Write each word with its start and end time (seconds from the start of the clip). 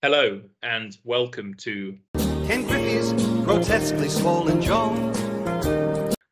Hello 0.00 0.40
and 0.62 0.96
welcome 1.02 1.54
to 1.54 1.98
Ken 2.46 2.62
Griffey's 2.62 3.12
grotesquely 3.44 4.08
swollen 4.08 4.62
jaw. 4.62 4.94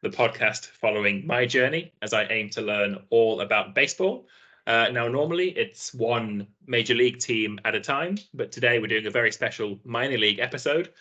the 0.03 0.09
podcast 0.09 0.67
following 0.67 1.27
my 1.27 1.47
journey 1.47 1.93
as 2.01 2.13
I 2.13 2.27
aim 2.27 2.49
to 2.51 2.63
learn 2.63 3.03
all 3.11 3.41
about 3.41 3.75
baseball. 3.75 4.29
Uh, 4.69 4.91
now, 4.93 5.09
normally 5.09 5.49
it's 5.59 5.93
one 5.93 6.47
major 6.69 6.95
league 6.95 7.19
team 7.19 7.59
at 7.65 7.75
a 7.75 7.81
time, 7.81 8.19
but 8.35 8.53
today 8.53 8.79
we're 8.79 8.87
doing 8.87 9.09
a 9.09 9.11
very 9.11 9.33
special 9.33 9.81
minor 9.85 10.17
league 10.17 10.39
episode 10.39 10.93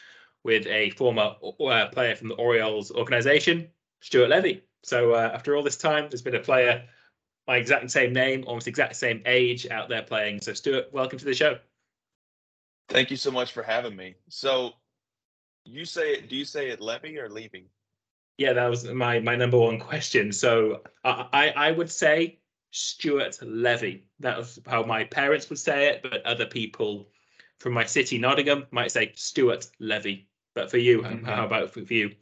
with 0.44 0.66
a 0.66 0.90
former 0.92 1.36
uh, 1.44 1.86
player 1.90 2.16
from 2.16 2.30
the 2.30 2.36
Orioles 2.36 2.90
organization, 2.90 3.68
Stuart 4.02 4.30
Levy. 4.30 4.64
So, 4.82 5.12
uh, 5.12 5.30
after 5.36 5.56
all 5.56 5.62
this 5.62 5.78
time, 5.78 6.08
there's 6.10 6.24
been 6.24 6.34
a 6.34 6.40
player 6.40 6.84
my 7.48 7.58
exact 7.58 7.92
same 7.92 8.12
name, 8.12 8.44
almost 8.48 8.68
exact 8.68 8.96
same 8.96 9.22
age 9.28 9.68
out 9.70 9.88
there 9.88 10.02
playing. 10.02 10.42
So, 10.42 10.54
Stuart, 10.54 10.90
welcome 10.92 11.20
to 11.20 11.26
the 11.26 11.36
show. 11.36 11.60
Thank 12.90 13.12
you 13.12 13.18
so 13.18 13.32
much 13.32 13.52
for 13.52 13.64
having 13.64 13.96
me. 13.96 14.16
So, 14.30 14.74
you 15.66 15.86
say 15.86 16.14
it? 16.14 16.30
Do 16.30 16.36
you 16.36 16.46
say 16.46 16.70
it 16.70 16.82
Levy 16.82 17.18
or 17.18 17.30
Levy? 17.30 17.70
Yeah, 18.38 18.54
that 18.54 18.70
was 18.70 18.86
my 18.86 19.20
my 19.20 19.36
number 19.36 19.58
one 19.58 19.80
question. 19.80 20.32
So 20.32 20.82
I 21.04 21.28
I, 21.34 21.50
I 21.68 21.72
would 21.72 21.90
say 21.90 22.40
Stuart 22.72 23.40
Levy. 23.42 24.06
That 24.20 24.38
was 24.38 24.60
how 24.68 24.84
my 24.84 25.06
parents 25.06 25.50
would 25.50 25.60
say 25.60 25.88
it, 25.90 26.04
but 26.04 26.24
other 26.26 26.46
people 26.46 27.10
from 27.60 27.74
my 27.74 27.86
city, 27.86 28.18
Nottingham, 28.18 28.68
might 28.72 28.92
say 28.92 29.14
Stuart 29.16 29.68
Levy. 29.80 30.28
But 30.54 30.70
for 30.70 30.78
you, 30.78 31.02
Mhm. 31.02 31.26
how 31.26 31.46
about 31.46 31.72
for 31.72 31.82
you? 31.82 32.16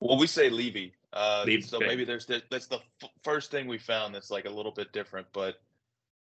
Well, 0.00 0.18
we 0.18 0.26
say 0.26 0.50
Levy. 0.50 0.92
Uh, 1.12 1.44
Levy, 1.46 1.62
so 1.62 1.78
maybe 1.78 2.04
there's 2.04 2.26
the, 2.26 2.42
that's 2.50 2.66
the 2.66 2.80
f- 3.02 3.10
first 3.22 3.50
thing 3.50 3.68
we 3.68 3.78
found 3.78 4.14
that's 4.14 4.30
like 4.30 4.46
a 4.46 4.50
little 4.50 4.72
bit 4.72 4.92
different, 4.92 5.26
but 5.32 5.60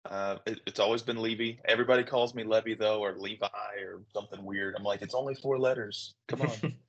uh, 0.05 0.37
it, 0.45 0.59
it's 0.65 0.79
always 0.79 1.01
been 1.01 1.21
Levy. 1.21 1.59
Everybody 1.65 2.03
calls 2.03 2.33
me 2.33 2.43
Levy 2.43 2.73
though, 2.73 2.99
or 3.03 3.13
Levi, 3.17 3.47
or 3.83 4.01
something 4.13 4.43
weird. 4.43 4.75
I'm 4.77 4.83
like, 4.83 5.01
it's 5.01 5.13
only 5.13 5.35
four 5.35 5.59
letters. 5.59 6.15
Come 6.27 6.41
on. 6.41 6.73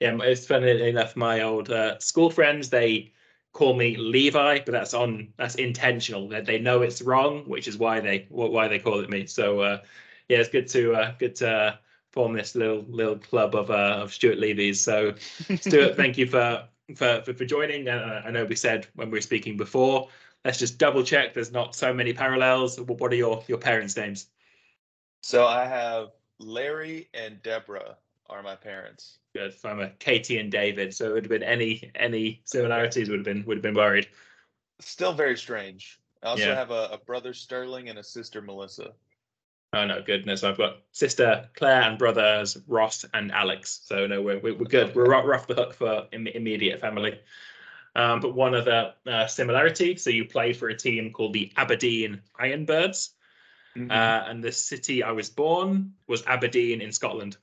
Yeah, 0.00 0.18
it's 0.22 0.44
funny 0.44 0.88
enough. 0.88 1.14
My 1.14 1.42
old 1.42 1.70
uh, 1.70 1.98
school 2.00 2.28
friends 2.28 2.68
they 2.68 3.12
call 3.52 3.74
me 3.74 3.96
Levi, 3.96 4.58
but 4.66 4.72
that's 4.72 4.92
on 4.92 5.32
that's 5.38 5.54
intentional. 5.54 6.28
They, 6.28 6.40
they 6.40 6.58
know 6.58 6.82
it's 6.82 7.00
wrong, 7.00 7.44
which 7.48 7.68
is 7.68 7.78
why 7.78 8.00
they 8.00 8.26
why 8.28 8.68
they 8.68 8.78
call 8.78 9.00
it 9.00 9.08
me. 9.08 9.26
So 9.26 9.60
uh, 9.60 9.78
yeah, 10.28 10.38
it's 10.38 10.48
good 10.48 10.68
to 10.68 10.94
uh, 10.94 11.14
good 11.18 11.36
to 11.36 11.50
uh, 11.50 11.76
form 12.10 12.34
this 12.34 12.54
little 12.54 12.84
little 12.88 13.16
club 13.16 13.54
of 13.54 13.70
uh, 13.70 14.00
of 14.02 14.12
Stuart 14.12 14.38
Levy's. 14.38 14.80
So 14.80 15.14
Stuart, 15.60 15.96
thank 15.96 16.18
you 16.18 16.26
for 16.26 16.64
for 16.96 17.22
for, 17.24 17.32
for 17.32 17.44
joining. 17.44 17.88
Uh, 17.88 18.22
I 18.24 18.30
know 18.30 18.44
we 18.44 18.56
said 18.56 18.86
when 18.96 19.10
we 19.10 19.18
were 19.18 19.22
speaking 19.22 19.56
before. 19.56 20.08
Let's 20.44 20.58
just 20.58 20.78
double 20.78 21.02
check. 21.02 21.32
There's 21.32 21.52
not 21.52 21.74
so 21.74 21.92
many 21.94 22.12
parallels. 22.12 22.78
What 22.78 23.12
are 23.12 23.16
your 23.16 23.42
your 23.48 23.58
parents' 23.58 23.96
names? 23.96 24.26
so 25.22 25.46
I 25.46 25.64
have 25.64 26.08
Larry 26.38 27.08
and 27.14 27.42
Deborah 27.42 27.96
are 28.28 28.42
my 28.42 28.54
parents. 28.54 29.18
Good. 29.34 29.58
So 29.58 29.70
I'm 29.70 29.80
a 29.80 29.88
Katie 29.98 30.38
and 30.38 30.52
David. 30.52 30.94
So 30.94 31.06
it 31.06 31.12
would 31.14 31.24
have 31.24 31.30
been 31.30 31.42
any 31.42 31.90
any 31.94 32.42
similarities 32.44 33.08
would 33.08 33.20
have 33.20 33.24
been 33.24 33.44
would 33.46 33.56
have 33.56 33.62
been 33.62 33.74
worried. 33.74 34.08
Still 34.80 35.14
very 35.14 35.36
strange. 35.36 35.98
I 36.22 36.26
also 36.28 36.48
Yeah. 36.48 36.54
have 36.54 36.70
a, 36.70 36.88
a 36.92 36.98
brother 36.98 37.32
Sterling 37.32 37.88
and 37.88 37.98
a 37.98 38.02
sister 38.02 38.42
Melissa. 38.42 38.92
Oh 39.72 39.86
no, 39.86 40.02
goodness! 40.02 40.44
I've 40.44 40.58
got 40.58 40.76
sister 40.92 41.48
Claire 41.56 41.82
and 41.82 41.98
brothers 41.98 42.58
Ross 42.68 43.04
and 43.14 43.32
Alex. 43.32 43.80
So 43.84 44.06
no, 44.06 44.20
we're 44.22 44.38
we're, 44.38 44.54
good. 44.54 44.94
We're 44.94 45.14
off 45.14 45.46
the 45.46 45.54
hook 45.54 45.74
for 45.74 46.06
Im- 46.12 46.26
immediate 46.28 46.80
family. 46.80 47.18
Um, 47.96 48.20
but 48.20 48.34
one 48.34 48.54
other 48.54 48.94
uh, 49.06 49.26
similarity. 49.26 49.96
So 49.96 50.10
you 50.10 50.24
play 50.24 50.52
for 50.52 50.68
a 50.68 50.76
team 50.76 51.12
called 51.12 51.32
the 51.32 51.52
Aberdeen 51.56 52.20
Ironbirds, 52.40 53.10
Mhm. 53.76 53.90
uh, 53.90 54.24
and 54.28 54.42
the 54.42 54.52
city 54.52 55.02
I 55.02 55.12
was 55.12 55.30
born 55.30 55.94
was 56.08 56.24
Aberdeen 56.26 56.80
in 56.80 56.92
Scotland. 56.92 57.36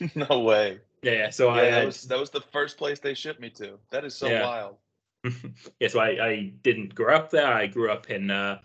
no 0.14 0.40
way. 0.40 0.80
Yeah, 1.02 1.12
yeah. 1.12 1.30
So 1.30 1.48
Yeah, 1.50 1.62
I 1.62 1.70
that 1.70 1.86
was 1.86 2.02
that 2.02 2.18
was 2.18 2.30
the 2.30 2.40
first 2.40 2.76
place 2.76 2.98
they 3.00 3.14
shipped 3.14 3.40
me 3.40 3.50
to. 3.50 3.78
That 3.90 4.04
is 4.04 4.14
so 4.14 4.30
Yeah. 4.30 4.42
wild. 4.42 4.76
yeah, 5.80 5.88
so 5.88 6.00
I, 6.00 6.26
I 6.26 6.52
didn't 6.62 6.94
grow 6.94 7.14
up 7.14 7.30
there. 7.30 7.52
I 7.52 7.66
grew 7.66 7.90
up 7.90 8.10
in 8.10 8.30
uh, 8.30 8.60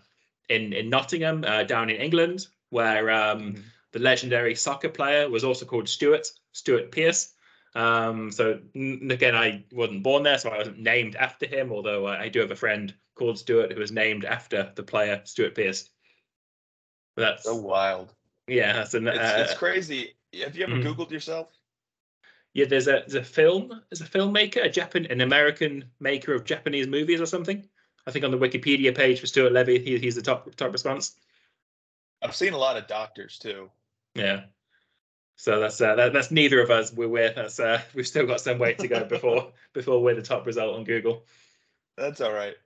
in 0.48 0.72
in 0.72 0.90
Nottingham, 0.90 1.44
uh, 1.44 1.62
down 1.62 1.90
in 1.90 1.96
England, 1.96 2.48
where 2.70 3.10
um, 3.10 3.54
Mhm. 3.54 3.62
the 3.92 3.98
legendary 3.98 4.54
soccer 4.54 4.88
player 4.88 5.28
was 5.28 5.44
also 5.44 5.64
called 5.64 5.88
Stuart 5.88 6.26
Stuart 6.52 6.90
Pearce. 6.90 7.34
Um, 7.74 8.32
so 8.32 8.60
n- 8.74 9.08
again, 9.10 9.36
I 9.36 9.64
wasn't 9.72 10.02
born 10.02 10.22
there, 10.22 10.38
so 10.38 10.50
I 10.50 10.58
wasn't 10.58 10.78
named 10.80 11.16
after 11.16 11.46
him. 11.46 11.72
Although 11.72 12.06
I, 12.06 12.22
I 12.22 12.28
do 12.28 12.40
have 12.40 12.50
a 12.50 12.56
friend 12.56 12.94
called 13.14 13.38
Stuart 13.38 13.72
who 13.72 13.78
was 13.78 13.92
named 13.92 14.24
after 14.24 14.72
the 14.74 14.82
player 14.82 15.20
Stuart 15.24 15.54
Pearce. 15.54 15.88
But 17.16 17.22
that's 17.22 17.44
So 17.44 17.56
wild. 17.56 18.14
yeah, 18.46 18.72
that's 18.72 18.94
an 18.94 19.06
It's, 19.06 19.18
uh, 19.18 19.36
it's 19.38 19.58
crazy. 19.58 20.16
Have 20.42 20.56
you 20.56 20.64
ever 20.64 20.76
Mhm. 20.76 20.84
Googled 20.84 21.10
yourself? 21.10 21.52
yeah. 22.54 22.66
There's 22.66 22.88
a 22.88 23.04
there's 23.06 23.14
a 23.14 23.24
film, 23.24 23.82
there's 23.90 24.00
a 24.00 24.04
filmmaker, 24.04 24.64
a 24.64 24.68
Japan, 24.68 25.06
an 25.06 25.20
American 25.20 25.90
maker 26.00 26.34
of 26.34 26.44
Japanese 26.44 26.86
movies 26.86 27.20
or 27.20 27.26
something. 27.26 27.68
I 28.06 28.10
think 28.10 28.24
on 28.24 28.30
the 28.30 28.38
Wikipedia 28.38 28.96
page 28.96 29.20
for 29.20 29.26
Stuart 29.26 29.52
Levy, 29.52 29.78
he, 29.78 29.98
he's 29.98 30.14
the 30.16 30.22
top 30.22 30.52
top 30.56 30.72
response. 30.72 31.14
I've 32.22 32.34
seen 32.34 32.52
a 32.52 32.58
lot 32.58 32.76
of 32.76 32.86
doctors 32.86 33.38
too. 33.38 33.70
Yeah. 34.14 34.44
So 35.40 35.58
that's 35.58 35.80
uh, 35.80 35.94
that, 35.94 36.12
that's 36.12 36.30
neither 36.30 36.60
of 36.60 36.70
us 36.70 36.92
we're 36.92 37.08
with. 37.08 37.34
That's 37.34 37.58
uh, 37.58 37.80
we've 37.94 38.06
still 38.06 38.26
got 38.26 38.42
some 38.42 38.58
way 38.58 38.74
to 38.74 38.86
go 38.86 39.04
before 39.04 39.52
before 39.72 40.02
we're 40.02 40.14
the 40.14 40.20
top 40.20 40.44
result 40.44 40.76
on 40.76 40.84
Google. 40.84 41.24
That's 41.96 42.20
all 42.20 42.34
right. 42.34 42.56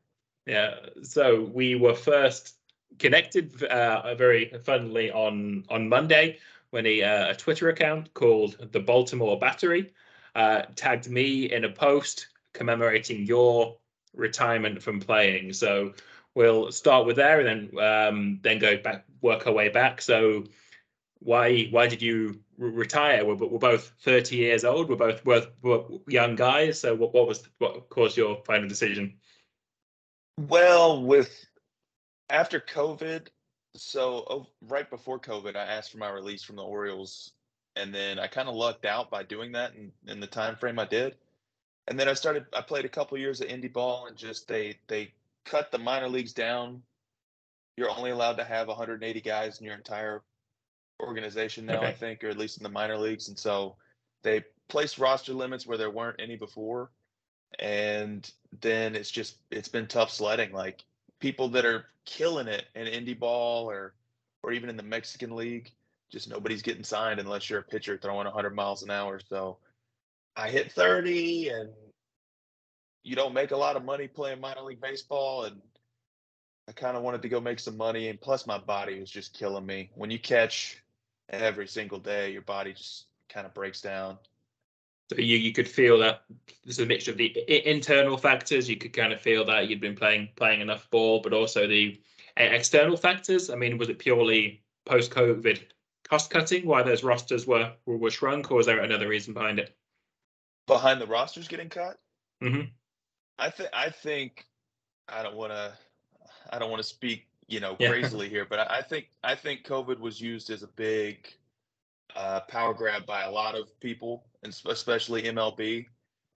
Yeah. 0.44 0.74
So 1.02 1.40
we 1.40 1.76
were 1.76 1.94
first 1.94 2.56
connected 2.98 3.62
uh, 3.62 4.16
very 4.16 4.52
funnily 4.64 5.12
on 5.12 5.64
on 5.68 5.88
Monday 5.88 6.38
when 6.70 6.84
a, 6.84 7.00
uh, 7.00 7.30
a 7.30 7.34
Twitter 7.36 7.68
account 7.68 8.12
called 8.12 8.56
the 8.72 8.80
Baltimore 8.80 9.38
Battery 9.38 9.92
uh, 10.34 10.62
tagged 10.74 11.08
me 11.08 11.52
in 11.52 11.66
a 11.66 11.70
post 11.70 12.26
commemorating 12.54 13.24
your 13.24 13.76
retirement 14.14 14.82
from 14.82 14.98
playing. 14.98 15.52
So 15.52 15.92
we'll 16.34 16.72
start 16.72 17.06
with 17.06 17.14
there 17.14 17.38
and 17.38 17.70
then 17.72 17.84
um, 17.84 18.40
then 18.42 18.58
go 18.58 18.76
back 18.78 19.04
work 19.22 19.46
our 19.46 19.52
way 19.52 19.68
back. 19.68 20.02
So 20.02 20.46
why 21.20 21.68
why 21.70 21.86
did 21.86 22.02
you 22.02 22.40
retire? 22.58 23.24
We're, 23.24 23.34
we're 23.34 23.58
both 23.58 23.92
30 24.02 24.36
years 24.36 24.64
old. 24.64 24.88
We're 24.88 24.96
both 24.96 25.24
both 25.24 25.48
we're 25.62 25.84
young 26.08 26.36
guys. 26.36 26.80
So 26.80 26.94
what, 26.94 27.14
what 27.14 27.26
was 27.26 27.48
what 27.58 27.88
caused 27.88 28.16
your 28.16 28.42
final 28.44 28.68
decision? 28.68 29.14
Well, 30.38 31.02
with 31.02 31.46
after 32.30 32.60
COVID, 32.60 33.28
so 33.76 34.24
oh, 34.28 34.46
right 34.62 34.88
before 34.88 35.18
COVID, 35.18 35.56
I 35.56 35.64
asked 35.64 35.92
for 35.92 35.98
my 35.98 36.10
release 36.10 36.42
from 36.42 36.56
the 36.56 36.62
Orioles, 36.62 37.32
and 37.76 37.94
then 37.94 38.18
I 38.18 38.26
kind 38.26 38.48
of 38.48 38.54
lucked 38.54 38.84
out 38.84 39.10
by 39.10 39.22
doing 39.22 39.52
that 39.52 39.74
in, 39.74 39.92
in 40.06 40.20
the 40.20 40.26
time 40.26 40.56
frame 40.56 40.78
I 40.78 40.86
did. 40.86 41.16
And 41.86 41.98
then 41.98 42.08
I 42.08 42.14
started. 42.14 42.46
I 42.52 42.62
played 42.62 42.84
a 42.84 42.88
couple 42.88 43.18
years 43.18 43.40
of 43.40 43.48
indie 43.48 43.72
ball, 43.72 44.06
and 44.06 44.16
just 44.16 44.48
they 44.48 44.78
they 44.86 45.12
cut 45.44 45.70
the 45.70 45.78
minor 45.78 46.08
leagues 46.08 46.32
down. 46.32 46.82
You're 47.76 47.90
only 47.90 48.10
allowed 48.10 48.36
to 48.36 48.44
have 48.44 48.68
180 48.68 49.20
guys 49.20 49.58
in 49.58 49.66
your 49.66 49.74
entire 49.74 50.22
organization 51.00 51.66
now, 51.66 51.82
I 51.82 51.92
think, 51.92 52.22
or 52.24 52.28
at 52.28 52.38
least 52.38 52.58
in 52.58 52.62
the 52.62 52.68
minor 52.68 52.96
leagues. 52.96 53.28
And 53.28 53.38
so 53.38 53.76
they 54.22 54.44
placed 54.68 54.98
roster 54.98 55.32
limits 55.32 55.66
where 55.66 55.78
there 55.78 55.90
weren't 55.90 56.20
any 56.20 56.36
before. 56.36 56.90
And 57.58 58.28
then 58.60 58.94
it's 58.94 59.10
just 59.10 59.36
it's 59.50 59.68
been 59.68 59.86
tough 59.86 60.10
sledding. 60.10 60.52
Like 60.52 60.84
people 61.20 61.48
that 61.50 61.64
are 61.64 61.86
killing 62.04 62.48
it 62.48 62.64
in 62.74 62.86
indie 62.86 63.18
ball 63.18 63.70
or 63.70 63.94
or 64.42 64.52
even 64.52 64.68
in 64.68 64.76
the 64.76 64.82
Mexican 64.82 65.34
league, 65.34 65.70
just 66.10 66.28
nobody's 66.28 66.62
getting 66.62 66.84
signed 66.84 67.20
unless 67.20 67.48
you're 67.48 67.60
a 67.60 67.64
pitcher 67.64 67.96
throwing 67.96 68.26
100 68.26 68.54
miles 68.54 68.82
an 68.82 68.90
hour. 68.90 69.20
So 69.28 69.58
I 70.36 70.50
hit 70.50 70.72
30 70.72 71.48
and 71.48 71.70
you 73.04 73.16
don't 73.16 73.34
make 73.34 73.52
a 73.52 73.56
lot 73.56 73.76
of 73.76 73.84
money 73.84 74.08
playing 74.08 74.40
minor 74.40 74.62
league 74.62 74.80
baseball 74.80 75.44
and 75.44 75.60
I 76.68 76.72
kind 76.72 76.96
of 76.96 77.02
wanted 77.02 77.22
to 77.22 77.28
go 77.28 77.40
make 77.40 77.58
some 77.58 77.76
money 77.76 78.08
and 78.08 78.20
plus 78.20 78.46
my 78.46 78.58
body 78.58 79.00
was 79.00 79.10
just 79.10 79.34
killing 79.34 79.66
me. 79.66 79.90
When 79.94 80.10
you 80.10 80.18
catch 80.18 80.82
every 81.30 81.66
single 81.66 81.98
day, 81.98 82.30
your 82.32 82.42
body 82.42 82.72
just 82.72 83.06
kind 83.28 83.46
of 83.46 83.54
breaks 83.54 83.80
down. 83.80 84.18
So 85.10 85.18
you 85.18 85.36
you 85.36 85.52
could 85.52 85.68
feel 85.68 85.98
that 85.98 86.24
there's 86.64 86.78
a 86.78 86.86
mixture 86.86 87.10
of 87.10 87.18
the 87.18 87.68
internal 87.68 88.16
factors. 88.16 88.68
You 88.68 88.76
could 88.76 88.92
kind 88.92 89.12
of 89.12 89.20
feel 89.20 89.44
that 89.44 89.68
you'd 89.68 89.80
been 89.80 89.96
playing 89.96 90.30
playing 90.36 90.60
enough 90.60 90.88
ball, 90.90 91.20
but 91.20 91.32
also 91.32 91.66
the 91.66 92.00
external 92.36 92.96
factors. 92.96 93.50
I 93.50 93.56
mean, 93.56 93.76
was 93.78 93.88
it 93.88 93.98
purely 93.98 94.62
post 94.86 95.10
COVID 95.10 95.62
cost 96.08 96.30
cutting 96.30 96.66
why 96.66 96.82
those 96.82 97.02
rosters 97.02 97.46
were, 97.46 97.72
were 97.86 97.96
were 97.96 98.10
shrunk, 98.10 98.50
or 98.50 98.56
was 98.56 98.66
there 98.66 98.80
another 98.80 99.08
reason 99.08 99.34
behind 99.34 99.58
it? 99.58 99.76
Behind 100.66 101.00
the 101.00 101.06
rosters 101.06 101.48
getting 101.48 101.68
cut, 101.68 101.98
Mhm. 102.42 102.70
I 103.38 103.50
think 103.50 103.68
I 103.72 103.90
think 103.90 104.46
I 105.08 105.22
don't 105.22 105.36
want 105.36 105.52
to 105.52 105.76
I 106.50 106.58
don't 106.58 106.70
want 106.70 106.82
to 106.82 106.88
speak 106.88 107.26
you 107.48 107.60
know 107.60 107.76
Yeah. 107.78 107.88
crazily 107.90 108.28
here, 108.28 108.44
but 108.44 108.58
I 108.60 108.78
I 108.78 108.82
think 108.82 109.10
I 109.22 109.34
think 109.34 109.64
COVID 109.64 109.98
was 109.98 110.20
used 110.20 110.50
as 110.50 110.62
a 110.62 110.68
big 110.68 111.32
uh, 112.14 112.40
power 112.40 112.74
grab 112.74 113.06
by 113.06 113.22
a 113.24 113.30
lot 113.30 113.54
of 113.54 113.78
people, 113.80 114.24
and 114.42 114.56
especially 114.66 115.22
MLB, 115.22 115.86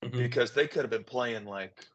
Mhm. 0.02 0.10
because 0.12 0.52
they 0.52 0.66
could 0.66 0.82
have 0.82 0.90
been 0.90 1.04
playing 1.04 1.44
like 1.44 1.86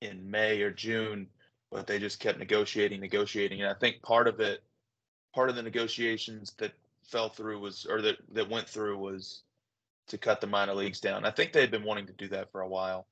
in 0.00 0.30
May 0.30 0.62
or 0.62 0.70
June, 0.70 1.28
but 1.70 1.86
they 1.86 1.98
just 1.98 2.20
kept 2.20 2.38
negotiating, 2.38 3.00
negotiating, 3.00 3.62
and 3.62 3.70
I 3.70 3.74
think 3.74 4.02
part 4.02 4.28
of 4.28 4.40
it, 4.40 4.62
part 5.34 5.50
of 5.50 5.56
the 5.56 5.62
negotiations 5.62 6.52
that 6.58 6.72
fell 7.02 7.28
through 7.28 7.60
was, 7.60 7.86
or 7.86 8.00
that 8.02 8.16
that 8.32 8.48
went 8.48 8.68
through 8.68 8.98
was 8.98 9.42
to 10.06 10.18
cut 10.18 10.40
the 10.40 10.46
minor 10.46 10.74
leagues 10.74 11.00
down. 11.00 11.24
I 11.24 11.30
think 11.30 11.52
they 11.52 11.60
had 11.60 11.70
been 11.70 11.84
wanting 11.84 12.06
to 12.06 12.12
do 12.12 12.28
that 12.28 12.50
for 12.52 12.60
a 12.60 12.68
while. 12.68 13.06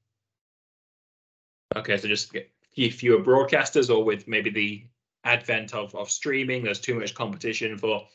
Okay, 1.77 1.97
so 1.97 2.07
just 2.09 2.33
get 2.33 2.51
fewer 2.75 3.19
broadcasters, 3.23 3.95
or 3.95 4.05
with 4.05 4.29
maybe 4.29 4.51
the 4.51 4.85
advent 5.25 5.75
of 5.75 5.95
of 5.95 6.11
streaming, 6.11 6.65
there's 6.65 6.81
too 6.81 6.95
much 6.95 7.15
competition 7.15 7.79
for 7.79 8.07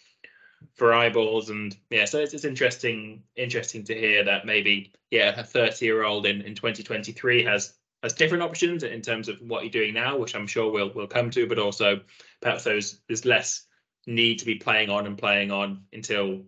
for 0.73 0.93
eyeballs, 0.93 1.49
and 1.49 1.75
yeah, 1.89 2.05
so 2.05 2.19
it's, 2.19 2.33
it's 2.33 2.45
interesting 2.45 3.23
interesting 3.35 3.83
to 3.85 3.93
hear 3.93 4.23
that 4.23 4.45
maybe 4.45 4.93
yeah, 5.11 5.39
a 5.39 5.43
30 5.43 5.85
year 5.85 6.03
old 6.03 6.25
in 6.25 6.41
in 6.41 6.55
2023 6.55 7.43
has 7.43 7.73
has 8.03 8.13
different 8.13 8.43
options 8.43 8.83
in 8.83 9.01
terms 9.01 9.27
of 9.27 9.39
what 9.41 9.63
you're 9.63 9.71
doing 9.71 9.93
now, 9.93 10.17
which 10.17 10.35
I'm 10.35 10.47
sure 10.47 10.71
we'll 10.71 10.91
we'll 10.93 11.07
come 11.07 11.29
to, 11.31 11.47
but 11.47 11.59
also 11.59 12.01
perhaps 12.41 12.63
those 12.63 12.99
there's 13.07 13.25
less 13.25 13.65
need 14.05 14.39
to 14.39 14.45
be 14.45 14.55
playing 14.55 14.89
on 14.89 15.05
and 15.05 15.17
playing 15.17 15.51
on 15.51 15.83
until 15.93 16.41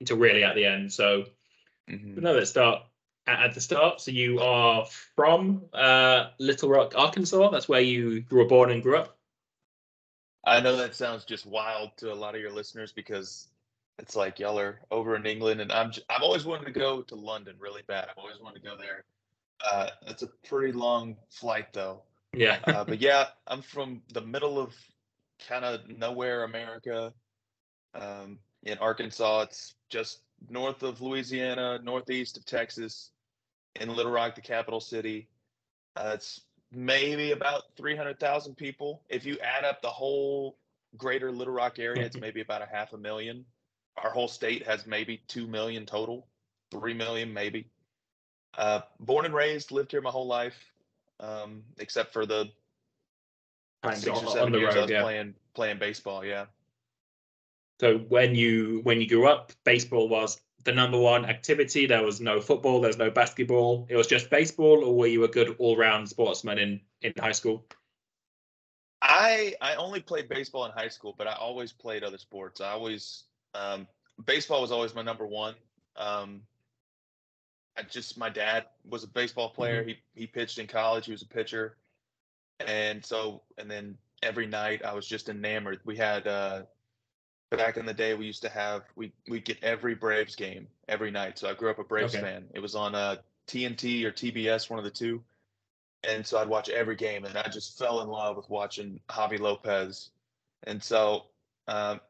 until 0.00 0.16
really 0.16 0.44
at 0.44 0.54
the 0.54 0.64
end. 0.64 0.92
So 0.92 1.24
mm-hmm. 1.90 2.20
no, 2.20 2.34
let's 2.34 2.50
start 2.50 2.82
at, 3.26 3.40
at, 3.40 3.54
the 3.54 3.60
start. 3.60 4.00
So 4.00 4.10
you 4.10 4.40
are 4.40 4.86
from 5.14 5.62
uh, 5.72 6.30
Little 6.38 6.68
Rock, 6.68 6.94
Arkansas. 6.96 7.50
That's 7.50 7.68
where 7.68 7.80
you 7.80 8.24
were 8.30 8.46
born 8.46 8.70
and 8.70 8.82
grew 8.82 8.98
up. 8.98 9.16
I 10.44 10.60
know 10.60 10.76
that 10.76 10.94
sounds 10.94 11.24
just 11.24 11.46
wild 11.46 11.96
to 11.98 12.12
a 12.12 12.14
lot 12.14 12.34
of 12.34 12.40
your 12.40 12.52
listeners 12.52 12.92
because 12.92 13.48
it's 13.98 14.16
like 14.16 14.38
y'all 14.38 14.58
are 14.58 14.80
over 14.90 15.14
in 15.14 15.26
England, 15.26 15.60
and 15.60 15.70
I'm 15.70 15.92
I've 16.08 16.22
always 16.22 16.44
wanted 16.44 16.64
to 16.66 16.72
go 16.72 17.02
to 17.02 17.14
London 17.14 17.56
really 17.58 17.82
bad. 17.86 18.08
I've 18.10 18.18
always 18.18 18.40
wanted 18.40 18.62
to 18.62 18.68
go 18.68 18.76
there. 18.76 19.04
Uh, 19.64 19.88
it's 20.08 20.22
a 20.22 20.28
pretty 20.48 20.72
long 20.72 21.16
flight 21.30 21.72
though. 21.72 22.02
Yeah. 22.32 22.58
uh, 22.64 22.84
but 22.84 23.00
yeah, 23.00 23.26
I'm 23.46 23.62
from 23.62 24.02
the 24.12 24.22
middle 24.22 24.58
of 24.58 24.74
kind 25.48 25.64
of 25.64 25.88
nowhere 25.88 26.44
America. 26.44 27.12
Um, 27.94 28.38
in 28.64 28.78
Arkansas, 28.78 29.42
it's 29.42 29.74
just 29.90 30.20
north 30.48 30.82
of 30.82 31.00
Louisiana, 31.00 31.78
northeast 31.82 32.36
of 32.36 32.44
Texas, 32.44 33.10
in 33.80 33.94
Little 33.94 34.12
Rock, 34.12 34.34
the 34.34 34.40
capital 34.40 34.80
city. 34.80 35.28
Uh, 35.96 36.12
it's 36.14 36.40
maybe 36.72 37.32
about 37.32 37.64
300,000 37.76 38.56
people. 38.56 39.02
If 39.08 39.24
you 39.24 39.38
add 39.38 39.64
up 39.64 39.82
the 39.82 39.88
whole 39.88 40.56
greater 40.96 41.30
Little 41.30 41.54
Rock 41.54 41.78
area, 41.78 42.04
it's 42.04 42.16
maybe 42.16 42.40
about 42.40 42.62
a 42.62 42.66
half 42.66 42.92
a 42.92 42.98
million. 42.98 43.44
Our 44.02 44.10
whole 44.10 44.28
state 44.28 44.66
has 44.66 44.86
maybe 44.86 45.22
2 45.28 45.46
million 45.46 45.86
total, 45.86 46.26
3 46.70 46.94
million 46.94 47.32
maybe. 47.32 47.68
Uh, 48.56 48.80
born 49.00 49.24
and 49.24 49.34
raised, 49.34 49.70
lived 49.70 49.90
here 49.90 50.00
my 50.02 50.10
whole 50.10 50.26
life, 50.26 50.56
um, 51.20 51.62
except 51.78 52.12
for 52.12 52.26
the 52.26 52.50
six 53.94 54.08
or 54.08 54.30
seven 54.30 54.54
years 54.54 54.74
road, 54.74 54.78
I 54.78 54.82
was 54.82 54.90
yeah. 54.90 55.02
playing 55.02 55.34
playing 55.54 55.78
baseball. 55.78 56.24
Yeah. 56.24 56.46
So 57.80 57.98
when 57.98 58.34
you 58.34 58.80
when 58.84 59.00
you 59.00 59.08
grew 59.08 59.26
up, 59.26 59.52
baseball 59.64 60.08
was 60.08 60.40
the 60.64 60.72
number 60.72 60.98
one 60.98 61.24
activity. 61.24 61.86
There 61.86 62.02
was 62.02 62.20
no 62.20 62.40
football, 62.40 62.80
there's 62.80 62.98
no 62.98 63.10
basketball. 63.10 63.86
It 63.88 63.96
was 63.96 64.06
just 64.06 64.30
baseball, 64.30 64.84
or 64.84 64.96
were 64.96 65.06
you 65.06 65.24
a 65.24 65.28
good 65.28 65.56
all 65.58 65.76
round 65.76 66.08
sportsman 66.08 66.58
in 66.58 66.80
in 67.02 67.12
high 67.18 67.32
school? 67.32 67.66
I 69.00 69.54
I 69.60 69.74
only 69.74 70.00
played 70.00 70.28
baseball 70.28 70.64
in 70.66 70.72
high 70.72 70.88
school, 70.88 71.14
but 71.16 71.26
I 71.26 71.32
always 71.34 71.72
played 71.72 72.04
other 72.04 72.18
sports. 72.18 72.60
I 72.60 72.70
always 72.70 73.24
um, 73.54 73.86
baseball 74.24 74.60
was 74.60 74.72
always 74.72 74.94
my 74.94 75.02
number 75.02 75.26
one. 75.26 75.54
Um, 75.96 76.42
I 77.76 77.82
just 77.82 78.16
my 78.16 78.28
dad 78.28 78.66
was 78.88 79.02
a 79.04 79.08
baseball 79.08 79.50
player. 79.50 79.80
Mm-hmm. 79.80 79.88
He 80.14 80.20
he 80.22 80.26
pitched 80.26 80.58
in 80.58 80.66
college. 80.66 81.06
He 81.06 81.12
was 81.12 81.22
a 81.22 81.28
pitcher, 81.28 81.76
and 82.60 83.04
so 83.04 83.42
and 83.58 83.70
then 83.70 83.98
every 84.22 84.46
night 84.46 84.84
I 84.84 84.94
was 84.94 85.06
just 85.06 85.28
enamored. 85.28 85.80
We 85.84 85.96
had 85.96 86.26
uh, 86.26 86.62
back 87.56 87.76
in 87.76 87.86
the 87.86 87.94
day 87.94 88.14
we 88.14 88.26
used 88.26 88.42
to 88.42 88.48
have 88.48 88.82
we 88.96 89.12
we 89.28 89.40
get 89.40 89.62
every 89.62 89.94
Braves 89.94 90.36
game 90.36 90.66
every 90.88 91.10
night. 91.10 91.38
So 91.38 91.48
I 91.48 91.54
grew 91.54 91.70
up 91.70 91.78
a 91.78 91.84
Braves 91.84 92.14
okay. 92.14 92.22
fan. 92.22 92.44
It 92.54 92.60
was 92.60 92.74
on 92.74 92.94
uh, 92.94 93.16
TNT 93.46 94.04
or 94.04 94.12
TBS, 94.12 94.70
one 94.70 94.78
of 94.78 94.84
the 94.84 94.90
two. 94.90 95.22
And 96.04 96.26
so 96.26 96.38
I'd 96.38 96.48
watch 96.48 96.68
every 96.68 96.96
game, 96.96 97.24
and 97.24 97.38
I 97.38 97.48
just 97.48 97.78
fell 97.78 98.00
in 98.00 98.08
love 98.08 98.36
with 98.36 98.50
watching 98.50 98.98
Javy 99.08 99.38
Lopez. 99.38 100.10
And 100.64 100.82
so, 100.82 101.26
um, 101.68 102.00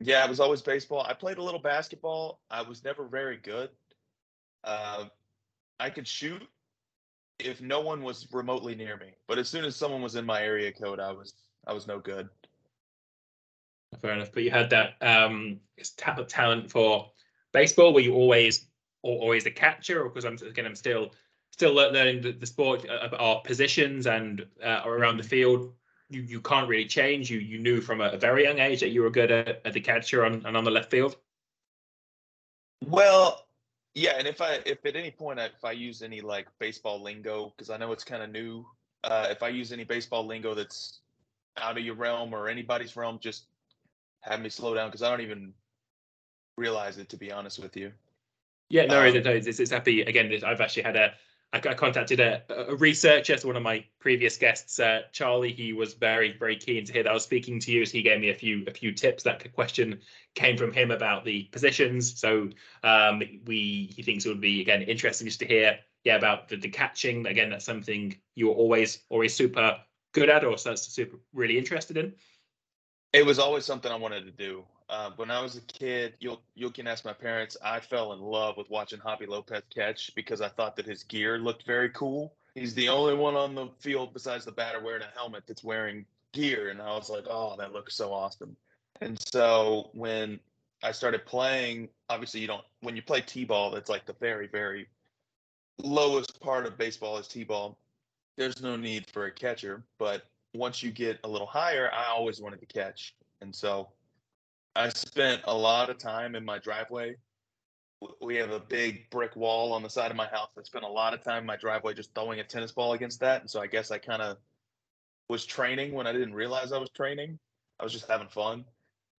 yeah, 0.00 0.22
it 0.24 0.28
was 0.28 0.38
always 0.38 0.60
baseball. 0.60 1.06
I 1.08 1.14
played 1.14 1.38
a 1.38 1.42
little 1.42 1.60
basketball. 1.60 2.40
I 2.50 2.60
was 2.60 2.84
never 2.84 3.04
very 3.04 3.38
good. 3.38 3.70
Uh, 4.64 5.06
I 5.80 5.88
could 5.88 6.06
shoot 6.06 6.42
if 7.38 7.60
no 7.60 7.80
one 7.80 8.02
was 8.02 8.28
remotely 8.32 8.74
near 8.74 8.96
me, 8.96 9.12
but 9.26 9.38
as 9.38 9.48
soon 9.48 9.64
as 9.64 9.76
someone 9.76 10.02
was 10.02 10.14
in 10.14 10.24
my 10.26 10.42
area 10.42 10.72
code, 10.72 11.00
I 11.00 11.12
was 11.12 11.34
I 11.66 11.72
was 11.72 11.86
no 11.86 11.98
good. 11.98 12.28
Fair 14.00 14.12
enough. 14.12 14.32
But 14.32 14.42
you 14.42 14.50
had 14.50 14.70
that 14.70 14.94
um, 15.00 15.60
talent 16.28 16.70
for 16.70 17.10
baseball. 17.52 17.92
Were 17.92 18.00
you 18.00 18.14
always 18.14 18.66
always 19.02 19.46
a 19.46 19.50
catcher, 19.50 20.02
or 20.02 20.08
because 20.08 20.24
I'm 20.24 20.38
again 20.48 20.66
I'm 20.66 20.76
still 20.76 21.12
still 21.50 21.74
learning 21.74 22.22
the, 22.22 22.32
the 22.32 22.46
sport, 22.46 22.86
uh, 22.88 23.08
our 23.16 23.40
positions 23.42 24.06
and 24.06 24.46
uh, 24.62 24.82
around 24.84 25.18
the 25.18 25.22
field. 25.22 25.72
You 26.08 26.22
you 26.22 26.40
can't 26.40 26.68
really 26.68 26.86
change. 26.86 27.30
You 27.30 27.38
you 27.38 27.58
knew 27.58 27.80
from 27.80 28.00
a, 28.00 28.08
a 28.08 28.16
very 28.16 28.44
young 28.44 28.58
age 28.58 28.80
that 28.80 28.90
you 28.90 29.02
were 29.02 29.10
good 29.10 29.30
at, 29.30 29.60
at 29.64 29.72
the 29.72 29.80
catcher 29.80 30.24
on, 30.24 30.44
and 30.46 30.56
on 30.56 30.64
the 30.64 30.70
left 30.70 30.90
field. 30.90 31.16
Well, 32.86 33.46
yeah, 33.94 34.12
and 34.18 34.26
if 34.26 34.40
I 34.40 34.60
if 34.66 34.84
at 34.84 34.96
any 34.96 35.10
point 35.10 35.38
I, 35.38 35.46
if 35.46 35.64
I 35.64 35.72
use 35.72 36.02
any 36.02 36.20
like 36.20 36.48
baseball 36.58 37.02
lingo 37.02 37.52
because 37.56 37.70
I 37.70 37.76
know 37.76 37.92
it's 37.92 38.04
kind 38.04 38.22
of 38.22 38.30
new, 38.30 38.66
uh, 39.04 39.28
if 39.30 39.42
I 39.42 39.48
use 39.48 39.72
any 39.72 39.84
baseball 39.84 40.26
lingo 40.26 40.54
that's 40.54 41.00
out 41.58 41.76
of 41.76 41.84
your 41.84 41.94
realm 41.94 42.34
or 42.34 42.48
anybody's 42.48 42.96
realm, 42.96 43.18
just 43.20 43.44
have 44.22 44.40
me 44.40 44.48
slow 44.48 44.74
down 44.74 44.88
because 44.88 45.02
I 45.02 45.10
don't 45.10 45.20
even 45.20 45.52
realize 46.56 46.98
it 46.98 47.08
to 47.10 47.16
be 47.16 47.30
honest 47.30 47.58
with 47.58 47.76
you. 47.76 47.92
Yeah, 48.68 48.86
no, 48.86 49.00
um, 49.00 49.14
it's, 49.14 49.60
it's 49.60 49.70
happy 49.70 50.02
again. 50.02 50.32
I've 50.44 50.60
actually 50.60 50.84
had 50.84 50.96
a 50.96 51.14
I 51.54 51.60
contacted 51.74 52.18
a, 52.18 52.42
a 52.48 52.74
researcher, 52.76 53.36
so 53.36 53.46
one 53.46 53.58
of 53.58 53.62
my 53.62 53.84
previous 53.98 54.38
guests, 54.38 54.80
uh, 54.80 55.02
Charlie. 55.12 55.52
He 55.52 55.74
was 55.74 55.92
very, 55.92 56.34
very 56.38 56.56
keen 56.56 56.86
to 56.86 56.92
hear 56.92 57.02
that 57.02 57.10
I 57.10 57.12
was 57.12 57.24
speaking 57.24 57.60
to 57.60 57.70
you. 57.70 57.84
So 57.84 57.92
he 57.92 58.02
gave 58.02 58.20
me 58.22 58.30
a 58.30 58.34
few, 58.34 58.64
a 58.66 58.70
few 58.70 58.90
tips. 58.92 59.22
That 59.24 59.52
question 59.52 60.00
came 60.34 60.56
from 60.56 60.72
him 60.72 60.90
about 60.90 61.26
the 61.26 61.44
positions. 61.44 62.18
So 62.18 62.48
um, 62.84 63.22
we, 63.44 63.92
he 63.94 64.02
thinks 64.02 64.24
it 64.24 64.30
would 64.30 64.40
be 64.40 64.62
again 64.62 64.80
interesting 64.80 65.26
just 65.26 65.40
to 65.40 65.46
hear, 65.46 65.78
yeah, 66.04 66.16
about 66.16 66.48
the, 66.48 66.56
the 66.56 66.70
catching. 66.70 67.26
Again, 67.26 67.50
that's 67.50 67.66
something 67.66 68.16
you 68.34 68.46
were 68.48 68.54
always, 68.54 69.00
always 69.10 69.34
super 69.34 69.76
good 70.12 70.30
at, 70.30 70.44
or 70.44 70.56
so 70.56 70.74
super 70.74 71.18
really 71.34 71.58
interested 71.58 71.98
in. 71.98 72.14
It 73.12 73.26
was 73.26 73.38
always 73.38 73.64
something 73.64 73.92
I 73.92 73.96
wanted 73.96 74.24
to 74.24 74.30
do. 74.30 74.64
Uh, 74.88 75.10
when 75.16 75.30
I 75.30 75.40
was 75.40 75.56
a 75.56 75.60
kid, 75.62 76.14
you 76.20 76.38
you 76.54 76.70
can 76.70 76.86
ask 76.86 77.04
my 77.04 77.12
parents. 77.12 77.56
I 77.62 77.80
fell 77.80 78.12
in 78.12 78.20
love 78.20 78.56
with 78.56 78.70
watching 78.70 79.00
Javy 79.00 79.28
Lopez 79.28 79.62
catch 79.74 80.14
because 80.14 80.40
I 80.40 80.48
thought 80.48 80.76
that 80.76 80.86
his 80.86 81.02
gear 81.02 81.38
looked 81.38 81.66
very 81.66 81.90
cool. 81.90 82.34
He's 82.54 82.74
the 82.74 82.88
only 82.88 83.14
one 83.14 83.34
on 83.34 83.54
the 83.54 83.68
field 83.78 84.12
besides 84.12 84.44
the 84.44 84.52
batter 84.52 84.80
wearing 84.80 85.02
a 85.02 85.18
helmet 85.18 85.44
that's 85.46 85.64
wearing 85.64 86.04
gear, 86.32 86.68
and 86.70 86.80
I 86.80 86.94
was 86.94 87.08
like, 87.08 87.24
oh, 87.28 87.56
that 87.58 87.72
looks 87.72 87.94
so 87.94 88.12
awesome. 88.12 88.56
And 89.00 89.18
so 89.18 89.90
when 89.94 90.38
I 90.82 90.92
started 90.92 91.24
playing, 91.24 91.88
obviously 92.08 92.40
you 92.40 92.46
don't 92.46 92.64
when 92.80 92.96
you 92.96 93.02
play 93.02 93.20
t-ball, 93.20 93.70
that's 93.70 93.90
like 93.90 94.06
the 94.06 94.16
very 94.20 94.46
very 94.46 94.88
lowest 95.82 96.40
part 96.40 96.66
of 96.66 96.78
baseball 96.78 97.18
is 97.18 97.28
t-ball. 97.28 97.78
There's 98.36 98.62
no 98.62 98.76
need 98.76 99.06
for 99.10 99.26
a 99.26 99.30
catcher, 99.30 99.82
but 99.98 100.26
once 100.54 100.82
you 100.82 100.90
get 100.90 101.18
a 101.24 101.28
little 101.28 101.46
higher, 101.46 101.90
I 101.92 102.10
always 102.10 102.40
wanted 102.40 102.60
to 102.60 102.66
catch. 102.66 103.14
And 103.40 103.54
so 103.54 103.88
I 104.76 104.88
spent 104.90 105.42
a 105.44 105.56
lot 105.56 105.90
of 105.90 105.98
time 105.98 106.34
in 106.34 106.44
my 106.44 106.58
driveway. 106.58 107.16
We 108.20 108.36
have 108.36 108.50
a 108.50 108.60
big 108.60 109.08
brick 109.10 109.36
wall 109.36 109.72
on 109.72 109.82
the 109.82 109.90
side 109.90 110.10
of 110.10 110.16
my 110.16 110.26
house. 110.26 110.48
I 110.58 110.62
spent 110.62 110.84
a 110.84 110.88
lot 110.88 111.14
of 111.14 111.22
time 111.22 111.38
in 111.38 111.46
my 111.46 111.56
driveway 111.56 111.94
just 111.94 112.14
throwing 112.14 112.40
a 112.40 112.44
tennis 112.44 112.72
ball 112.72 112.92
against 112.94 113.20
that. 113.20 113.40
And 113.40 113.50
so 113.50 113.60
I 113.60 113.66
guess 113.66 113.90
I 113.90 113.98
kind 113.98 114.22
of 114.22 114.38
was 115.28 115.46
training 115.46 115.92
when 115.92 116.06
I 116.06 116.12
didn't 116.12 116.34
realize 116.34 116.72
I 116.72 116.78
was 116.78 116.90
training. 116.90 117.38
I 117.78 117.84
was 117.84 117.92
just 117.92 118.08
having 118.08 118.28
fun. 118.28 118.64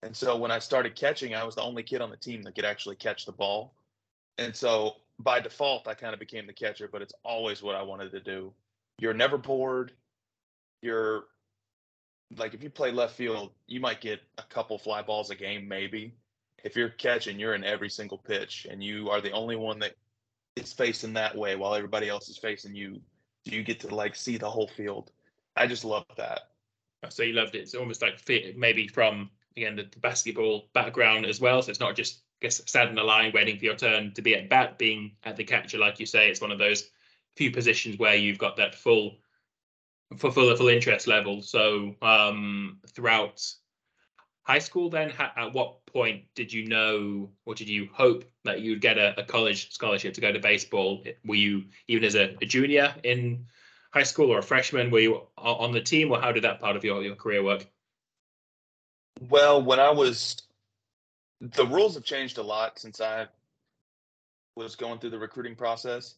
And 0.03 0.15
so 0.15 0.35
when 0.35 0.51
I 0.51 0.59
started 0.59 0.95
catching, 0.95 1.33
I 1.33 1.43
was 1.45 1.55
the 1.55 1.61
only 1.61 1.81
kid 1.81 2.01
on 2.01 2.09
the 2.09 2.17
team 2.17 2.43
that 2.43 2.55
could 2.55 2.65
actually 2.65 2.97
catch 2.97 3.25
the 3.25 3.31
ball. 3.31 3.73
And 4.37 4.53
so 4.53 4.97
by 5.19 5.39
default, 5.39 5.87
I 5.87 5.93
kind 5.93 6.13
of 6.13 6.19
became 6.19 6.45
the 6.45 6.53
catcher, 6.53 6.89
but 6.91 7.01
it's 7.01 7.13
always 7.23 7.63
what 7.63 7.75
I 7.75 7.81
wanted 7.81 8.11
to 8.11 8.19
do. 8.19 8.51
You're 8.99 9.13
never 9.13 9.37
bored 9.37 9.93
you're 10.83 11.25
like 12.37 12.53
if 12.53 12.63
you 12.63 12.69
play 12.69 12.91
left 12.91 13.15
field, 13.15 13.51
you 13.67 13.79
might 13.79 14.01
get 14.01 14.21
a 14.37 14.43
couple 14.43 14.77
fly 14.77 15.01
balls 15.01 15.29
a 15.29 15.35
game, 15.35 15.67
maybe. 15.67 16.15
If 16.63 16.75
you're 16.75 16.89
catching, 16.89 17.39
you're 17.39 17.55
in 17.55 17.63
every 17.63 17.89
single 17.89 18.17
pitch, 18.17 18.67
and 18.69 18.83
you 18.83 19.09
are 19.09 19.21
the 19.21 19.31
only 19.31 19.55
one 19.55 19.79
that 19.79 19.95
is 20.55 20.71
facing 20.71 21.13
that 21.13 21.35
way 21.35 21.55
while 21.55 21.75
everybody 21.75 22.09
else 22.09 22.29
is 22.29 22.37
facing 22.37 22.75
you. 22.75 23.01
You 23.45 23.63
get 23.63 23.79
to 23.81 23.93
like 23.93 24.15
see 24.15 24.37
the 24.37 24.49
whole 24.49 24.67
field. 24.67 25.11
I 25.55 25.67
just 25.67 25.83
love 25.83 26.05
that. 26.17 26.49
So 27.09 27.23
you 27.23 27.33
loved 27.33 27.55
it. 27.55 27.59
It's 27.59 27.75
almost 27.75 28.01
like 28.01 28.21
maybe 28.55 28.87
from 28.87 29.29
again 29.57 29.75
the, 29.75 29.87
basketball 29.99 30.69
background 30.73 31.25
as 31.25 31.41
well. 31.41 31.61
So 31.61 31.69
it's 31.69 31.79
not 31.79 31.95
just 31.95 32.21
I 32.41 32.47
guess 32.47 32.61
standing 32.65 32.91
in 32.91 32.95
the 32.95 33.03
line 33.03 33.31
waiting 33.33 33.57
for 33.57 33.65
your 33.65 33.75
turn 33.75 34.13
to 34.13 34.21
be 34.21 34.35
at 34.35 34.49
bat, 34.49 34.77
being 34.77 35.11
at 35.23 35.35
the 35.35 35.43
catcher, 35.43 35.77
like 35.77 35.99
you 35.99 36.05
say. 36.05 36.29
It's 36.29 36.41
one 36.41 36.51
of 36.51 36.59
those 36.59 36.89
few 37.35 37.51
positions 37.51 37.97
where 37.97 38.15
you've 38.15 38.37
got 38.37 38.55
that 38.57 38.75
full 38.75 39.17
for 40.17 40.32
full 40.32 40.67
interest 40.67 41.08
level. 41.08 41.41
So 41.41 41.96
um, 42.01 42.79
throughout 42.88 43.41
high 44.43 44.60
school 44.60 44.89
then? 44.89 45.13
At 45.20 45.53
what 45.53 45.86
point 45.86 46.24
did 46.36 46.53
you 46.53 46.67
know, 46.67 47.29
or 47.46 47.55
did 47.55 47.67
you 47.67 47.89
hope 47.91 48.25
that 48.43 48.62
you'd 48.62 48.82
get 48.82 48.98
a, 48.98 49.20
a 49.20 49.24
college 49.24 49.72
scholarship 49.72 50.13
to 50.13 50.22
go 50.22 50.32
to 50.32 50.39
baseball? 50.39 51.03
Were 51.25 51.36
you 51.36 51.65
even 51.88 52.03
as 52.03 52.15
a, 52.15 52.36
a, 52.41 52.46
junior 52.46 52.93
in 53.03 53.46
high 53.91 54.03
school 54.03 54.32
or 54.32 54.39
a 54.39 54.43
freshman? 54.43 54.91
Were 54.91 55.00
you 55.00 55.22
on 55.38 55.72
the 55.72 55.82
team, 55.82 56.12
or 56.12 56.22
how 56.22 56.32
did 56.32 56.43
that 56.43 56.60
part 56.60 56.75
of 56.75 56.84
your, 56.84 57.01
your 57.01 57.15
career 57.15 57.43
work? 57.43 57.65
Well, 59.29 59.62
when 59.62 59.79
I 59.79 59.91
was, 59.91 60.38
the 61.39 61.65
rules 61.65 61.96
have 61.96 62.03
changed 62.03 62.38
a 62.38 62.43
lot 62.43 62.79
since 62.79 63.00
I 63.00 63.27
was 64.55 64.75
going 64.75 65.00
through 65.00 65.12
the 65.12 65.20
recruiting 65.20 65.55
process. 65.55 66.15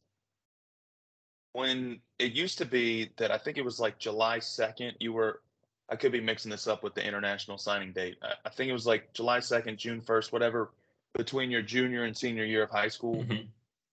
When 1.55 2.01
it 2.19 2.33
used 2.33 2.57
to 2.57 2.65
be 2.65 3.11
that 3.15 3.31
I 3.31 3.37
think 3.37 3.57
it 3.57 3.63
was 3.63 3.79
like 3.79 3.97
July 3.97 4.39
2nd, 4.39 4.91
you 4.99 5.13
were 5.13 5.39
I 5.87 5.95
could 5.95 6.11
be 6.11 6.19
mixing 6.19 6.51
this 6.51 6.67
up 6.67 6.83
with 6.83 6.95
the 6.95 7.05
international 7.05 7.57
signing 7.57 7.93
date. 7.93 8.17
I, 8.21 8.33
I 8.43 8.49
think 8.49 8.69
it 8.69 8.73
was 8.73 8.85
like 8.85 9.13
July 9.13 9.39
2nd, 9.39 9.77
June 9.77 10.01
1st, 10.01 10.33
whatever, 10.33 10.71
between 11.13 11.49
your 11.49 11.61
junior 11.61 12.03
and 12.03 12.17
senior 12.17 12.43
year 12.43 12.63
of 12.63 12.71
high 12.71 12.89
school. 12.89 13.23
Mm-hmm. 13.23 13.45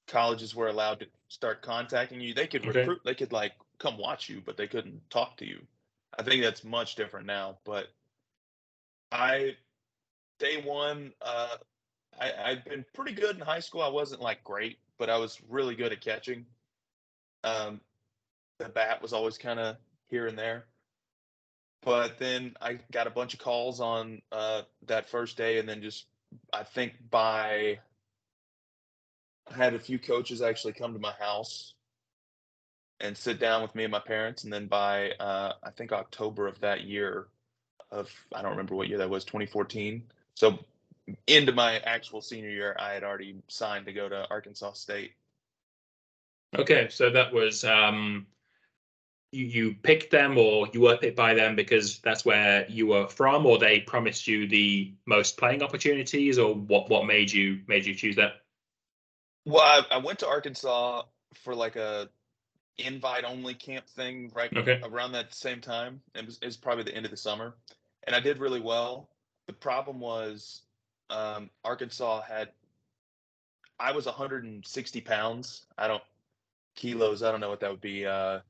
Colleges 0.09 0.57
were 0.57 0.67
allowed 0.67 0.99
to 1.01 1.07
start 1.29 1.63
contacting 1.63 2.21
you. 2.21 2.35
They 2.35 2.49
could 2.49 2.67
okay. 2.67 2.81
recruit, 2.81 3.03
they 3.05 3.15
could 3.15 3.31
like 3.31 3.53
come 3.79 3.97
watch 3.97 4.29
you, 4.29 4.43
but 4.45 4.57
they 4.57 4.67
couldn't 4.67 5.09
talk 5.09 5.37
to 5.37 5.47
you. 5.47 5.61
I 6.19 6.25
think 6.25 6.43
that's 6.43 6.65
much 6.65 6.97
different 6.97 7.27
now. 7.27 7.59
But 7.65 7.87
I, 9.13 9.55
day 10.41 10.63
one, 10.65 11.13
uh, 11.23 11.59
I, 12.21 12.33
I'd 12.45 12.65
been 12.65 12.85
pretty 12.93 13.13
good 13.13 13.37
in 13.37 13.41
high 13.41 13.61
school. 13.61 13.83
I 13.83 13.89
wasn't 13.89 14.21
like 14.21 14.43
great, 14.43 14.79
but 14.99 15.09
I 15.09 15.17
was 15.19 15.39
really 15.49 15.77
good 15.77 15.93
at 15.93 16.01
catching. 16.01 16.45
Um, 17.45 17.81
the 18.59 18.69
bat 18.69 19.03
was 19.03 19.13
always 19.13 19.39
kind 19.39 19.59
of 19.59 19.77
here 20.09 20.27
and 20.27 20.39
there. 20.39 20.67
But 21.85 22.19
then 22.19 22.55
I 22.61 22.79
got 22.93 23.07
a 23.07 23.11
bunch 23.11 23.35
of 23.35 23.41
calls 23.41 23.81
on 23.81 24.23
uh, 24.31 24.63
that 24.87 25.09
first 25.09 25.37
day, 25.37 25.59
and 25.59 25.69
then 25.69 25.83
just 25.83 26.07
I 26.53 26.63
think 26.63 26.95
by 27.11 27.81
I 29.51 29.55
had 29.57 29.75
a 29.75 29.81
few 29.81 29.99
coaches 29.99 30.43
actually 30.43 30.75
come 30.75 30.93
to 30.93 31.01
my 31.01 31.13
house 31.13 31.75
and 33.01 33.17
sit 33.17 33.41
down 33.41 33.63
with 33.63 33.75
me 33.75 33.83
and 33.83 33.91
my 33.91 33.99
parents, 33.99 34.45
and 34.45 34.53
then 34.53 34.67
by 34.67 35.11
uh, 35.19 35.55
I 35.63 35.71
think 35.71 35.93
October 35.93 36.47
of 36.47 36.61
that 36.61 36.83
year, 36.83 37.27
of 37.91 38.09
I 38.33 38.43
don't 38.43 38.53
remember 38.53 38.77
what 38.77 38.89
year 38.89 38.99
that 38.99 39.11
was, 39.11 39.25
2014. 39.25 40.05
So 40.35 40.61
into 41.27 41.53
my 41.53 41.79
actual 41.81 42.21
senior 42.21 42.51
year, 42.51 42.77
I 42.79 42.93
had 42.93 43.03
already 43.03 43.43
signed 43.49 43.87
to 43.87 43.93
go 43.93 44.09
to 44.09 44.27
Arkansas 44.31 44.75
State. 44.75 45.13
Okay, 46.59 46.89
so 46.91 47.11
that 47.11 47.33
was 47.33 47.65
um, 47.65 48.27
you, 49.33 49.47
you 49.47 49.75
picked 49.83 50.11
them 50.11 50.37
or 50.37 50.69
you 50.73 50.83
were 50.83 50.99
picked 50.99 51.17
by 51.17 51.35
them 51.35 51.57
because 51.57 51.99
that's 52.01 52.25
where 52.25 52.67
you 52.69 52.87
were 52.87 53.09
from 53.09 53.47
or 53.47 53.59
they 53.59 53.81
promised 53.81 54.29
you 54.29 54.47
the 54.47 54.93
most 55.07 55.39
playing 55.39 55.63
opportunities 55.63 56.39
or 56.39 56.55
what 56.55 56.91
what 56.91 57.07
made 57.07 57.33
you 57.33 57.61
made 57.67 57.87
you 57.87 57.95
choose 57.95 58.17
that? 58.17 58.35
Well 59.45 59.63
i, 59.63 59.97
I 59.97 59.99
went 59.99 60.19
to 60.21 60.29
arkansas 60.29 61.03
for 61.35 61.55
like 61.55 61.77
a 61.77 62.09
invite 62.79 63.25
only 63.25 63.55
camp 63.55 63.87
thing 63.87 64.31
right 64.35 64.55
okay. 64.57 64.81
around 64.85 65.13
that 65.13 65.35
same 65.35 65.61
time. 65.61 66.01
It 66.15 66.25
was, 66.25 66.39
it 66.41 66.47
was 66.47 66.57
probably 66.57 66.85
the 66.85 66.95
end 66.95 67.05
of 67.07 67.11
the 67.11 67.17
summer 67.17 67.55
and 68.05 68.15
i 68.15 68.21
did 68.21 68.39
really 68.39 68.61
well. 68.61 69.09
The 69.47 69.53
problem 69.55 70.01
was 70.01 70.63
um, 71.11 71.51
arkansas 71.65 72.21
had 72.23 72.51
i 73.81 73.93
was 73.93 74.05
160 74.05 75.01
pounds. 75.01 75.65
I 75.79 75.89
don't 75.89 76.03
kilos 76.75 77.23
i 77.23 77.31
don't 77.31 77.41
know 77.41 77.51
what 77.51 77.61
that 77.61 77.71
would 77.71 77.81
be 77.81 78.07
uh 78.07 78.41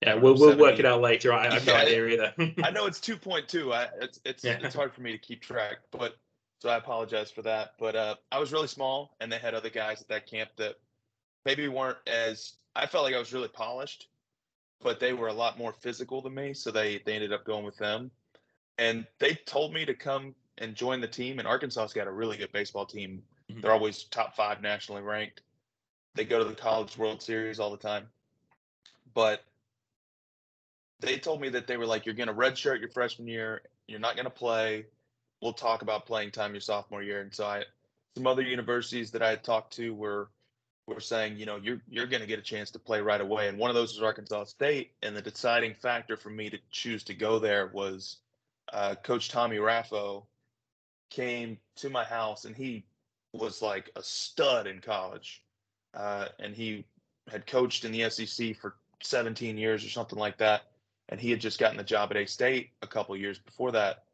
yeah, 0.00 0.14
we'll 0.14 0.34
we'll 0.34 0.56
work 0.56 0.78
it 0.78 0.86
out 0.86 1.00
later. 1.00 1.32
I, 1.32 1.48
I 1.48 1.54
have 1.54 1.66
no 1.66 1.74
idea 1.74 2.06
either. 2.06 2.34
I 2.62 2.70
know 2.70 2.86
it's 2.86 3.00
two 3.00 3.16
point 3.16 3.48
two. 3.48 3.72
It's 4.00 4.20
it's 4.24 4.44
yeah. 4.44 4.58
it's 4.62 4.74
hard 4.74 4.92
for 4.92 5.00
me 5.00 5.10
to 5.10 5.18
keep 5.18 5.42
track, 5.42 5.78
but 5.90 6.16
so 6.60 6.68
I 6.68 6.76
apologize 6.76 7.30
for 7.30 7.42
that. 7.42 7.72
But 7.80 7.96
uh, 7.96 8.14
I 8.30 8.38
was 8.38 8.52
really 8.52 8.68
small, 8.68 9.16
and 9.20 9.30
they 9.30 9.38
had 9.38 9.54
other 9.54 9.70
guys 9.70 10.00
at 10.00 10.08
that 10.08 10.26
camp 10.26 10.50
that 10.56 10.76
maybe 11.44 11.66
weren't 11.66 11.98
as. 12.06 12.52
I 12.76 12.86
felt 12.86 13.04
like 13.04 13.14
I 13.14 13.18
was 13.18 13.32
really 13.32 13.48
polished, 13.48 14.06
but 14.80 15.00
they 15.00 15.14
were 15.14 15.28
a 15.28 15.32
lot 15.32 15.58
more 15.58 15.72
physical 15.72 16.22
than 16.22 16.34
me, 16.34 16.54
so 16.54 16.70
they 16.70 17.02
they 17.04 17.14
ended 17.14 17.32
up 17.32 17.44
going 17.44 17.64
with 17.64 17.76
them, 17.76 18.12
and 18.78 19.04
they 19.18 19.34
told 19.46 19.74
me 19.74 19.84
to 19.84 19.94
come 19.94 20.34
and 20.58 20.76
join 20.76 21.00
the 21.00 21.08
team. 21.08 21.40
And 21.40 21.48
Arkansas's 21.48 21.92
got 21.92 22.06
a 22.06 22.12
really 22.12 22.36
good 22.36 22.52
baseball 22.52 22.86
team. 22.86 23.22
Mm-hmm. 23.50 23.62
They're 23.62 23.72
always 23.72 24.04
top 24.04 24.36
five 24.36 24.62
nationally 24.62 25.02
ranked. 25.02 25.42
They 26.18 26.24
go 26.24 26.40
to 26.40 26.44
the 26.44 26.52
College 26.52 26.98
World 26.98 27.22
Series 27.22 27.60
all 27.60 27.70
the 27.70 27.76
time, 27.76 28.08
but 29.14 29.44
they 30.98 31.16
told 31.16 31.40
me 31.40 31.48
that 31.50 31.68
they 31.68 31.76
were 31.76 31.86
like, 31.86 32.06
you're 32.06 32.14
going 32.16 32.26
to 32.26 32.34
redshirt 32.34 32.80
your 32.80 32.88
freshman 32.88 33.28
year. 33.28 33.62
You're 33.86 34.00
not 34.00 34.16
going 34.16 34.24
to 34.24 34.30
play. 34.30 34.86
We'll 35.40 35.52
talk 35.52 35.82
about 35.82 36.06
playing 36.06 36.32
time 36.32 36.54
your 36.54 36.60
sophomore 36.60 37.04
year. 37.04 37.20
And 37.20 37.32
so 37.32 37.46
I, 37.46 37.62
some 38.16 38.26
other 38.26 38.42
universities 38.42 39.12
that 39.12 39.22
I 39.22 39.30
had 39.30 39.44
talked 39.44 39.74
to 39.74 39.94
were, 39.94 40.28
were 40.88 40.98
saying, 40.98 41.36
you 41.36 41.46
know, 41.46 41.54
you're 41.54 41.80
you're 41.88 42.08
going 42.08 42.22
to 42.22 42.26
get 42.26 42.40
a 42.40 42.42
chance 42.42 42.72
to 42.72 42.80
play 42.80 43.00
right 43.00 43.20
away. 43.20 43.46
And 43.46 43.56
one 43.56 43.70
of 43.70 43.76
those 43.76 43.94
was 43.94 44.02
Arkansas 44.02 44.46
State. 44.46 44.90
And 45.04 45.16
the 45.16 45.22
deciding 45.22 45.74
factor 45.74 46.16
for 46.16 46.30
me 46.30 46.50
to 46.50 46.58
choose 46.72 47.04
to 47.04 47.14
go 47.14 47.38
there 47.38 47.68
was 47.68 48.16
uh, 48.72 48.96
Coach 49.04 49.28
Tommy 49.28 49.58
Raffo 49.58 50.24
came 51.10 51.58
to 51.76 51.90
my 51.90 52.02
house, 52.02 52.44
and 52.44 52.56
he 52.56 52.84
was 53.32 53.62
like 53.62 53.92
a 53.94 54.02
stud 54.02 54.66
in 54.66 54.80
college, 54.80 55.44
uh, 55.94 56.26
and 56.38 56.54
he 56.54 56.84
had 57.30 57.46
coached 57.46 57.84
in 57.84 57.92
the 57.92 58.08
SEC 58.10 58.56
for 58.56 58.76
17 59.02 59.56
years 59.56 59.84
or 59.84 59.88
something 59.88 60.18
like 60.18 60.38
that 60.38 60.62
and 61.08 61.20
he 61.20 61.30
had 61.30 61.40
just 61.40 61.58
gotten 61.58 61.76
the 61.76 61.84
job 61.84 62.10
at 62.10 62.16
A 62.16 62.26
State 62.26 62.70
a 62.82 62.86
couple 62.86 63.16
years 63.16 63.38
before 63.38 63.72
that. 63.72 64.04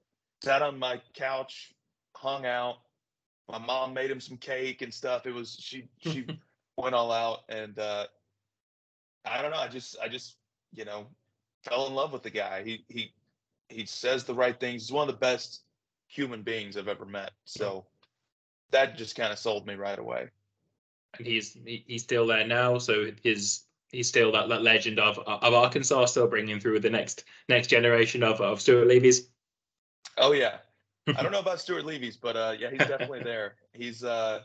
Sat 0.43 0.63
on 0.63 0.79
my 0.79 1.01
couch, 1.15 1.73
hung 2.17 2.47
out. 2.47 2.77
My 3.49 3.59
mom 3.59 3.93
made 3.93 4.11
him 4.11 4.21
some 4.21 4.37
cake 4.37 4.83
and 4.83 4.95
stuff. 4.95 5.27
It 5.27 5.35
was 5.35 5.57
she 5.61 5.89
she 5.99 6.27
went 6.77 6.95
all 6.95 7.13
out, 7.13 7.41
and 7.49 7.79
uh, 7.79 8.07
I 9.25 9.43
don't 9.43 9.51
know. 9.51 9.59
I 9.59 9.69
just 9.69 9.97
I 10.03 10.09
just 10.09 10.37
you 10.73 10.85
know 10.85 11.07
fell 11.65 11.87
in 11.87 11.95
love 11.95 12.13
with 12.13 12.23
the 12.23 12.31
guy. 12.31 12.63
He 12.63 12.85
he 12.89 13.13
he 13.69 13.87
says 13.87 14.25
the 14.25 14.35
right 14.35 14.59
things. 14.59 14.83
He's 14.83 14.93
one 14.93 15.09
of 15.09 15.15
the 15.15 15.21
best 15.21 15.63
human 16.07 16.43
beings 16.43 16.77
I've 16.77 16.89
ever 16.89 17.05
met. 17.05 17.33
So 17.45 17.87
that 18.71 18.97
just 18.97 19.17
kind 19.17 19.33
of 19.33 19.39
sold 19.39 19.67
me 19.67 19.75
right 19.75 19.99
away. 19.99 20.29
And 21.19 21.27
he's 21.27 21.57
he's 21.65 22.03
still 22.03 22.27
there 22.27 22.47
now. 22.47 22.79
So 22.79 23.11
his 23.23 23.65
he's 23.91 24.09
still 24.09 24.33
that, 24.33 24.49
that 24.49 24.63
legend 24.63 24.99
of 24.99 25.19
of 25.19 25.55
Arkansas, 25.55 26.07
still 26.07 26.27
bringing 26.27 26.61
through 26.61 26.81
the 26.81 26.91
next 26.91 27.25
next 27.49 27.69
generation 27.69 28.23
of 28.23 28.41
of 28.41 28.61
Stuart 28.61 28.87
Levy's. 28.87 29.29
Oh 30.19 30.33
yeah, 30.33 30.59
I 31.17 31.23
don't 31.23 31.33
know 31.33 31.41
about 31.41 31.61
Stuart 31.61 31.85
Levy's, 31.85 32.17
but 32.17 32.37
uh, 32.37 32.55
yeah, 32.59 32.71
he's 32.71 32.79
definitely 32.79 33.23
there. 33.23 33.55
He's 33.73 34.05
uh, 34.05 34.43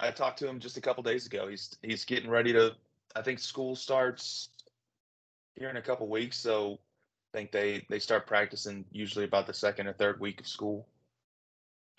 I 0.00 0.10
talked 0.10 0.38
to 0.40 0.48
him 0.48 0.60
just 0.60 0.76
a 0.76 0.80
couple 0.80 1.02
days 1.02 1.26
ago. 1.26 1.48
He's 1.48 1.76
he's 1.82 2.04
getting 2.04 2.30
ready 2.30 2.52
to. 2.52 2.74
I 3.16 3.22
think 3.22 3.38
school 3.38 3.76
starts 3.76 4.48
here 5.54 5.68
in 5.68 5.76
a 5.76 5.82
couple 5.82 6.08
weeks, 6.08 6.36
so 6.36 6.78
I 7.32 7.38
think 7.38 7.52
they 7.52 7.86
they 7.88 7.98
start 7.98 8.26
practicing 8.26 8.84
usually 8.90 9.24
about 9.24 9.46
the 9.46 9.54
second 9.54 9.86
or 9.86 9.92
third 9.92 10.20
week 10.20 10.40
of 10.40 10.46
school. 10.46 10.88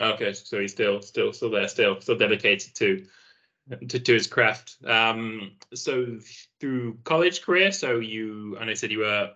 Okay, 0.00 0.34
so 0.34 0.60
he's 0.60 0.72
still 0.72 1.00
still 1.00 1.32
still 1.32 1.50
there, 1.50 1.68
still 1.68 2.00
still 2.00 2.18
dedicated 2.18 2.74
to 2.74 3.06
to, 3.88 3.98
to 3.98 4.12
his 4.12 4.26
craft. 4.26 4.76
Um, 4.84 5.52
so 5.74 6.18
through 6.60 6.98
college 7.04 7.42
career, 7.42 7.72
so 7.72 7.98
you, 7.98 8.56
and 8.60 8.70
I 8.70 8.74
said 8.74 8.90
you 8.90 9.00
were 9.00 9.32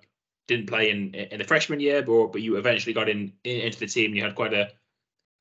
didn't 0.47 0.67
play 0.67 0.91
in 0.91 1.15
in 1.15 1.39
the 1.39 1.45
freshman 1.45 1.81
year, 1.81 2.03
but 2.03 2.29
but 2.33 2.43
you 2.43 2.57
eventually 2.57 2.93
got 2.93 3.09
in, 3.09 3.33
in 3.45 3.61
into 3.61 3.79
the 3.79 3.87
team. 3.87 4.15
You 4.15 4.23
had 4.23 4.35
quite 4.35 4.53
a 4.53 4.71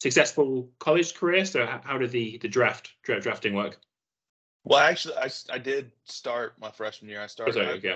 successful 0.01 0.69
college 0.79 1.15
career. 1.15 1.46
So 1.46 1.65
how, 1.65 1.81
how 1.84 1.98
did 1.98 2.12
the 2.12 2.38
the 2.38 2.48
draft, 2.48 2.91
draft 3.03 3.24
drafting 3.24 3.53
work? 3.55 3.79
Well, 4.63 4.79
actually, 4.79 5.15
I, 5.15 5.29
I 5.51 5.58
did 5.58 5.91
start 6.05 6.53
my 6.60 6.69
freshman 6.69 7.10
year. 7.10 7.22
I 7.22 7.27
started. 7.27 7.58
Oh, 7.58 7.63
sorry, 7.63 7.89
I, 7.89 7.93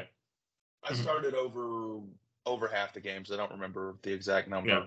I 0.88 0.92
mm-hmm. 0.92 1.02
started 1.04 1.36
over 1.36 2.00
over 2.46 2.68
half 2.68 2.94
the 2.94 3.00
games. 3.00 3.32
I 3.32 3.38
don't 3.38 3.52
remember 3.52 3.96
the 4.02 4.12
exact 4.12 4.48
number. 4.48 4.70
Yeah. 4.70 4.86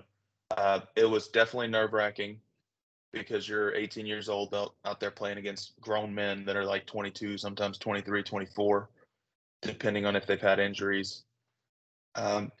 Uh, 0.55 0.79
it 0.95 1.05
was 1.05 1.27
definitely 1.27 1.67
nerve 1.67 1.93
wracking 1.93 2.39
because 3.13 3.47
you're 3.47 3.73
18 3.75 4.05
years 4.05 4.29
old 4.29 4.53
out, 4.53 4.75
out 4.85 4.99
there 4.99 5.11
playing 5.11 5.37
against 5.37 5.79
grown 5.79 6.13
men 6.13 6.45
that 6.45 6.55
are 6.55 6.65
like 6.65 6.85
22, 6.85 7.37
sometimes 7.37 7.77
23, 7.77 8.23
24, 8.23 8.89
depending 9.61 10.05
on 10.05 10.15
if 10.15 10.25
they've 10.25 10.41
had 10.41 10.59
injuries. 10.59 11.23
Um, 12.15 12.51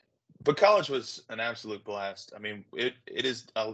but 0.43 0.57
college 0.57 0.89
was 0.89 1.23
an 1.29 1.39
absolute 1.39 1.83
blast. 1.83 2.31
I 2.35 2.39
mean, 2.39 2.63
it 2.73 2.93
it 3.07 3.25
is 3.25 3.47
a, 3.55 3.73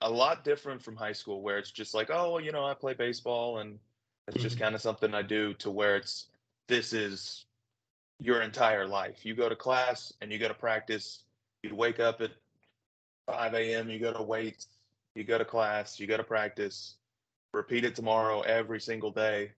a 0.00 0.10
lot 0.10 0.44
different 0.44 0.82
from 0.82 0.96
high 0.96 1.12
school 1.12 1.42
where 1.42 1.58
it's 1.58 1.72
just 1.72 1.94
like, 1.94 2.08
oh, 2.10 2.38
you 2.38 2.52
know, 2.52 2.64
I 2.64 2.74
play 2.74 2.94
baseball 2.94 3.58
and 3.58 3.78
it's 4.28 4.36
mm-hmm. 4.36 4.44
just 4.44 4.58
kind 4.58 4.74
of 4.74 4.80
something 4.80 5.12
I 5.14 5.22
do 5.22 5.54
to 5.54 5.70
where 5.70 5.96
it's 5.96 6.26
this 6.68 6.92
is 6.92 7.46
your 8.20 8.42
entire 8.42 8.86
life. 8.86 9.26
You 9.26 9.34
go 9.34 9.48
to 9.48 9.56
class 9.56 10.12
and 10.20 10.30
you 10.30 10.38
go 10.38 10.48
to 10.48 10.54
practice. 10.54 11.24
You 11.62 11.74
wake 11.74 12.00
up 12.00 12.20
at 12.20 12.30
5 13.26 13.54
a.m. 13.54 13.90
You 13.90 13.98
go 13.98 14.12
to 14.12 14.22
weights 14.22 14.68
you 15.14 15.24
go 15.24 15.38
to 15.38 15.44
class, 15.44 15.98
you 16.00 16.06
go 16.06 16.16
to 16.16 16.24
practice, 16.24 16.96
repeat 17.52 17.84
it 17.84 17.94
tomorrow 17.94 18.40
every 18.42 18.80
single 18.80 19.10
day. 19.10 19.52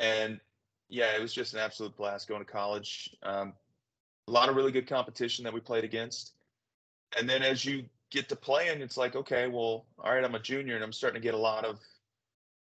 And 0.00 0.40
yeah, 0.88 1.14
it 1.16 1.20
was 1.20 1.32
just 1.32 1.54
an 1.54 1.60
absolute 1.60 1.96
blast 1.96 2.28
going 2.28 2.44
to 2.44 2.50
college. 2.50 3.14
Um, 3.22 3.52
a 4.28 4.30
lot 4.30 4.48
of 4.48 4.56
really 4.56 4.72
good 4.72 4.86
competition 4.88 5.44
that 5.44 5.52
we 5.52 5.60
played 5.60 5.84
against. 5.84 6.34
and 7.18 7.28
then 7.28 7.42
as 7.42 7.64
you 7.64 7.84
get 8.10 8.28
to 8.28 8.36
playing, 8.36 8.80
it's 8.82 8.96
like, 8.96 9.16
okay, 9.16 9.48
well, 9.48 9.86
all 9.98 10.14
right, 10.14 10.24
I'm 10.24 10.34
a 10.36 10.38
junior 10.40 10.76
and 10.76 10.84
I'm 10.84 10.92
starting 10.92 11.20
to 11.20 11.24
get 11.24 11.34
a 11.34 11.38
lot 11.38 11.64
of 11.64 11.80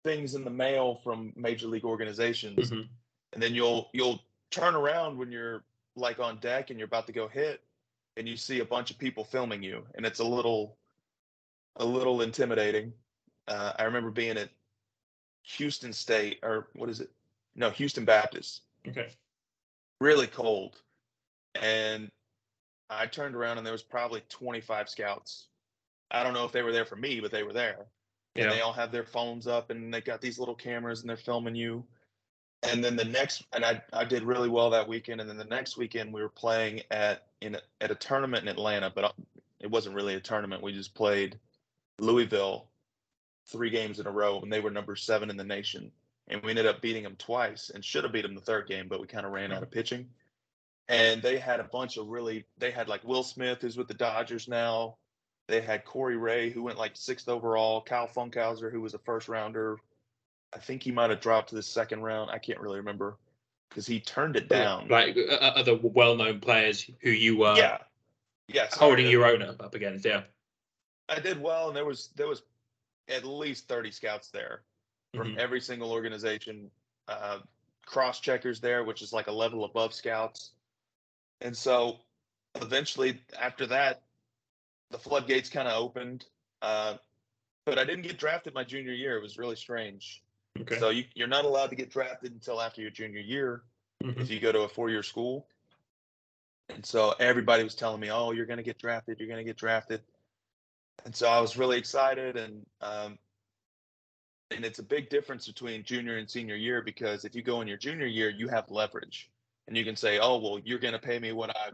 things 0.04 0.34
in 0.34 0.44
the 0.44 0.50
mail 0.50 0.96
from 1.04 1.34
major 1.36 1.68
league 1.68 1.86
organizations. 1.86 2.72
Mhm. 2.72 2.90
And 3.34 3.44
then 3.44 3.54
you'll 3.54 3.90
you'll 3.94 4.24
turn 4.50 4.74
around 4.76 5.18
when 5.20 5.32
you're 5.32 5.64
like 5.96 6.20
on 6.20 6.40
deck 6.40 6.72
and 6.72 6.80
you're 6.80 6.88
about 6.88 7.06
to 7.08 7.14
go 7.14 7.28
hit 7.28 7.64
and 8.18 8.28
you 8.28 8.38
see 8.38 8.60
a 8.60 8.66
bunch 8.66 8.90
of 8.90 8.98
people 8.98 9.24
filming 9.24 9.62
you 9.62 9.86
and 9.96 10.06
it's 10.06 10.20
a 10.20 10.24
little 10.24 10.79
a 11.80 11.86
little 11.86 12.22
intimidating. 12.22 12.94
Uh, 13.48 13.74
I 13.80 13.84
remember 13.84 14.12
being 14.12 14.38
at 14.38 14.50
Houston 15.44 15.94
State 15.94 16.40
or 16.44 16.68
what 16.76 16.90
is 16.90 17.00
it? 17.00 17.10
No, 17.56 17.70
Houston 17.72 18.06
Baptist 18.06 18.62
Okay. 18.88 19.10
really 20.00 20.28
cold. 20.28 20.82
And 21.56 22.10
I 22.90 23.08
turned 23.08 23.36
around 23.36 23.58
and 23.58 23.66
there 23.66 23.74
was 23.74 23.84
probably 23.84 24.22
25 24.30 24.90
scouts. 24.90 25.48
I 26.12 26.24
don't 26.24 26.34
know 26.34 26.46
if 26.46 26.52
they 26.52 26.62
were 26.62 26.72
there 26.72 26.86
for 26.86 26.96
me, 26.96 27.20
but 27.20 27.32
they 27.32 27.44
were 27.44 27.54
there. 27.54 27.88
And 28.36 28.46
Yeah. 28.46 28.50
they 28.52 28.62
all 28.62 28.74
have 28.74 28.92
their 28.92 29.04
phones 29.04 29.48
up 29.48 29.70
and 29.70 29.94
they 29.94 30.02
got 30.02 30.22
these 30.22 30.40
little 30.40 30.56
cameras 30.56 31.02
and 31.02 31.10
they're 31.10 31.18
filming 31.18 31.56
you. 31.56 31.86
And 32.64 32.84
then 32.84 32.96
the 32.96 33.06
next, 33.06 33.44
and 33.54 33.64
I, 33.64 33.82
I 33.94 34.04
did 34.04 34.24
really 34.24 34.50
well 34.50 34.70
that 34.72 34.88
weekend. 34.88 35.22
And 35.22 35.30
then 35.30 35.38
the 35.38 35.46
next 35.46 35.78
weekend 35.78 36.14
we 36.14 36.22
were 36.22 36.30
playing 36.30 36.82
at 36.92 37.28
in 37.42 37.58
at 37.80 37.92
a 37.92 37.96
tournament 37.96 38.44
in 38.44 38.50
Atlanta, 38.50 38.92
but 38.94 39.16
it 39.60 39.72
wasn't 39.72 39.96
really 39.96 40.16
a 40.16 40.20
tournament. 40.20 40.62
We 40.62 40.74
just 40.74 40.94
played 40.94 41.40
Louisville 42.02 42.68
three 43.48 43.70
games 43.70 44.00
in 44.00 44.08
a 44.08 44.12
row, 44.12 44.40
and 44.42 44.52
they 44.52 44.60
were 44.60 44.70
number 44.70 44.96
seven 44.96 45.30
in 45.30 45.38
the 45.38 45.44
nation. 45.44 45.92
And 46.28 46.42
we 46.44 46.52
ended 46.52 46.68
up 46.68 46.82
beating 46.82 47.04
them 47.04 47.16
twice, 47.18 47.72
and 47.74 47.84
should 47.84 48.04
have 48.04 48.14
beat 48.14 48.22
them 48.22 48.36
the 48.36 48.42
third 48.42 48.68
game, 48.68 48.88
but 48.88 49.02
we 49.02 49.08
kind 49.08 49.26
of 49.26 49.32
ran 49.32 49.52
out 49.52 49.64
of 49.64 49.72
pitching. 49.72 50.08
And 50.88 51.22
they 51.22 51.38
had 51.38 51.60
a 51.60 51.64
bunch 51.64 51.98
of 51.98 52.08
really, 52.08 52.46
they 52.58 52.72
had 52.72 52.88
like 52.88 53.04
Will 53.04 53.24
Smith, 53.24 53.60
who's 53.62 53.78
with 53.78 53.88
the 53.88 53.94
Dodgers 53.94 54.48
now. 54.48 54.98
They 55.48 55.62
had 55.62 55.86
Corey 55.86 56.18
Ray, 56.18 56.52
who 56.52 56.64
went 56.64 56.78
like 56.78 56.92
sixth 56.96 57.28
overall. 57.28 57.82
Kyle 57.82 58.08
Funkhouser, 58.08 58.72
who 58.72 58.82
was 58.82 58.94
a 58.94 59.00
first 59.00 59.28
rounder. 59.28 59.80
I 60.54 60.60
think 60.60 60.84
he 60.84 60.92
might 60.92 61.10
have 61.10 61.22
dropped 61.22 61.50
to 61.50 61.56
the 61.56 61.64
second 61.64 62.02
round. 62.02 62.30
I 62.30 62.38
can't 62.38 62.60
really 62.60 62.78
remember 62.78 63.18
because 63.70 63.88
he 63.88 64.00
turned 64.00 64.36
it 64.36 64.50
down. 64.50 64.88
Like 64.88 65.18
uh, 65.18 65.34
uh, 65.34 65.54
other 65.56 65.80
well-known 65.82 66.40
players 66.40 66.90
who 67.02 67.10
you 67.10 67.38
were 67.38 67.56
yeah, 67.56 67.80
yeah. 68.48 68.70
sorry, 68.70 68.90
holding 68.90 69.08
your 69.08 69.26
own 69.26 69.42
up 69.42 69.74
against. 69.76 70.06
Yeah. 70.06 70.22
I 71.10 71.20
did 71.20 71.42
well, 71.42 71.68
and 71.68 71.76
there 71.76 71.86
was 71.86 72.10
there 72.16 72.28
was 72.28 72.44
at 73.08 73.26
least 73.26 73.68
thirty 73.68 73.92
scouts 73.92 74.30
there 74.30 74.62
from 75.14 75.36
Mhm. 75.36 75.38
every 75.38 75.62
single 75.62 75.92
organization. 75.92 76.70
Uh, 77.08 77.40
cross 77.86 78.20
checkers 78.20 78.60
there, 78.62 78.84
which 78.84 79.02
is 79.02 79.12
like 79.12 79.28
a 79.28 79.32
level 79.32 79.66
above 79.66 79.94
scouts. 79.94 80.52
And 81.42 81.58
so, 81.58 82.02
eventually, 82.56 83.20
after 83.40 83.66
that, 83.68 84.04
the 84.92 85.00
floodgates 85.00 85.50
kind 85.50 85.68
of 85.68 85.82
opened. 85.82 86.26
Uh, 86.62 86.98
but 87.66 87.80
I 87.80 87.86
didn't 87.86 88.04
get 88.04 88.18
drafted 88.20 88.54
my 88.54 88.64
junior 88.64 88.94
year. 88.94 89.18
It 89.18 89.24
was 89.24 89.38
really 89.40 89.56
strange. 89.56 90.22
Okay. 90.60 90.78
So 90.78 90.90
you, 90.90 91.06
you're 91.16 91.28
not 91.28 91.46
allowed 91.46 91.72
to 91.72 91.76
get 91.76 91.90
drafted 91.90 92.32
until 92.32 92.62
after 92.62 92.82
your 92.82 92.92
junior 92.92 93.22
year 93.22 93.64
Mhm. 94.04 94.20
if 94.20 94.30
you 94.30 94.40
go 94.40 94.52
to 94.52 94.62
a 94.62 94.70
four-year 94.70 95.04
school. 95.04 95.48
And 96.70 96.86
so 96.86 97.12
everybody 97.20 97.64
was 97.64 97.74
telling 97.74 98.00
me, 98.00 98.12
"Oh, 98.12 98.32
you're 98.32 98.46
going 98.46 98.58
to 98.58 98.64
get 98.64 98.78
drafted. 98.78 99.20
You're 99.20 99.28
going 99.28 99.40
to 99.40 99.44
get 99.44 99.58
drafted." 99.58 100.04
And 101.06 101.16
so 101.16 101.28
I 101.28 101.40
was 101.40 101.58
really 101.58 101.78
excited, 101.78 102.38
and 102.38 102.66
um, 102.82 103.18
and 104.52 104.66
it's 104.66 104.80
a 104.80 104.84
big 104.84 105.10
difference 105.10 105.48
between 105.48 105.84
junior 105.84 106.18
and 106.18 106.30
senior 106.30 106.56
year 106.56 106.82
because 106.82 107.26
if 107.26 107.36
you 107.36 107.42
go 107.42 107.62
in 107.62 107.68
your 107.68 107.78
junior 107.78 108.08
year, 108.08 108.30
you 108.30 108.48
have 108.48 108.70
leverage, 108.70 109.30
and 109.68 109.78
you 109.78 109.86
can 109.86 109.96
say, 109.96 110.20
"Oh, 110.20 110.38
well, 110.38 110.60
you're 110.64 110.80
going 110.80 110.94
to 110.94 111.00
pay 111.00 111.20
me 111.20 111.32
what 111.32 111.56
I 111.56 111.70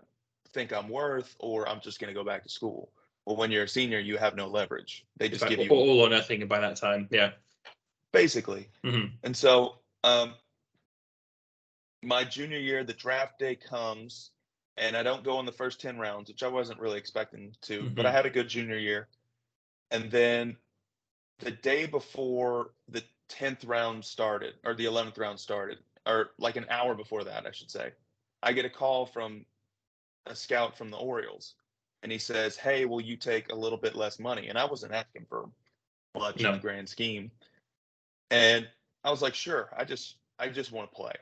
think 0.53 0.71
I'm 0.73 0.89
worth, 0.89 1.35
or 1.39 1.67
I'm 1.67 1.81
just 1.81 1.99
going 1.99 2.09
to 2.09 2.13
go 2.13 2.23
back 2.23 2.43
to 2.43 2.49
school." 2.49 2.91
Well, 3.25 3.35
when 3.35 3.51
you're 3.51 3.63
a 3.63 3.67
senior, 3.67 3.99
you 3.99 4.17
have 4.17 4.35
no 4.35 4.47
leverage. 4.47 5.05
They 5.17 5.29
just 5.29 5.41
like 5.41 5.49
give 5.49 5.59
you 5.61 5.71
all 5.71 6.01
or 6.01 6.09
nothing 6.09 6.45
by 6.47 6.59
that 6.59 6.75
time. 6.75 7.07
Yeah. 7.11 7.31
basically. 8.11 8.69
Mhm. 8.83 9.11
And 9.23 9.35
so, 9.35 9.79
um, 10.03 10.35
my 12.01 12.23
junior 12.23 12.59
year, 12.59 12.83
the 12.83 12.93
draft 12.93 13.39
day 13.39 13.55
comes, 13.55 14.31
and 14.77 14.95
I 14.95 15.03
don't 15.03 15.23
go 15.23 15.39
in 15.39 15.45
the 15.45 15.51
first 15.51 15.81
10 15.81 15.97
rounds, 15.97 16.29
which 16.29 16.43
I 16.43 16.47
wasn't 16.47 16.79
really 16.79 16.97
expecting 16.97 17.53
to, 17.63 17.89
but 17.89 18.05
I 18.05 18.09
Mhm. 18.09 18.13
had 18.13 18.25
a 18.25 18.29
good 18.29 18.47
junior 18.47 18.77
year. 18.77 19.09
And 19.91 20.09
then 20.11 20.57
the 21.39 21.51
day 21.51 21.85
before 21.85 22.71
the 22.89 23.03
10th 23.29 23.67
round 23.67 24.03
started, 24.03 24.55
or 24.63 24.73
the 24.73 24.85
11th 24.85 25.17
round 25.17 25.39
started, 25.39 25.79
or 26.05 26.31
like 26.37 26.55
an 26.55 26.65
hour 26.69 26.95
before 26.95 27.23
that, 27.23 27.45
I 27.45 27.51
should 27.51 27.71
say, 27.71 27.91
I 28.43 28.53
get 28.53 28.65
a 28.65 28.69
call 28.69 29.05
from 29.05 29.45
a 30.25 30.35
scout 30.35 30.77
from 30.77 30.89
the 30.91 30.97
Orioles. 30.97 31.55
And 32.03 32.11
he 32.11 32.17
says, 32.19 32.55
Hey, 32.55 32.85
will 32.85 33.01
you 33.01 33.17
take 33.17 33.51
a 33.51 33.55
little 33.55 33.77
bit 33.77 33.95
less 33.95 34.19
money? 34.19 34.47
And 34.47 34.57
I 34.57 34.65
wasn't 34.65 34.93
asking 34.93 35.25
for 35.29 35.49
much 36.15 36.37
in 36.37 36.43
No. 36.43 36.51
the 36.53 36.59
grand 36.59 36.87
scheme. 36.87 37.31
And 38.31 38.67
I 39.03 39.11
was 39.11 39.21
like, 39.21 39.35
sure, 39.35 39.69
I 39.77 39.83
just 39.85 40.17
I 40.39 40.49
just 40.49 40.71
want 40.71 40.89
to 40.91 40.95
play. 40.95 41.13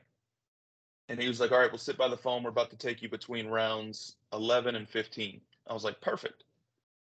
And 1.10 1.20
he 1.20 1.28
was 1.28 1.40
like, 1.40 1.52
all 1.52 1.60
right, 1.60 1.72
we'll 1.72 1.78
sit 1.78 1.98
by 1.98 2.08
the 2.08 2.18
phone. 2.18 2.44
We're 2.44 2.50
about 2.50 2.70
to 2.72 2.78
take 2.78 3.02
you 3.02 3.10
between 3.10 3.48
rounds 3.48 4.16
11 4.32 4.76
and 4.76 4.88
15. 4.88 5.42
I 5.68 5.74
was 5.74 5.84
like, 5.84 6.00
perfect. 6.02 6.44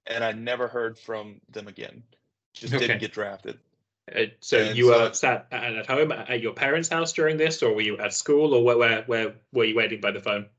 And 0.08 0.24
I 0.24 0.32
never 0.32 0.68
heard 0.68 0.98
from 0.98 1.42
them 1.50 1.68
again. 1.68 2.04
Just 2.54 2.74
Okay. 2.74 2.88
didn't 2.88 3.00
get 3.02 3.12
drafted. 3.14 3.60
Uh, 4.14 4.26
so 4.40 4.58
And 4.60 4.78
you 4.78 4.86
so- 4.92 5.08
were 5.08 5.14
sat 5.14 5.48
at, 5.52 5.86
home 5.86 6.12
at 6.12 6.42
your 6.42 6.54
parents' 6.54 6.90
house 6.90 7.14
during 7.14 7.38
this, 7.38 7.62
or 7.62 7.74
were 7.76 7.82
you 7.82 7.98
at 8.00 8.14
school, 8.14 8.54
or 8.56 8.64
where 8.64 8.78
where, 8.78 9.04
where 9.04 9.36
were 9.52 9.66
you 9.66 9.76
waiting 9.76 10.02
by 10.02 10.12
the 10.12 10.20
phone? 10.22 10.50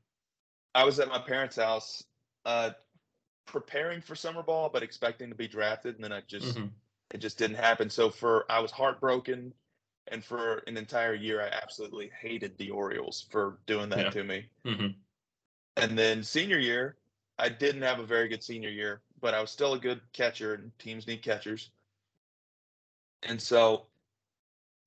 I 0.73 0.85
was 0.85 0.99
at 1.01 1.09
my 1.09 1.19
parents' 1.19 1.57
house 1.57 2.03
uh, 2.45 2.71
preparing 3.45 4.01
for 4.01 4.15
summer 4.15 4.41
ball, 4.41 4.69
but 4.69 4.83
expecting 4.83 5.29
to 5.29 5.35
be 5.35 5.47
drafted. 5.47 5.95
And 5.95 6.03
then 6.03 6.13
I 6.13 6.21
just, 6.21 6.55
Mhm. 6.57 6.71
it 7.13 7.17
just 7.17 7.37
didn't 7.37 7.57
happen. 7.57 7.89
So 7.89 8.09
for, 8.09 8.49
I 8.49 8.59
was 8.59 8.71
heartbroken. 8.71 9.53
And 10.07 10.23
for 10.25 10.59
an 10.67 10.77
entire 10.77 11.13
year, 11.13 11.41
I 11.41 11.47
absolutely 11.47 12.09
hated 12.19 12.57
the 12.57 12.71
Orioles 12.71 13.27
for 13.29 13.59
doing 13.65 13.89
that 13.89 13.99
Yeah. 14.05 14.09
to 14.11 14.23
me. 14.23 14.49
Mhm. 14.65 14.95
And 15.77 15.97
then 15.97 16.23
senior 16.23 16.57
year, 16.57 16.97
I 17.39 17.49
didn't 17.49 17.81
have 17.81 17.99
a 17.99 18.05
very 18.05 18.27
good 18.27 18.43
senior 18.43 18.69
year, 18.69 19.01
but 19.19 19.33
I 19.33 19.41
was 19.41 19.51
still 19.51 19.73
a 19.73 19.79
good 19.79 20.01
catcher, 20.13 20.53
and 20.55 20.77
teams 20.79 21.07
need 21.07 21.23
catchers. 21.23 21.71
And 23.23 23.41
so 23.41 23.87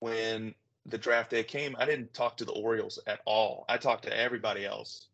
when 0.00 0.54
the 0.86 0.98
draft 0.98 1.30
day 1.30 1.42
came, 1.42 1.76
I 1.78 1.84
didn't 1.86 2.12
talk 2.14 2.36
to 2.38 2.44
the 2.44 2.52
Orioles 2.52 2.98
at 3.06 3.20
all. 3.24 3.64
I 3.68 3.76
talked 3.76 4.04
to 4.04 4.16
everybody 4.16 4.66
else. 4.66 5.06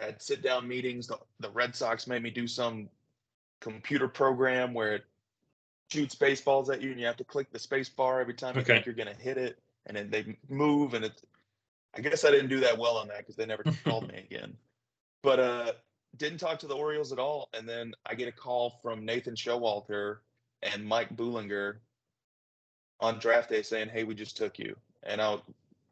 I 0.00 0.06
had 0.06 0.20
sit 0.22 0.42
down 0.42 0.66
meetings. 0.66 1.06
The, 1.06 1.18
the 1.40 1.50
Red 1.50 1.74
Sox 1.74 2.06
made 2.06 2.22
me 2.22 2.30
do 2.30 2.46
some 2.46 2.88
computer 3.60 4.08
program 4.08 4.74
where 4.74 4.94
it 4.94 5.04
shoots 5.90 6.14
baseballs 6.14 6.68
at 6.70 6.82
you, 6.82 6.90
and 6.90 7.00
you 7.00 7.06
have 7.06 7.16
to 7.18 7.24
click 7.24 7.50
the 7.52 7.58
space 7.58 7.88
bar 7.88 8.20
every 8.20 8.34
time 8.34 8.56
you 8.56 8.62
Okay. 8.62 8.74
think 8.74 8.86
you're 8.86 8.94
going 8.94 9.14
to 9.14 9.22
hit 9.22 9.38
it, 9.38 9.58
and 9.86 9.96
then 9.96 10.10
they 10.10 10.36
move. 10.48 10.94
And 10.94 11.04
it, 11.04 11.22
I 11.96 12.00
guess 12.00 12.24
I 12.24 12.30
didn't 12.30 12.48
do 12.48 12.60
that 12.60 12.78
well 12.78 12.96
on 12.96 13.08
that 13.08 13.18
because 13.18 13.36
they 13.36 13.46
never 13.46 13.64
called 13.84 14.08
me 14.08 14.18
again. 14.18 14.56
But 15.22 15.40
uh, 15.40 15.72
didn't 16.16 16.38
talk 16.38 16.58
to 16.60 16.66
the 16.66 16.76
Orioles 16.76 17.12
at 17.12 17.18
all. 17.18 17.48
And 17.54 17.68
then 17.68 17.94
I 18.06 18.14
get 18.14 18.28
a 18.28 18.32
call 18.32 18.78
from 18.82 19.04
Nathan 19.04 19.34
Showalter 19.34 20.18
and 20.62 20.84
Mike 20.84 21.14
Boolinger 21.16 21.76
on 23.00 23.18
draft 23.18 23.50
day 23.50 23.62
saying, 23.62 23.88
"Hey, 23.88 24.04
we 24.04 24.14
just 24.14 24.36
took 24.36 24.58
you." 24.58 24.76
And 25.02 25.20
I, 25.20 25.38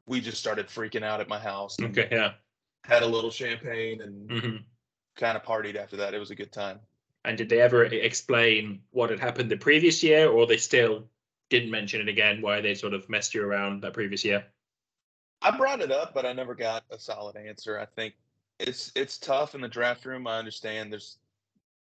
we 0.06 0.20
just 0.20 0.38
started 0.38 0.68
freaking 0.68 1.02
out 1.02 1.20
at 1.20 1.28
my 1.28 1.38
house. 1.38 1.76
Okay, 1.80 2.08
yeah. 2.10 2.32
Had 2.84 3.02
a 3.02 3.06
little 3.06 3.30
champagne 3.30 4.00
and 4.00 4.30
hmm 4.30 4.56
kind 5.14 5.36
of 5.36 5.42
partied 5.42 5.76
after 5.76 5.96
that. 5.98 6.14
It 6.14 6.18
was 6.18 6.30
a 6.30 6.34
good 6.34 6.52
time. 6.52 6.80
And 7.24 7.36
did 7.38 7.48
they 7.48 7.60
ever 7.60 7.84
explain 7.84 8.80
what 8.90 9.10
had 9.10 9.20
happened 9.20 9.50
the 9.50 9.56
previous 9.56 10.02
year, 10.02 10.28
or 10.28 10.46
they 10.46 10.56
still 10.56 11.04
didn't 11.50 11.70
mention 11.70 12.00
it 12.00 12.08
again? 12.08 12.40
Why 12.40 12.60
they 12.60 12.74
sort 12.74 12.94
of 12.94 13.08
messed 13.08 13.34
you 13.34 13.44
around 13.44 13.82
that 13.82 13.92
previous 13.92 14.24
year? 14.24 14.44
I 15.42 15.56
brought 15.56 15.80
it 15.80 15.92
up, 15.92 16.14
but 16.14 16.24
I 16.24 16.32
never 16.32 16.54
got 16.54 16.84
a 16.90 16.98
solid 16.98 17.36
answer. 17.36 17.78
I 17.78 17.84
think 17.84 18.14
it's 18.58 18.92
it's 18.94 19.18
tough 19.18 19.54
in 19.54 19.60
the 19.60 19.68
draft 19.68 20.04
room. 20.04 20.26
I 20.26 20.38
understand 20.38 20.92
there's 20.92 21.18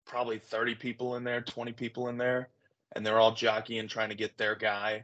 probably 0.06 0.40
30 0.40 0.76
people 0.76 1.16
in 1.16 1.24
there, 1.24 1.42
20 1.42 1.72
people 1.74 2.10
in 2.10 2.18
there, 2.18 2.50
and 2.96 3.06
they're 3.06 3.20
all 3.20 3.34
jockeying 3.34 3.88
trying 3.88 4.10
to 4.10 4.16
get 4.16 4.38
their 4.38 4.56
guy. 4.56 5.04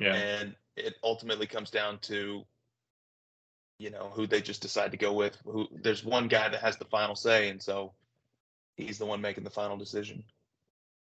Yeah. 0.00 0.14
And 0.14 0.54
it 0.76 0.94
ultimately 1.02 1.46
comes 1.46 1.70
down 1.70 1.98
to 2.02 2.44
you 3.78 3.90
know 3.90 4.10
who 4.12 4.26
they 4.26 4.40
just 4.40 4.62
decide 4.62 4.90
to 4.90 4.96
go 4.96 5.12
with. 5.12 5.36
Who 5.44 5.68
there's 5.82 6.04
one 6.04 6.28
guy 6.28 6.48
that 6.48 6.60
has 6.60 6.76
the 6.76 6.84
final 6.84 7.14
say, 7.14 7.48
and 7.48 7.62
so 7.62 7.92
he's 8.76 8.98
the 8.98 9.06
one 9.06 9.20
making 9.20 9.44
the 9.44 9.50
final 9.50 9.76
decision. 9.76 10.24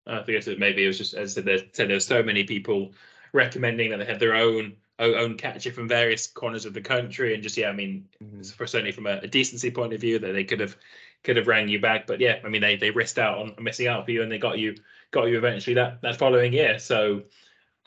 I 0.06 0.22
guess 0.24 0.46
that 0.46 0.60
maybe 0.60 0.84
it 0.84 0.88
was 0.88 0.98
just 0.98 1.14
as 1.14 1.32
I 1.32 1.34
said, 1.36 1.46
there, 1.46 1.60
said 1.72 1.90
there's 1.90 2.06
so 2.06 2.24
many 2.24 2.44
people 2.44 2.92
recommending 3.32 3.90
that 3.90 4.00
they 4.00 4.06
had 4.06 4.20
their 4.20 4.36
own 4.36 4.76
own 5.00 5.38
catcher 5.38 5.72
from 5.72 5.88
various 5.88 6.28
corners 6.28 6.66
of 6.66 6.74
the 6.74 6.82
country, 6.82 7.34
and 7.34 7.44
just 7.44 7.58
yeah, 7.58 7.70
I 7.70 7.74
mean, 7.74 8.08
for 8.56 8.68
certainly 8.68 8.92
from 8.92 9.08
a, 9.08 9.20
a 9.24 9.28
decency 9.28 9.72
point 9.72 9.94
of 9.94 10.02
view, 10.02 10.20
that 10.20 10.34
they 10.34 10.44
could 10.44 10.60
have 10.60 10.78
could 11.24 11.38
have 11.38 11.48
rang 11.48 11.70
you 11.70 11.80
back, 11.80 12.06
but 12.06 12.20
yeah, 12.20 12.40
I 12.44 12.50
mean 12.50 12.62
they 12.62 12.76
they 12.76 12.92
risked 12.92 13.18
out 13.18 13.38
on 13.38 13.56
missing 13.64 13.88
out 13.88 14.06
for 14.06 14.12
you, 14.12 14.22
and 14.22 14.32
they 14.32 14.38
got 14.38 14.60
you 14.60 14.76
got 15.12 15.26
you 15.26 15.38
eventually 15.38 15.74
that 15.76 16.02
that 16.02 16.18
following 16.18 16.54
year. 16.54 16.80
So, 16.80 17.24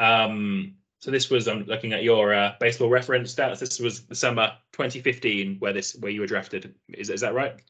um, 0.00 0.74
so 1.00 1.10
this 1.10 1.30
was 1.30 1.46
I'm 1.46 1.64
looking 1.64 1.92
at 1.92 2.02
your 2.02 2.34
uh, 2.34 2.54
baseball 2.58 2.88
reference 2.88 3.34
stats. 3.34 3.60
This 3.60 3.78
was 3.78 4.02
the 4.06 4.14
summer 4.14 4.52
2015 4.72 5.56
where 5.58 5.72
this 5.72 5.94
where 5.96 6.10
you 6.10 6.20
were 6.20 6.26
drafted. 6.26 6.74
Is 6.88 7.10
is 7.10 7.20
that 7.20 7.34
right? 7.34 7.60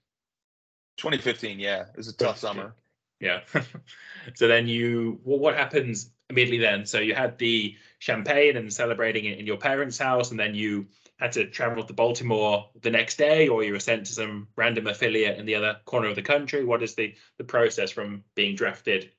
2015, 0.99 1.61
yeah, 1.61 1.83
it 1.83 1.97
was 1.97 2.09
a 2.09 2.17
tough 2.17 2.39
summer. 2.39 2.75
Yeah. 3.21 3.41
so 4.35 4.49
then 4.49 4.69
you, 4.69 5.21
well, 5.25 5.39
what 5.39 5.57
happens 5.57 6.11
immediately 6.29 6.59
then? 6.59 6.87
So 6.87 7.01
you 7.01 7.15
had 7.15 7.39
the 7.39 7.77
champagne 7.99 8.57
and 8.57 8.73
celebrating 8.73 9.25
it 9.25 9.39
in 9.39 9.47
your 9.47 9.57
parents' 9.57 9.99
house, 9.99 10.31
and 10.31 10.39
then 10.39 10.55
you 10.55 10.87
had 11.19 11.33
to 11.33 11.47
travel 11.47 11.83
to 11.83 11.93
Baltimore 11.93 12.69
the 12.83 12.91
next 12.91 13.17
day, 13.17 13.49
or 13.49 13.63
you 13.65 13.73
were 13.73 13.81
sent 13.81 14.07
to 14.07 14.13
some 14.13 14.49
random 14.57 14.87
affiliate 14.87 15.39
in 15.39 15.47
the 15.47 15.55
other 15.55 15.81
corner 15.87 16.09
of 16.09 16.15
the 16.15 16.23
country. 16.23 16.65
What 16.65 16.83
is 16.83 16.95
the 16.95 17.15
the 17.39 17.45
process 17.45 17.91
from 17.91 18.25
being 18.35 18.55
drafted 18.55 19.11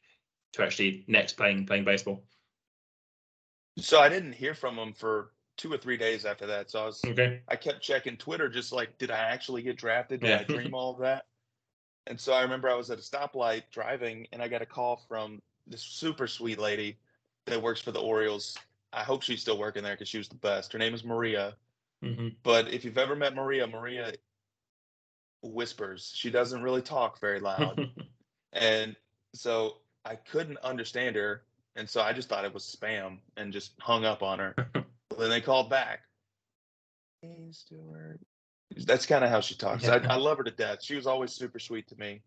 to 0.53 0.63
actually 0.63 1.05
next 1.07 1.33
playing 1.33 1.65
playing 1.65 1.85
baseball? 1.85 2.23
So 3.79 3.99
I 3.99 4.09
didn't 4.09 4.33
hear 4.33 4.53
from 4.53 4.77
him 4.77 4.93
for 4.93 5.31
two 5.55 5.71
or 5.71 5.77
three 5.77 5.97
days 5.97 6.25
after 6.25 6.45
that. 6.47 6.69
So 6.69 6.81
I 6.83 6.85
was 6.85 7.03
Okay. 7.05 7.41
I 7.47 7.55
kept 7.55 7.81
checking 7.81 8.17
Twitter, 8.17 8.49
just 8.49 8.71
like, 8.71 8.97
did 8.97 9.11
I 9.11 9.17
actually 9.17 9.61
get 9.63 9.77
drafted? 9.77 10.21
Did 10.21 10.29
Yeah. 10.29 10.39
I 10.39 10.43
dream 10.43 10.73
all 10.73 10.93
of 10.93 10.99
that? 10.99 11.25
And 12.07 12.19
so 12.19 12.33
I 12.33 12.41
remember 12.41 12.69
I 12.69 12.75
was 12.75 12.89
at 12.89 12.99
a 12.99 13.01
stoplight 13.01 13.63
driving, 13.71 14.27
and 14.31 14.41
I 14.41 14.47
got 14.47 14.61
a 14.61 14.65
call 14.65 15.03
from 15.07 15.41
this 15.67 15.81
super 15.81 16.27
sweet 16.27 16.57
lady 16.57 16.97
that 17.45 17.61
works 17.61 17.81
for 17.81 17.91
the 17.91 18.01
Orioles. 18.01 18.57
I 18.93 19.03
hope 19.03 19.21
she's 19.21 19.41
still 19.41 19.57
working 19.57 19.83
there 19.83 19.93
because 19.93 20.07
she 20.07 20.17
was 20.17 20.29
the 20.29 20.35
best. 20.35 20.71
Her 20.73 20.79
name 20.79 20.93
is 20.93 21.03
Maria. 21.03 21.55
hmm 22.01 22.29
But 22.43 22.73
if 22.73 22.85
you've 22.85 22.97
ever 22.97 23.15
met 23.15 23.35
Maria, 23.35 23.67
Maria 23.67 24.13
whispers. 25.41 26.11
She 26.15 26.29
doesn't 26.29 26.61
really 26.61 26.81
talk 26.81 27.19
very 27.19 27.39
loud. 27.39 27.89
and 28.53 28.95
so 29.33 29.77
I 30.05 30.15
couldn't 30.15 30.57
understand 30.59 31.15
her. 31.15 31.43
And 31.75 31.89
so 31.89 32.01
I 32.01 32.13
just 32.13 32.27
thought 32.27 32.45
it 32.45 32.53
was 32.53 32.63
spam 32.63 33.19
and 33.35 33.53
just 33.53 33.73
hung 33.79 34.03
up 34.05 34.23
on 34.23 34.39
her. 34.39 34.55
then 34.73 35.29
they 35.29 35.41
called 35.41 35.69
back. 35.69 36.01
Hey, 37.21 37.47
Stuart. 37.51 38.19
That's 38.85 39.05
kind 39.05 39.23
of 39.23 39.29
how 39.29 39.41
she 39.41 39.55
talks. 39.55 39.87
I, 39.87 39.97
I 39.97 40.15
love 40.15 40.37
her 40.37 40.43
to 40.43 40.51
death. 40.51 40.83
She 40.83 40.95
was 40.95 41.07
always 41.07 41.31
super 41.31 41.59
sweet 41.59 41.87
to 41.89 41.99
me, 41.99 42.21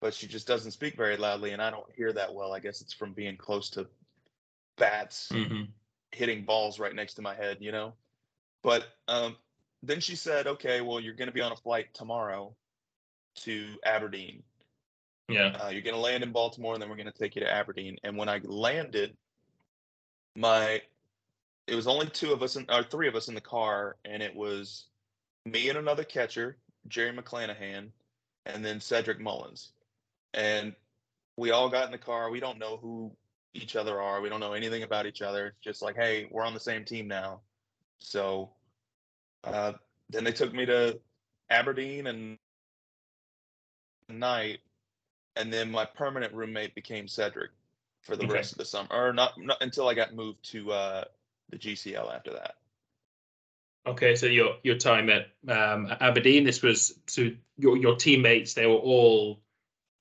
but 0.00 0.14
she 0.14 0.26
just 0.26 0.46
doesn't 0.46 0.72
speak 0.72 0.96
very 0.96 1.16
loudly, 1.16 1.52
and 1.52 1.62
I 1.62 1.70
don't 1.70 1.90
hear 1.94 2.12
that 2.12 2.34
well. 2.34 2.52
I 2.52 2.60
guess 2.60 2.80
it's 2.80 2.92
from 2.92 3.12
being 3.12 3.36
close 3.36 3.70
to 3.70 3.86
bats 4.76 5.28
hmm 5.30 5.62
hitting 6.12 6.44
balls 6.44 6.78
right 6.78 6.94
next 6.94 7.14
to 7.14 7.22
my 7.22 7.34
head, 7.34 7.56
you 7.60 7.72
know. 7.72 7.94
But 8.62 8.86
um, 9.08 9.36
then 9.82 10.00
she 10.00 10.14
said, 10.14 10.46
"Okay, 10.46 10.80
well, 10.80 11.00
you're 11.00 11.14
going 11.14 11.28
to 11.28 11.34
be 11.34 11.40
on 11.40 11.52
a 11.52 11.56
flight 11.56 11.92
tomorrow 11.94 12.54
to 13.36 13.66
Aberdeen. 13.84 14.42
Yeah. 15.28 15.56
Uh, 15.58 15.68
you're 15.68 15.82
going 15.82 15.94
to 15.94 16.00
land 16.00 16.22
in 16.22 16.32
Baltimore, 16.32 16.74
and 16.74 16.82
then 16.82 16.90
we're 16.90 16.96
going 16.96 17.10
to 17.10 17.18
take 17.18 17.34
you 17.34 17.40
to 17.40 17.50
Aberdeen." 17.50 17.96
And 18.04 18.16
when 18.16 18.28
I 18.28 18.40
landed, 18.44 19.16
my 20.36 20.82
it 21.66 21.74
was 21.74 21.86
only 21.86 22.06
two 22.06 22.32
of 22.32 22.42
us, 22.42 22.56
in, 22.56 22.66
or 22.68 22.82
three 22.82 23.08
of 23.08 23.16
us 23.16 23.28
in 23.28 23.34
the 23.34 23.40
car, 23.40 23.96
and 24.04 24.22
it 24.22 24.34
was 24.34 24.86
me 25.44 25.68
and 25.68 25.78
another 25.78 26.04
catcher, 26.04 26.56
Jerry 26.88 27.12
McClanahan, 27.16 27.88
and 28.46 28.64
then 28.64 28.80
Cedric 28.80 29.20
Mullins. 29.20 29.72
And 30.34 30.74
we 31.36 31.50
all 31.50 31.68
got 31.68 31.86
in 31.86 31.92
the 31.92 31.98
car. 31.98 32.30
We 32.30 32.40
don't 32.40 32.58
know 32.58 32.76
who 32.76 33.12
each 33.54 33.76
other 33.76 34.00
are. 34.00 34.20
We 34.20 34.28
don't 34.28 34.40
know 34.40 34.52
anything 34.54 34.82
about 34.82 35.06
each 35.06 35.22
other. 35.22 35.48
It's 35.48 35.60
just 35.60 35.82
like, 35.82 35.96
hey, 35.96 36.26
we're 36.30 36.44
on 36.44 36.54
the 36.54 36.60
same 36.60 36.84
team 36.84 37.08
now. 37.08 37.40
So 37.98 38.50
uh, 39.44 39.74
then 40.10 40.24
they 40.24 40.32
took 40.32 40.52
me 40.52 40.66
to 40.66 41.00
Aberdeen 41.50 42.06
and 42.06 42.38
night, 44.08 44.60
and 45.36 45.52
then 45.52 45.70
my 45.70 45.84
permanent 45.84 46.32
roommate 46.34 46.74
became 46.74 47.08
Cedric 47.08 47.50
for 48.02 48.16
the 48.16 48.24
Okay. 48.24 48.32
rest 48.34 48.52
of 48.52 48.58
the 48.58 48.64
summer, 48.64 48.88
or 48.90 49.12
not, 49.12 49.32
not 49.38 49.62
until 49.62 49.88
I 49.88 49.94
got 49.94 50.14
moved 50.14 50.42
to 50.50 50.72
uh, 50.72 51.04
the 51.50 51.58
GCL 51.58 52.14
after 52.14 52.32
that. 52.32 52.56
Okay, 53.84 54.14
so 54.14 54.26
your 54.26 54.56
your 54.62 54.76
time 54.76 55.10
at 55.10 55.28
um, 55.48 55.92
Aberdeen, 56.00 56.44
this 56.44 56.62
was 56.62 56.98
to 57.08 57.36
your 57.56 57.76
your 57.76 57.96
teammates. 57.96 58.54
They 58.54 58.66
were 58.66 58.74
all 58.74 59.42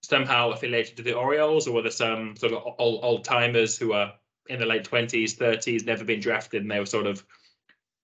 somehow 0.04 0.52
affiliated 0.52 0.98
to 0.98 1.04
the 1.04 1.14
Orioles, 1.14 1.68
or 1.68 1.74
were 1.74 1.82
there 1.82 1.92
some 1.92 2.36
sort 2.36 2.54
of 2.54 2.76
old 2.78 3.04
old 3.04 3.24
timers 3.26 3.78
who 3.78 3.94
are 3.94 4.14
in 4.50 4.60
the 4.60 4.66
late 4.66 4.84
twenties, 4.84 5.34
thirties, 5.34 5.84
never 5.84 6.04
been 6.04 6.20
drafted, 6.20 6.62
and 6.62 6.70
they 6.70 6.80
were 6.80 6.86
sort 6.86 7.08
of 7.08 7.26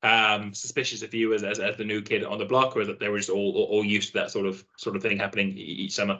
um, 0.03 0.53
suspicious 0.53 1.03
of 1.03 1.13
you 1.13 1.33
as, 1.33 1.43
as 1.43 1.59
as 1.59 1.77
the 1.77 1.83
new 1.83 2.01
kid 2.01 2.23
on 2.23 2.39
the 2.39 2.45
block, 2.45 2.75
or 2.75 2.83
that 2.85 2.99
they 2.99 3.09
were 3.09 3.17
just 3.19 3.29
all 3.29 3.55
all, 3.55 3.65
all 3.65 3.85
used 3.85 4.09
to 4.09 4.19
that 4.19 4.31
sort 4.31 4.47
of 4.47 4.63
sort 4.77 4.95
of 4.95 5.03
thing 5.03 5.17
happening 5.17 5.55
each 5.57 5.93
summer? 5.93 6.19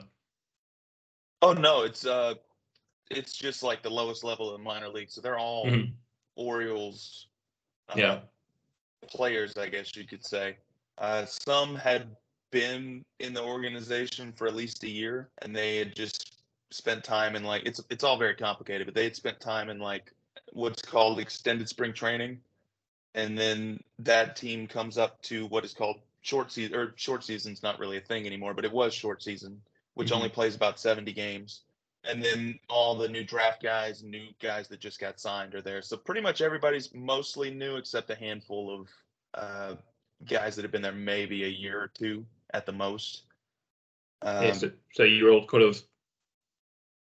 Oh 1.42 1.52
no, 1.52 1.82
it's 1.82 2.06
uh, 2.06 2.34
it's 3.10 3.36
just 3.36 3.64
like 3.64 3.82
the 3.82 3.90
lowest 3.90 4.22
level 4.22 4.54
in 4.54 4.62
minor 4.62 4.88
league. 4.88 5.10
So 5.10 5.20
they're 5.20 5.38
all 5.38 5.66
Mhm. 5.66 5.94
Orioles. 6.36 7.26
Uh, 7.88 7.94
Yeah. 7.96 8.20
Players, 9.06 9.56
I 9.56 9.68
guess 9.68 9.94
you 9.96 10.04
could 10.06 10.24
say. 10.24 10.56
Uh, 10.98 11.24
some 11.24 11.76
had 11.76 12.16
been 12.50 13.04
in 13.18 13.34
the 13.34 13.42
organization 13.42 14.32
for 14.32 14.46
at 14.46 14.54
least 14.54 14.82
a 14.84 14.90
year, 14.90 15.28
and 15.42 15.54
they 15.54 15.76
had 15.78 15.94
just 15.94 16.34
spent 16.70 17.02
time 17.04 17.34
in 17.34 17.44
like 17.44 17.62
it's 17.64 17.80
it's 17.90 18.04
all 18.04 18.18
very 18.18 18.34
complicated, 18.34 18.86
but 18.86 18.94
they 18.94 19.04
had 19.04 19.16
spent 19.16 19.40
time 19.40 19.70
in 19.70 19.78
like 19.78 20.12
what's 20.52 20.82
called 20.82 21.18
extended 21.18 21.68
spring 21.68 21.92
training, 21.92 22.40
and 23.14 23.38
then 23.38 23.82
that 24.00 24.36
team 24.36 24.66
comes 24.66 24.98
up 24.98 25.20
to 25.22 25.46
what 25.46 25.64
is 25.64 25.74
called 25.74 26.00
short 26.20 26.50
season 26.52 26.74
or 26.74 26.92
short 26.96 27.24
season's 27.24 27.62
not 27.62 27.78
really 27.78 27.96
a 27.96 28.02
thing 28.02 28.26
anymore, 28.26 28.54
but 28.54 28.64
it 28.64 28.72
was 28.72 28.92
short 28.92 29.22
season, 29.22 29.62
which 29.94 30.10
Mhm. 30.10 30.16
only 30.16 30.28
plays 30.28 30.54
about 30.54 30.80
70 30.80 31.12
games. 31.12 31.62
And 32.08 32.24
then 32.24 32.58
all 32.70 32.96
the 32.96 33.08
new 33.08 33.22
draft 33.22 33.62
guys, 33.62 34.02
new 34.02 34.28
guys 34.40 34.66
that 34.68 34.80
just 34.80 34.98
got 34.98 35.20
signed 35.20 35.54
are 35.54 35.60
there. 35.60 35.82
So 35.82 35.96
pretty 35.96 36.22
much 36.22 36.40
everybody's 36.40 36.94
mostly 36.94 37.50
new 37.50 37.76
except 37.76 38.08
a 38.08 38.14
handful 38.14 38.80
of 38.80 38.88
uh, 39.34 39.74
guys 40.26 40.56
that 40.56 40.62
have 40.62 40.72
been 40.72 40.82
there 40.82 40.92
maybe 40.92 41.44
a 41.44 41.48
year 41.48 41.78
or 41.78 41.88
two 41.88 42.24
at 42.54 42.64
the 42.64 42.72
most. 42.72 43.24
Um, 44.22 44.44
Yeah, 44.44 44.52
so, 44.52 44.70
so 44.94 45.02
you're 45.02 45.30
all 45.30 45.46
kind 45.46 45.62
of 45.62 45.82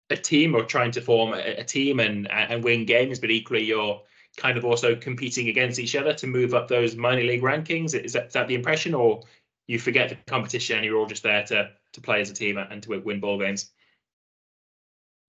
a 0.09 0.17
team 0.17 0.55
or 0.55 0.63
trying 0.63 0.91
to 0.91 1.01
form 1.01 1.33
a, 1.33 1.57
a 1.57 1.63
team 1.63 1.99
and 1.99 2.29
and 2.31 2.63
win 2.63 2.85
games, 2.85 3.19
but 3.19 3.31
equally 3.31 3.63
you're 3.63 4.01
kind 4.37 4.57
of 4.57 4.65
also 4.65 4.95
competing 4.95 5.49
against 5.49 5.79
each 5.79 5.95
other 5.95 6.13
to 6.13 6.27
move 6.27 6.53
up 6.53 6.67
those 6.67 6.95
minor 6.95 7.23
league 7.23 7.41
rankings. 7.41 7.93
Is 7.93 8.13
that, 8.13 8.25
is 8.25 8.33
that 8.33 8.47
the 8.47 8.55
impression, 8.55 8.93
or 8.93 9.21
you 9.67 9.79
forget 9.79 10.09
the 10.09 10.17
competition 10.27 10.77
and 10.77 10.85
you're 10.85 10.97
all 10.97 11.05
just 11.05 11.23
there 11.23 11.43
to 11.43 11.71
to 11.93 12.01
play 12.01 12.21
as 12.21 12.29
a 12.29 12.33
team 12.33 12.57
and 12.57 12.81
to 12.83 12.99
win 12.99 13.19
ball 13.19 13.39
games? 13.39 13.71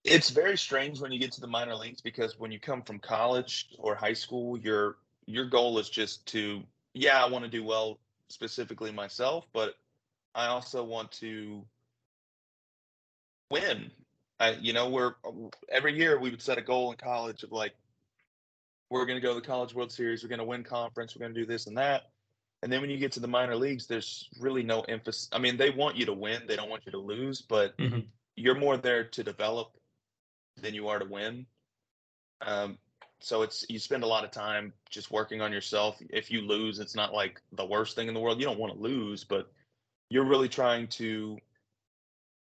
It's 0.07 0.29
very 0.29 0.57
strange 0.57 1.01
when 1.01 1.11
you 1.11 1.19
get 1.19 1.31
to 1.33 1.41
the 1.41 1.47
minor 1.47 1.75
leagues 1.75 2.01
because 2.01 2.39
when 2.39 2.51
you 2.51 2.59
come 2.59 2.81
from 2.81 2.99
college 2.99 3.67
or 3.77 3.95
high 3.95 4.13
school, 4.13 4.57
your 4.57 4.97
your 5.25 5.45
goal 5.45 5.77
is 5.79 5.89
just 5.89 6.25
to 6.27 6.63
yeah, 6.93 7.23
I 7.23 7.29
want 7.29 7.43
to 7.43 7.51
do 7.51 7.63
well 7.63 7.99
specifically 8.29 8.91
myself, 8.91 9.45
but 9.53 9.75
I 10.33 10.47
also 10.47 10.83
want 10.83 11.11
to 11.13 11.63
win. 13.51 13.91
I, 14.39 14.51
you 14.51 14.73
know, 14.73 14.89
we're 14.89 15.15
every 15.69 15.97
year 15.97 16.19
we 16.19 16.29
would 16.29 16.41
set 16.41 16.57
a 16.57 16.61
goal 16.61 16.91
in 16.91 16.97
college 16.97 17.43
of 17.43 17.51
like 17.51 17.73
we're 18.89 19.05
going 19.05 19.19
to 19.19 19.21
go 19.21 19.33
to 19.33 19.41
the 19.41 19.45
College 19.45 19.73
World 19.73 19.91
Series, 19.91 20.23
we're 20.23 20.29
going 20.29 20.39
to 20.39 20.45
win 20.45 20.63
conference, 20.63 21.15
we're 21.15 21.19
going 21.25 21.33
to 21.33 21.39
do 21.39 21.45
this 21.45 21.67
and 21.67 21.77
that. 21.77 22.03
And 22.63 22.71
then 22.71 22.81
when 22.81 22.89
you 22.89 22.97
get 22.97 23.11
to 23.13 23.19
the 23.19 23.27
minor 23.27 23.55
leagues, 23.55 23.85
there's 23.85 24.29
really 24.39 24.63
no 24.63 24.81
emphasis. 24.81 25.29
I 25.31 25.39
mean, 25.39 25.57
they 25.57 25.69
want 25.69 25.97
you 25.97 26.05
to 26.05 26.13
win, 26.13 26.43
they 26.47 26.55
don't 26.55 26.69
want 26.69 26.85
you 26.85 26.91
to 26.93 26.97
lose, 26.97 27.41
but 27.41 27.77
Mhm. 27.77 28.05
you're 28.35 28.55
more 28.55 28.77
there 28.77 29.03
to 29.03 29.23
develop 29.23 29.77
than 30.61 30.73
you 30.73 30.87
are 30.87 30.99
to 30.99 31.05
win. 31.05 31.45
Um, 32.41 32.77
so 33.19 33.41
it's 33.41 33.65
you 33.67 33.79
spend 33.79 34.03
a 34.03 34.07
lot 34.07 34.23
of 34.23 34.31
time 34.31 34.73
just 34.89 35.11
working 35.11 35.41
on 35.41 35.51
yourself. 35.51 35.97
If 36.09 36.29
you 36.31 36.41
lose, 36.41 36.79
it's 36.79 36.95
not 36.95 37.13
like 37.13 37.41
the 37.53 37.65
worst 37.65 37.95
thing 37.95 38.07
in 38.07 38.13
the 38.13 38.19
world. 38.19 38.39
You 38.39 38.45
don't 38.45 38.59
want 38.59 38.73
to 38.73 38.79
lose, 38.79 39.23
but 39.23 39.51
you're 40.09 40.25
really 40.25 40.49
trying 40.49 40.87
to 40.87 41.37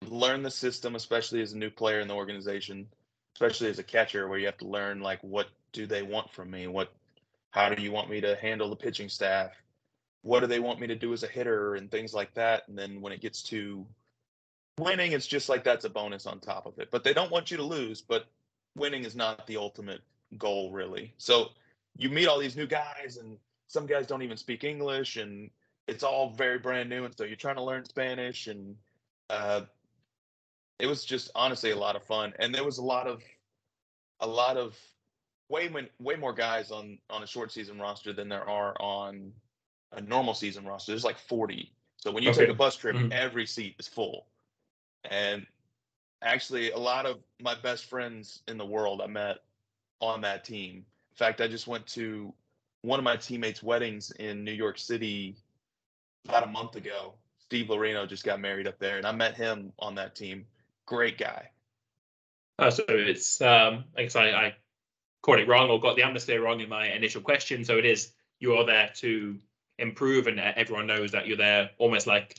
learn 0.09 0.43
the 0.43 0.51
system, 0.51 0.95
especially 0.95 1.43
as 1.43 1.53
a 1.53 1.59
new 1.59 1.71
player 1.71 2.01
in 2.01 2.09
the 2.09 2.15
organization, 2.15 2.87
especially 3.35 3.69
as 3.69 3.79
a 3.79 3.85
catcher, 3.85 4.27
where 4.29 4.39
you 4.39 4.47
have 4.47 4.59
to 4.59 4.67
learn 4.67 5.01
like 5.01 5.23
what 5.23 5.49
do 5.73 5.87
they 5.87 6.03
want 6.03 6.33
from 6.33 6.51
me? 6.51 6.67
What 6.67 6.93
how 7.51 7.69
do 7.69 7.83
you 7.83 7.93
want 7.93 8.11
me 8.11 8.21
to 8.23 8.37
handle 8.37 8.71
the 8.71 8.77
pitching 8.77 9.09
staff? 9.09 9.53
What 10.23 10.41
do 10.41 10.47
they 10.47 10.61
want 10.61 10.81
me 10.81 10.87
to 10.87 10.97
do 10.97 11.13
as 11.13 11.23
a 11.23 11.29
hitter 11.29 11.75
and 11.75 11.91
things 11.91 12.15
like 12.15 12.33
that? 12.35 12.67
And 12.69 12.79
then 12.79 13.03
when 13.03 13.13
it 13.13 13.21
gets 13.21 13.43
to 13.45 13.87
winning, 14.79 15.13
it's 15.13 15.27
just 15.27 15.49
like 15.49 15.65
that's 15.65 15.85
a 15.85 15.91
bonus 15.91 16.27
on 16.27 16.41
top 16.41 16.67
of 16.67 16.79
it. 16.79 16.91
But 16.91 17.05
they 17.05 17.13
don't 17.13 17.31
want 17.31 17.51
you 17.51 17.57
to 17.57 17.63
lose, 17.63 18.01
but 18.03 18.27
winning 18.77 19.05
is 19.05 19.15
not 19.15 19.47
the 19.47 19.57
ultimate 19.57 20.01
goal, 20.39 20.73
really. 20.73 21.15
So 21.19 21.51
you 21.97 22.09
meet 22.11 22.27
all 22.27 22.39
these 22.39 22.57
new 22.57 22.67
guys, 22.67 23.19
and 23.21 23.39
some 23.69 23.87
guys 23.87 24.07
don't 24.07 24.23
even 24.23 24.37
speak 24.37 24.65
English, 24.65 25.17
and 25.17 25.51
it's 25.87 26.03
all 26.03 26.31
very 26.31 26.59
brand 26.59 26.89
new. 26.89 27.05
And 27.05 27.15
so 27.17 27.25
you're 27.25 27.37
trying 27.37 27.57
to 27.57 27.63
learn 27.63 27.85
Spanish, 27.85 28.47
and 28.47 28.77
uh, 29.31 29.63
it 30.79 30.87
was 30.87 31.05
just 31.05 31.31
honestly 31.35 31.71
a 31.71 31.77
lot 31.77 31.97
of 31.97 32.03
fun. 32.03 32.33
And 32.39 32.55
there 32.55 32.65
was 32.65 32.79
a 32.79 32.85
lot 32.85 33.07
of, 33.07 33.23
a 34.21 34.27
lot 34.27 34.57
of 34.57 34.77
way 35.49 35.71
way 36.01 36.17
more 36.17 36.33
guys 36.33 36.71
on 36.71 36.99
on 37.11 37.23
a 37.23 37.27
short 37.27 37.53
season 37.53 37.79
roster 37.79 38.13
than 38.13 38.29
there 38.29 38.49
are 38.49 38.75
on 38.81 39.33
a 39.93 40.01
normal 40.01 40.35
season 40.35 40.65
roster. 40.67 40.93
There's 40.93 41.05
like 41.05 41.19
40. 41.19 41.71
So 41.97 42.11
when 42.11 42.23
you 42.23 42.31
Okay. 42.31 42.41
take 42.41 42.49
a 42.49 42.55
bus 42.55 42.77
trip, 42.77 42.97
Mhm. 42.97 43.13
every 43.13 43.47
seat 43.47 43.77
is 43.79 43.87
full. 43.87 44.27
And 45.11 45.47
actually, 46.23 46.71
a 46.71 46.79
lot 46.79 47.07
of 47.07 47.19
my 47.41 47.55
best 47.55 47.87
friends 47.87 48.43
in 48.49 48.59
the 48.59 48.67
world 48.67 49.01
I 49.01 49.07
met 49.07 49.39
on 50.01 50.21
that 50.23 50.45
team. 50.45 50.77
In 50.77 51.17
fact, 51.17 51.41
I 51.41 51.49
just 51.49 51.67
went 51.67 51.87
to 51.89 52.33
one 52.83 52.99
of 52.99 53.05
my 53.05 53.17
teammates' 53.17 53.63
weddings 53.63 54.11
in 54.13 54.45
New 54.45 54.53
York 54.53 54.79
City 54.79 55.37
about 56.29 56.45
a 56.45 56.49
month 56.49 56.77
ago. 56.77 57.15
Steve 57.39 57.67
Laurino 57.67 58.09
just 58.09 58.25
got 58.25 58.41
married 58.41 58.67
up 58.67 58.79
there, 58.79 58.97
and 58.97 59.07
I 59.07 59.13
met 59.13 59.37
him 59.37 59.73
on 59.79 59.95
that 59.97 60.15
team. 60.15 60.47
Great 60.87 61.19
guy. 61.19 61.51
Oh, 62.59 62.71
so 62.71 62.85
it's 62.89 63.41
um, 63.41 63.85
I 63.97 64.03
guess 64.03 64.17
I, 64.17 64.31
I 64.31 64.57
caught 65.23 65.39
it 65.39 65.49
wrong 65.49 65.71
or 65.71 65.81
got 65.81 65.97
the 65.97 66.03
atmosphere 66.03 66.43
wrong 66.43 66.61
in 66.61 66.69
my 66.69 66.89
initial 66.89 67.21
question. 67.21 67.65
So 67.65 67.79
it 67.79 67.85
is 67.85 68.13
you 68.39 68.55
are 68.55 68.67
there 68.67 68.91
to 68.97 69.39
improve, 69.79 70.27
and 70.27 70.39
everyone 70.39 70.87
knows 70.87 71.13
that 71.13 71.27
you're 71.27 71.37
there 71.37 71.71
almost 71.79 72.07
like 72.07 72.37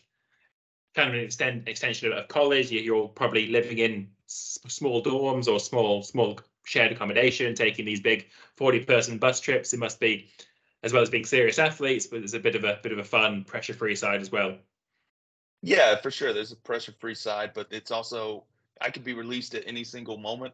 kind 0.96 1.10
of 1.10 1.16
an 1.16 1.22
extend, 1.22 1.68
extension 1.68 2.12
of 2.12 2.28
college. 2.28 2.72
You're 2.72 3.08
probably 3.10 3.48
living 3.48 3.80
in 3.80 4.10
small 4.28 5.04
dorms 5.04 5.48
or 5.48 5.60
small 5.60 6.02
small 6.04 6.40
shared 6.66 6.92
accommodation, 6.92 7.54
taking 7.56 7.86
these 7.86 8.00
big 8.00 8.28
40 8.56 8.86
person 8.86 9.18
bus 9.18 9.40
trips. 9.40 9.74
It 9.74 9.80
must 9.80 10.00
be 10.00 10.30
as 10.84 10.94
well 10.94 11.02
as 11.02 11.10
being 11.10 11.26
serious 11.26 11.60
athletes, 11.60 12.08
but 12.08 12.20
there's 12.20 12.34
a 12.34 12.40
bit 12.40 12.56
of 12.56 12.64
a 12.64 12.80
bit 12.82 12.92
of 12.92 13.00
a 13.00 13.04
fun, 13.04 13.44
pressure 13.44 13.74
free 13.74 13.96
side 13.96 14.22
as 14.22 14.32
well. 14.32 14.56
Yeah, 15.62 15.96
for 15.96 16.12
sure. 16.12 16.34
There's 16.34 16.52
a 16.52 16.58
pressure 16.58 16.94
free 17.00 17.16
side, 17.16 17.52
but 17.54 17.68
it's 17.72 17.92
also 17.92 18.44
I 18.82 18.90
could 18.90 19.04
be 19.04 19.14
released 19.14 19.56
at 19.56 19.64
any 19.66 19.84
single 19.84 20.18
moment. 20.18 20.54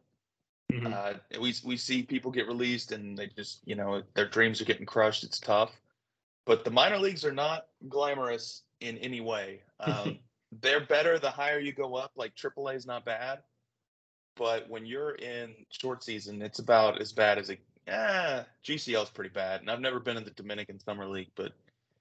Mm-hmm. 0.71 0.93
Uh, 0.93 1.39
we 1.39 1.53
we 1.63 1.75
see 1.75 2.01
people 2.03 2.31
get 2.31 2.47
released 2.47 2.91
and 2.91 3.17
they 3.17 3.27
just 3.27 3.59
you 3.65 3.75
know 3.75 4.03
their 4.13 4.27
dreams 4.27 4.61
are 4.61 4.65
getting 4.65 4.85
crushed. 4.85 5.23
It's 5.23 5.39
tough, 5.39 5.71
but 6.45 6.63
the 6.63 6.71
minor 6.71 6.97
leagues 6.97 7.25
are 7.25 7.33
not 7.33 7.67
glamorous 7.89 8.63
in 8.79 8.97
any 8.99 9.21
way. 9.21 9.61
Um, 9.79 10.19
they're 10.59 10.85
better 10.85 11.17
the 11.17 11.29
higher 11.29 11.59
you 11.59 11.73
go 11.73 11.95
up. 11.95 12.11
Like 12.15 12.35
AAA 12.35 12.75
is 12.75 12.85
not 12.85 13.05
bad, 13.05 13.39
but 14.35 14.69
when 14.69 14.85
you're 14.85 15.15
in 15.15 15.53
short 15.69 16.03
season, 16.03 16.41
it's 16.41 16.59
about 16.59 17.01
as 17.01 17.13
bad 17.13 17.37
as 17.37 17.49
a 17.49 17.57
yeah. 17.87 18.43
GCL 18.65 19.03
is 19.03 19.09
pretty 19.09 19.31
bad, 19.31 19.61
and 19.61 19.69
I've 19.69 19.79
never 19.79 19.99
been 19.99 20.17
in 20.17 20.23
the 20.23 20.31
Dominican 20.31 20.79
Summer 20.79 21.07
League, 21.07 21.31
but 21.35 21.53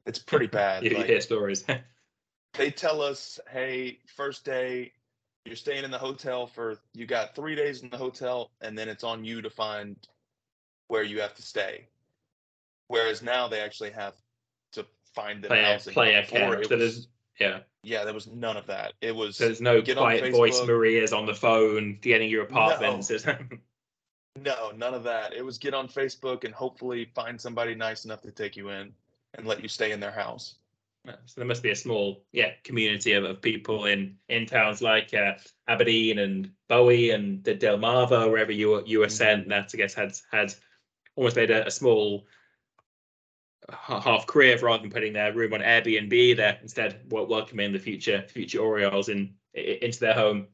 it's 0.07 0.19
pretty 0.19 0.47
bad. 0.49 0.85
you 0.85 0.97
like, 0.97 1.07
hear 1.07 1.21
stories. 1.21 1.65
they 2.55 2.71
tell 2.71 3.01
us, 3.01 3.39
hey, 3.51 3.99
first 4.17 4.45
day 4.45 4.93
you're 5.45 5.57
staying 5.57 5.85
in 5.85 5.91
the 5.91 5.99
hotel 5.99 6.47
for 6.47 6.79
you 6.93 7.07
got 7.07 7.35
three 7.35 7.55
days 7.55 7.83
in 7.83 7.91
the 7.91 7.97
hotel, 7.97 8.51
and 8.61 8.77
then 8.77 8.89
it's 8.89 9.05
on 9.05 9.25
you 9.25 9.43
to 9.43 9.51
find 9.51 9.97
where 10.89 11.03
you 11.03 11.21
have 11.21 11.35
to 11.35 11.43
stay. 11.43 11.87
Whereas 12.89 13.23
now 13.23 13.49
they 13.49 13.61
actually 13.61 13.91
have 13.91 14.15
to 14.73 14.85
find 15.15 15.43
the 15.43 15.49
play 15.49 15.63
housing. 15.63 15.95
Play 15.95 16.15
a 16.15 16.27
camp. 16.27 16.69
That 16.69 16.81
is, 16.81 17.07
yeah. 17.39 17.61
Yeah, 17.83 18.05
there 18.05 18.15
was 18.15 18.27
none 18.27 18.57
of 18.57 18.67
that. 18.67 18.93
It 19.01 19.15
was 19.15 19.39
there's 19.39 19.61
no 19.61 19.81
quiet 19.83 20.33
voice 20.33 20.61
Maria's 20.67 21.13
on 21.13 21.27
the 21.27 21.35
phone 21.35 21.99
getting 22.01 22.29
your 22.29 22.45
apartment. 22.45 23.11
No. 23.27 23.39
no, 24.43 24.71
none 24.77 24.95
of 24.95 25.05
that. 25.05 25.33
It 25.33 25.45
was 25.45 25.59
get 25.59 25.73
on 25.73 25.89
Facebook 25.89 26.45
and 26.45 26.55
hopefully 26.55 27.11
find 27.15 27.41
somebody 27.41 27.75
nice 27.75 28.05
enough 28.05 28.21
to 28.23 28.31
take 28.31 28.57
you 28.57 28.69
in 28.69 28.93
and 29.35 29.47
let 29.47 29.63
you 29.63 29.69
stay 29.69 29.93
in 29.93 30.01
their 30.01 30.11
house. 30.11 30.57
So 31.07 31.41
there 31.41 31.47
must 31.47 31.63
be 31.63 31.71
a 31.71 31.77
small, 31.77 32.23
yeah, 32.33 32.51
community 32.63 33.13
of, 33.13 33.25
of 33.25 33.41
people 33.41 33.87
in 33.87 34.17
in 34.29 34.45
towns 34.45 34.83
like 34.83 35.15
uh, 35.15 35.33
Aberdeen 35.67 36.19
and 36.19 36.51
Bowie 36.69 37.11
and 37.11 37.43
the 37.43 37.55
Delmarva, 37.55 38.31
wherever 38.31 38.53
you 38.53 38.71
were 38.71 38.83
you 38.85 38.99
were 38.99 39.07
mm-hmm. 39.07 39.13
sent. 39.13 39.49
That 39.49 39.71
I 39.73 39.77
guess 39.79 39.95
had 39.95 40.13
had 40.31 40.55
almost 41.17 41.37
made 41.37 41.51
a, 41.51 41.67
a 41.67 41.71
small 41.71 42.27
half 43.73 44.27
career 44.27 44.59
rather 44.59 44.83
than 44.83 44.91
putting 44.91 45.13
their 45.13 45.33
room 45.33 45.53
on 45.53 45.61
Airbnb. 45.61 46.37
They're 46.37 46.59
instead 46.63 47.01
welcoming 47.09 47.73
the 47.73 47.79
future 47.79 48.25
future 48.29 48.61
Orioles 48.61 49.09
in, 49.09 49.35
into 49.55 50.01
their 50.01 50.15
home. 50.15 50.49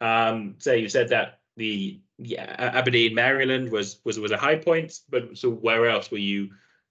Um, 0.00 0.56
so 0.58 0.72
you 0.72 0.88
said 0.88 1.08
that 1.10 1.40
the 1.56 2.00
yeah, 2.18 2.54
Aberdeen, 2.58 3.14
Maryland 3.14 3.70
was 3.70 4.00
was 4.04 4.18
was 4.18 4.32
a 4.32 4.36
high 4.36 4.56
point, 4.56 5.00
but 5.10 5.36
so 5.36 5.50
where 5.50 5.88
else 5.88 6.10
were 6.10 6.18
you 6.18 6.50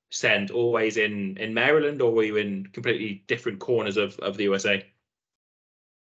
sent? 0.09 0.51
Always 0.51 0.97
in 0.97 1.37
in 1.37 1.53
Maryland, 1.53 2.01
or 2.01 2.11
were 2.11 2.23
you 2.23 2.37
in 2.37 2.67
completely 2.67 3.23
different 3.27 3.59
corners 3.59 3.97
of 3.97 4.17
of 4.19 4.37
the 4.37 4.43
USA? 4.43 4.85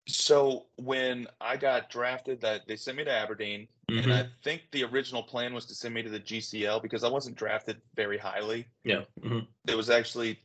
So 0.08 0.66
when 0.78 1.28
I 1.40 1.58
got 1.58 1.90
drafted, 1.90 2.42
that 2.42 2.68
they 2.68 2.76
sent 2.76 2.98
me 2.98 3.04
to 3.04 3.12
Aberdeen, 3.12 3.68
mm-hmm. 3.90 4.04
and 4.04 4.14
I 4.14 4.28
think 4.44 4.64
the 4.72 4.84
original 4.84 5.22
plan 5.22 5.54
was 5.54 5.66
to 5.68 5.76
send 5.76 5.94
me 5.94 6.02
to 6.02 6.10
the 6.10 6.20
GCL 6.20 6.82
because 6.82 7.04
I 7.04 7.10
wasn't 7.10 7.36
drafted 7.36 7.78
very 7.96 8.18
highly. 8.18 8.68
Yeah, 8.84 9.04
mm-hmm. 9.24 9.40
there 9.66 9.78
was 9.78 9.90
actually 9.90 10.40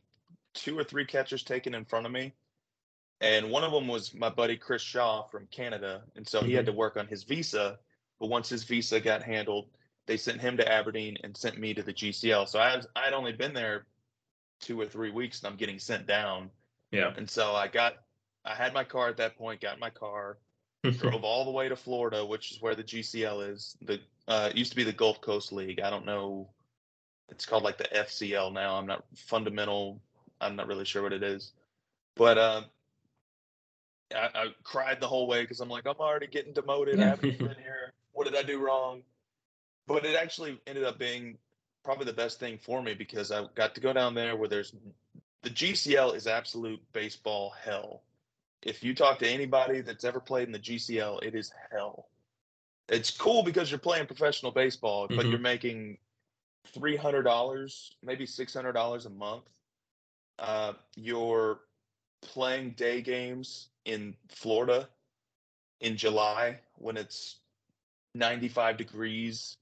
two 0.53 0.77
or 0.77 0.83
three 0.83 1.05
catchers 1.05 1.43
taken 1.43 1.73
in 1.73 1.85
front 1.85 2.05
of 2.05 2.11
me, 2.11 2.33
and 3.19 3.49
one 3.49 3.63
of 3.63 3.71
them 3.71 3.87
was 3.87 4.13
my 4.13 4.29
buddy 4.29 4.57
Chris 4.57 4.81
Shaw 4.81 5.23
from 5.23 5.47
Canada, 5.47 6.03
and 6.15 6.27
so 6.27 6.39
mm-hmm. 6.39 6.47
he 6.49 6.53
had 6.53 6.65
mm-hmm. 6.65 6.73
to 6.73 6.77
work 6.77 6.97
on 6.97 7.07
his 7.07 7.23
visa. 7.23 7.79
But 8.19 8.29
once 8.29 8.49
his 8.49 8.63
visa 8.63 8.99
got 8.99 9.21
handled, 9.21 9.69
they 10.07 10.17
sent 10.17 10.41
him 10.41 10.57
to 10.57 10.71
Aberdeen 10.71 11.17
and 11.23 11.35
sent 11.35 11.59
me 11.59 11.73
to 11.73 11.83
the 11.83 11.93
GCL. 11.93 12.47
So 12.47 12.59
I 12.59 12.75
was, 12.75 12.87
I'd 12.95 13.13
only 13.13 13.31
been 13.31 13.53
there 13.53 13.85
two 14.59 14.79
or 14.79 14.85
three 14.85 15.11
weeks, 15.11 15.41
and 15.41 15.51
I'm 15.51 15.57
getting 15.57 15.79
sent 15.79 16.07
down. 16.07 16.49
Yeah, 16.91 17.13
and 17.17 17.29
so 17.29 17.53
I 17.53 17.67
got 17.67 17.95
I 18.47 18.55
had 18.55 18.73
my 18.73 18.83
car 18.83 19.09
at 19.09 19.17
that 19.17 19.37
point, 19.37 19.61
got 19.61 19.77
my 19.77 19.89
car, 19.89 20.37
drove 20.83 21.23
all 21.23 21.43
the 21.43 21.51
way 21.51 21.67
to 21.67 21.75
Florida, 21.75 22.25
which 22.25 22.51
is 22.51 22.61
where 22.61 22.75
the 22.75 22.83
GCL 22.83 23.53
is. 23.53 23.75
The 23.81 23.99
uh, 24.27 24.49
it 24.51 24.57
used 24.57 24.71
to 24.71 24.75
be 24.75 24.83
the 24.83 24.93
Gulf 24.93 25.19
Coast 25.21 25.51
League. 25.51 25.81
I 25.81 25.89
don't 25.89 26.05
know. 26.05 26.49
It's 27.29 27.45
called 27.45 27.63
like 27.63 27.77
the 27.77 27.85
FCL 27.85 28.53
now. 28.53 28.75
I'm 28.75 28.87
not 28.87 29.03
fundamental. 29.15 30.01
I'm 30.39 30.55
not 30.55 30.67
really 30.67 30.85
sure 30.85 31.03
what 31.03 31.13
it 31.13 31.23
is, 31.23 31.51
but 32.15 32.37
uh, 32.37 32.61
I, 34.15 34.29
I, 34.33 34.45
cried 34.63 35.01
the 35.01 35.07
whole 35.07 35.27
way 35.27 35.41
because 35.41 35.59
I'm 35.59 35.69
like, 35.69 35.85
I'm 35.85 35.95
already 35.99 36.27
getting 36.27 36.53
demoted. 36.53 36.99
I 36.99 37.07
haven't 37.07 37.37
been 37.39 37.55
here. 37.55 37.93
What 38.13 38.25
did 38.25 38.35
I 38.35 38.43
do 38.43 38.59
wrong? 38.59 39.01
But 39.87 40.05
it 40.05 40.15
actually 40.15 40.59
ended 40.67 40.83
up 40.83 40.99
being 40.99 41.37
probably 41.83 42.05
the 42.05 42.13
best 42.13 42.39
thing 42.39 42.59
for 42.59 42.81
me 42.81 42.93
because 42.93 43.31
I 43.31 43.45
got 43.55 43.75
to 43.75 43.81
go 43.81 43.93
down 43.93 44.13
there 44.13 44.35
where 44.35 44.47
there's 44.47 44.73
the 45.41 45.49
GCL 45.49 46.15
is 46.15 46.27
absolute 46.27 46.81
baseball 46.93 47.53
hell 47.63 48.03
if 48.61 48.83
you 48.83 48.93
talk 48.93 49.19
to 49.19 49.27
anybody 49.27 49.81
that's 49.81 50.03
ever 50.03 50.19
played 50.19 50.47
in 50.47 50.51
the 50.51 50.59
GCL, 50.59 51.23
it 51.23 51.35
is 51.35 51.51
hell. 51.71 52.07
It's 52.89 53.11
cool 53.11 53.43
because 53.43 53.69
you're 53.69 53.79
playing 53.79 54.07
professional 54.07 54.51
baseball, 54.51 55.07
mm-hmm. 55.07 55.17
but 55.17 55.27
you're 55.27 55.39
making 55.39 55.97
three 56.73 56.95
hundred 56.95 57.23
dollars, 57.23 57.95
maybe 58.03 58.25
six 58.25 58.53
hundred 58.53 58.73
dollars 58.73 59.05
a 59.05 59.09
month. 59.09 59.43
Uh, 60.39 60.73
you're 60.95 61.59
playing 62.21 62.71
day 62.71 63.01
games 63.01 63.69
in 63.85 64.15
Florida 64.29 64.87
in 65.81 65.97
July 65.97 66.59
when 66.75 66.97
it's 66.97 67.37
95 68.15 68.77
degrees 68.77 69.57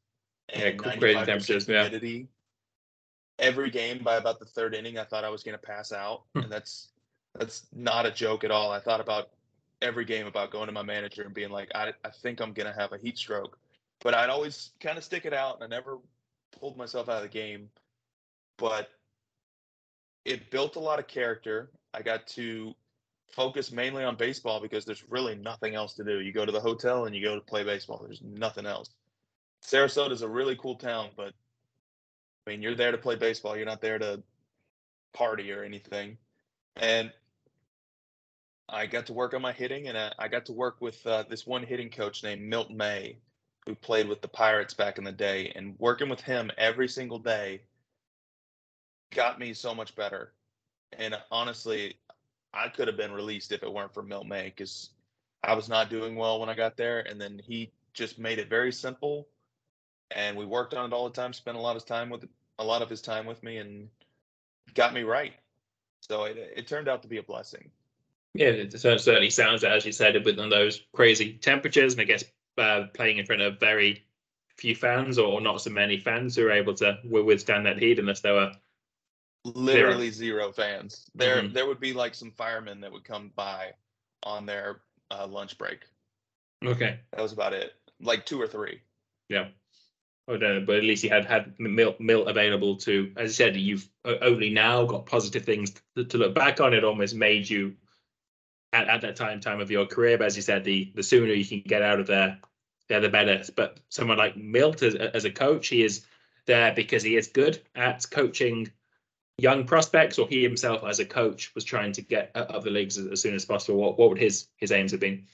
and 0.50 0.64
yeah, 0.64 0.72
great 0.72 1.16
temperatures, 1.26 1.66
humidity. 1.66 2.28
Yeah. 3.40 3.48
Every 3.48 3.70
game 3.70 4.02
by 4.04 4.16
about 4.16 4.40
the 4.40 4.46
third 4.46 4.74
inning, 4.74 4.98
I 4.98 5.04
thought 5.04 5.26
I 5.26 5.30
was 5.30 5.44
going 5.44 5.58
to 5.58 5.62
pass 5.62 5.92
out, 5.92 6.24
hmm. 6.34 6.42
and 6.42 6.52
that's 6.52 6.90
that's 7.38 7.68
not 7.74 8.06
a 8.06 8.12
joke 8.12 8.44
at 8.44 8.52
all. 8.52 8.72
I 8.72 8.80
thought 8.80 9.02
about 9.02 9.30
every 9.82 10.06
game 10.06 10.26
about 10.26 10.52
going 10.52 10.68
to 10.68 10.72
my 10.72 10.84
manager 10.84 11.24
and 11.24 11.34
being 11.34 11.52
like, 11.52 11.70
I, 11.76 11.94
I 12.04 12.10
think 12.10 12.42
I'm 12.42 12.54
going 12.54 12.72
to 12.72 12.80
have 12.80 12.94
a 12.94 12.98
heat 12.98 13.18
stroke. 13.18 13.58
But 14.02 14.14
I'd 14.14 14.30
always 14.30 14.72
kind 14.80 14.98
of 14.98 15.04
stick 15.04 15.26
it 15.26 15.34
out 15.34 15.56
and 15.56 15.64
I 15.64 15.68
never 15.76 15.98
pulled 16.60 16.78
myself 16.78 17.10
out 17.10 17.18
of 17.18 17.24
the 17.24 17.30
game. 17.30 17.70
But 18.58 18.90
it 20.24 20.50
built 20.50 20.76
a 20.76 20.80
lot 20.80 21.00
of 21.00 21.08
character. 21.08 21.72
I 21.94 22.02
got 22.02 22.28
to 22.28 22.74
focus 23.34 23.72
mainly 23.72 24.04
on 24.04 24.16
baseball 24.16 24.62
because 24.62 24.86
there's 24.86 25.04
really 25.10 25.36
nothing 25.36 25.76
else 25.76 25.94
to 25.96 26.04
do. 26.04 26.22
You 26.22 26.32
go 26.32 26.46
to 26.46 26.52
the 26.52 26.60
hotel 26.60 27.06
and 27.06 27.16
you 27.16 27.24
go 27.24 27.36
to 27.36 27.42
play 27.42 27.64
baseball. 27.64 28.02
There's 28.04 28.22
nothing 28.22 28.66
else. 28.66 28.90
Sarasota 29.64 30.12
is 30.12 30.22
a 30.22 30.28
really 30.28 30.56
cool 30.56 30.76
town, 30.76 31.10
but 31.18 31.34
I 32.46 32.52
mean, 32.52 32.62
you're 32.62 32.76
there 32.76 32.92
to 32.92 32.98
play 32.98 33.16
baseball. 33.16 33.58
You're 33.58 33.66
not 33.66 33.82
there 33.82 33.98
to 33.98 34.22
party 35.14 35.52
or 35.52 35.64
anything. 35.64 36.18
And 36.76 37.12
I 38.68 38.88
got 38.88 39.06
to 39.08 39.14
work 39.14 39.34
on 39.34 39.42
my 39.42 39.52
hitting, 39.52 39.88
and 39.88 39.98
I, 39.98 40.14
I 40.18 40.28
got 40.28 40.46
to 40.48 40.54
work 40.54 40.78
with 40.82 41.06
uh, 41.06 41.24
this 41.30 41.46
one 41.46 41.64
hitting 41.64 41.90
coach 41.90 42.24
named 42.24 42.42
Milt 42.42 42.72
May, 42.72 43.18
who 43.66 43.76
played 43.76 44.08
with 44.08 44.22
the 44.22 44.28
Pirates 44.28 44.74
back 44.74 44.98
in 44.98 45.04
the 45.04 45.12
day. 45.12 45.52
And 45.56 45.76
working 45.80 46.10
with 46.10 46.22
him 46.22 46.52
every 46.58 46.88
single 46.88 47.20
day 47.20 47.62
got 49.14 49.40
me 49.40 49.54
so 49.54 49.74
much 49.76 49.96
better. 49.96 50.34
And 50.98 51.16
honestly, 51.32 51.98
I 52.54 52.70
could 52.70 52.88
have 52.88 52.98
been 52.98 53.12
released 53.12 53.52
if 53.52 53.64
it 53.64 53.72
weren't 53.72 53.94
for 53.94 54.04
Milt 54.04 54.28
May 54.28 54.46
because 54.46 54.90
I 55.44 55.54
was 55.54 55.70
not 55.70 55.90
doing 55.90 56.16
well 56.16 56.40
when 56.40 56.50
I 56.50 56.56
got 56.56 56.78
there. 56.78 57.02
And 57.02 57.20
then 57.20 57.40
he 57.44 57.72
just 57.94 58.18
made 58.18 58.40
it 58.40 58.50
very 58.50 58.72
simple. 58.72 59.28
And 60.12 60.38
we 60.38 60.46
worked 60.46 60.74
on 60.74 60.92
it 60.92 60.94
all 60.94 61.08
the 61.08 61.16
time, 61.16 61.34
spent 61.34 61.58
a 61.58 61.62
lot 61.62 61.76
of 61.76 61.86
time 61.86 62.10
with 62.10 62.26
a 62.60 62.64
lot 62.64 62.82
of 62.82 62.90
his 62.90 63.02
time 63.02 63.26
with 63.26 63.44
me, 63.44 63.58
and 63.58 63.90
got 64.74 64.94
me 64.94 65.04
right. 65.04 65.34
So 66.02 66.26
it, 66.26 66.38
it 66.56 66.68
turned 66.68 66.88
out 66.88 67.02
to 67.02 67.08
be 67.08 67.18
a 67.18 67.24
blessing. 67.24 67.70
Yeah, 68.36 68.48
it 68.48 68.78
certainly 68.78 69.30
sounds 69.30 69.64
as 69.64 69.86
you 69.86 69.94
said, 69.94 70.24
with 70.26 70.36
those 70.36 70.82
crazy 70.94 71.34
temperatures, 71.34 71.94
and 71.94 72.02
I 72.02 72.04
guess 72.04 72.26
uh, 72.58 72.84
playing 72.94 73.18
in 73.18 73.26
front 73.26 73.42
of 73.42 73.60
very 73.60 74.04
few 74.58 74.76
fans 74.76 75.18
or 75.18 75.40
not 75.40 75.62
so 75.62 75.70
many 75.70 75.98
fans 75.98 76.36
who 76.36 76.46
are 76.46 76.52
able 76.52 76.74
to 76.74 76.98
withstand 77.06 77.66
that 77.66 77.78
heat 77.78 78.00
unless 78.00 78.22
there 78.22 78.34
were 78.34 78.52
literally 79.46 80.12
zero, 80.12 80.52
zero 80.52 80.52
fans. 80.52 81.10
There, 81.16 81.38
mm-hmm. 81.38 81.54
there 81.54 81.66
would 81.66 81.80
be 81.80 81.94
like 81.94 82.14
some 82.14 82.32
firemen 82.32 82.82
that 82.82 82.92
would 82.92 83.06
come 83.06 83.32
by 83.36 83.72
on 84.24 84.46
their 84.46 84.82
uh, 85.12 85.28
lunch 85.28 85.58
break. 85.58 85.86
Okay, 86.66 87.00
that 87.12 87.22
was 87.22 87.32
about 87.32 87.54
it. 87.54 87.74
Like 88.02 88.26
two 88.26 88.42
or 88.42 88.48
three. 88.48 88.82
Yeah. 89.30 89.48
But, 90.28 90.44
uh, 90.44 90.60
but 90.62 90.78
at 90.78 90.84
least 90.84 91.04
you 91.04 91.12
had 91.12 91.26
had 91.26 91.54
Milt, 91.60 91.98
available 92.28 92.78
to, 92.78 93.12
as 93.16 93.30
I 93.30 93.34
said, 93.34 93.56
you've 93.56 93.88
only 94.04 94.50
now 94.50 94.84
got 94.84 95.06
positive 95.06 95.46
things 95.46 95.76
to, 95.96 96.04
to 96.04 96.18
look 96.18 96.34
back 96.34 96.60
on. 96.60 96.74
It 96.74 96.84
almost 96.84 97.14
made 97.14 97.48
you 97.48 97.76
at, 98.76 98.90
at 98.90 99.02
that 99.02 99.16
time 99.16 99.40
time 99.40 99.62
of 99.62 99.72
your 99.72 99.86
career. 99.86 100.18
But 100.18 100.28
as 100.28 100.36
you 100.36 100.42
said, 100.42 100.64
the 100.64 100.92
the 100.96 101.04
sooner 101.04 101.34
you 101.34 101.46
can 101.46 101.62
get 101.62 101.82
out 101.82 102.00
of 102.00 102.08
there, 102.08 102.38
they're 102.88 103.00
the 103.00 103.10
better. 103.10 103.44
But 103.56 103.80
someone 103.90 104.18
like 104.18 104.36
Milt 104.36 104.84
as, 104.84 104.96
as 104.96 105.26
a 105.26 105.32
coach, 105.32 105.68
he 105.70 105.84
is 105.84 106.06
there 106.46 106.74
because 106.74 107.04
he 107.04 107.16
is 107.16 107.28
good 107.28 107.62
at 107.76 108.06
coaching 108.12 108.72
young 109.38 109.66
prospects, 109.66 110.20
or 110.20 110.28
he 110.28 110.44
himself 110.44 110.84
as 110.84 111.00
a 111.00 111.06
coach 111.06 111.54
was 111.56 111.64
trying 111.64 111.92
to 111.94 112.02
get 112.02 112.32
up 112.36 112.64
the 112.64 112.70
leagues 112.70 112.98
as, 112.98 113.08
as 113.08 113.22
soon 113.22 113.34
as 113.34 113.46
possible. 113.46 113.80
What 113.80 113.98
what 113.98 114.10
would 114.10 114.20
his 114.20 114.48
his 114.58 114.72
aims 114.72 114.92
have 114.92 115.00
been? 115.00 115.26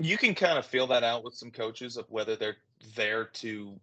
You 0.00 0.18
can 0.18 0.34
kind 0.34 0.58
of 0.58 0.66
feel 0.66 0.86
that 0.88 1.04
out 1.04 1.22
with 1.24 1.34
some 1.34 1.50
coaches 1.50 1.96
of 1.96 2.10
whether 2.10 2.36
they're 2.36 2.56
there 2.96 3.26
to 3.26 3.78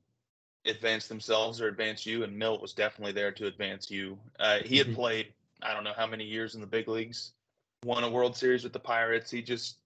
advance 0.66 1.08
themselves 1.08 1.62
or 1.62 1.68
advance 1.68 2.06
you. 2.06 2.24
And 2.24 2.38
Milt 2.38 2.62
was 2.62 2.74
definitely 2.74 3.14
there 3.14 3.32
to 3.32 3.48
advance 3.48 3.90
you. 3.90 4.20
Uh, 4.38 4.60
he 4.66 4.78
had 4.78 4.88
Mhm. 4.88 4.96
played, 4.96 5.34
I 5.62 5.74
don't 5.74 5.86
know 5.86 5.94
how 5.96 6.08
many 6.08 6.26
years 6.26 6.56
in 6.56 6.62
the 6.62 6.68
big 6.68 6.90
leagues, 6.90 7.32
won 7.84 8.04
a 8.04 8.10
World 8.10 8.36
Series 8.36 8.64
with 8.64 8.74
the 8.74 8.80
Pirates. 8.80 9.32
He 9.32 9.42
just, 9.42 9.78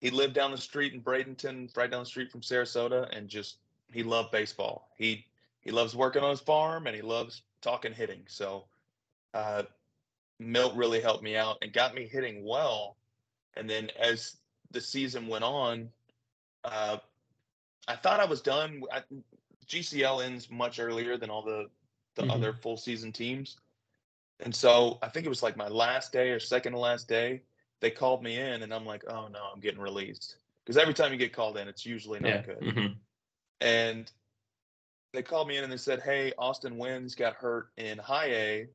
he 0.00 0.10
lived 0.10 0.34
down 0.34 0.50
the 0.50 0.58
street 0.58 0.92
in 0.92 1.02
Bradenton, 1.02 1.74
right 1.76 1.90
down 1.90 2.00
the 2.00 2.06
street 2.06 2.30
from 2.30 2.40
Sarasota, 2.40 3.08
and 3.16 3.28
just, 3.28 3.56
he 3.92 4.02
loved 4.02 4.30
baseball. 4.30 4.88
He, 4.96 5.26
he 5.60 5.70
loves 5.70 5.94
working 5.94 6.22
on 6.22 6.30
his 6.30 6.40
farm 6.40 6.86
and 6.86 6.96
he 6.96 7.02
loves 7.02 7.42
talking 7.60 7.92
hitting. 7.92 8.22
So, 8.26 8.64
uh, 9.34 9.64
Milt 10.38 10.74
really 10.74 11.00
helped 11.00 11.22
me 11.22 11.36
out 11.36 11.58
and 11.62 11.72
got 11.72 11.94
me 11.94 12.06
hitting 12.06 12.44
well. 12.44 12.96
And 13.54 13.68
then 13.68 13.90
as 13.98 14.36
the 14.70 14.80
season 14.80 15.26
went 15.28 15.44
on, 15.44 15.90
uh, 16.64 16.98
I 17.86 17.96
thought 17.96 18.20
I 18.20 18.24
was 18.24 18.40
done. 18.40 18.82
I, 18.90 19.02
GCL 19.66 20.24
ends 20.24 20.50
much 20.50 20.78
earlier 20.80 21.16
than 21.16 21.30
all 21.30 21.42
the 21.42 21.68
the 22.16 22.22
Mhm. 22.22 22.30
other 22.30 22.52
full 22.52 22.76
season 22.76 23.12
teams, 23.12 23.56
and 24.42 24.54
so 24.54 24.98
I 25.02 25.08
think 25.08 25.26
it 25.26 25.30
was 25.30 25.42
like 25.42 25.56
my 25.56 25.68
last 25.68 26.12
day 26.12 26.30
or 26.30 26.40
second 26.40 26.72
to 26.72 26.78
last 26.78 27.08
day. 27.08 27.42
They 27.80 27.90
called 27.90 28.22
me 28.22 28.38
in, 28.38 28.62
and 28.62 28.74
I'm 28.74 28.84
like, 28.84 29.04
oh 29.08 29.28
no, 29.28 29.40
I'm 29.52 29.60
getting 29.60 29.80
released 29.80 30.36
because 30.64 30.76
every 30.76 30.94
time 30.94 31.12
you 31.12 31.18
get 31.18 31.32
called 31.32 31.56
in, 31.56 31.68
it's 31.68 31.86
usually 31.86 32.20
not 32.20 32.28
Yeah. 32.28 32.42
good. 32.42 32.60
Mhm. 32.60 32.96
And 33.60 34.10
they 35.12 35.22
called 35.22 35.48
me 35.48 35.56
in 35.56 35.64
and 35.64 35.72
they 35.72 35.76
said, 35.78 36.00
hey, 36.02 36.32
Austin 36.38 36.76
Wynns 36.76 37.16
got 37.16 37.34
hurt 37.34 37.70
in 37.76 37.98
high 37.98 38.30
A. 38.30 38.68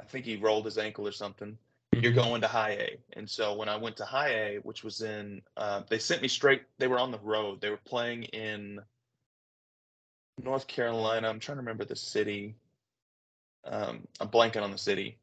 I 0.00 0.04
think 0.04 0.24
he 0.24 0.36
rolled 0.36 0.66
his 0.66 0.78
ankle 0.78 1.06
or 1.06 1.12
something 1.12 1.58
you're 1.92 2.12
Mhm. 2.12 2.16
going 2.16 2.40
to 2.42 2.48
high 2.48 2.72
A. 2.72 2.98
And 3.14 3.28
so 3.28 3.54
when 3.54 3.68
I 3.68 3.76
went 3.76 3.96
to 3.96 4.04
high 4.04 4.30
A, 4.30 4.56
which 4.58 4.84
was 4.84 5.02
in, 5.02 5.42
uh, 5.56 5.82
they 5.88 5.98
sent 5.98 6.22
me 6.22 6.28
straight, 6.28 6.62
they 6.78 6.88
were 6.88 6.98
on 6.98 7.10
the 7.10 7.18
road. 7.18 7.60
They 7.60 7.70
were 7.70 7.76
playing 7.78 8.24
in 8.24 8.80
North 10.38 10.66
Carolina. 10.66 11.28
I'm 11.28 11.40
trying 11.40 11.56
to 11.56 11.62
remember 11.62 11.84
the 11.84 11.96
city. 11.96 12.54
Um, 13.66 14.06
I'm 14.20 14.28
blanking 14.28 14.62
on 14.62 14.70
the 14.70 14.78
city, 14.78 15.18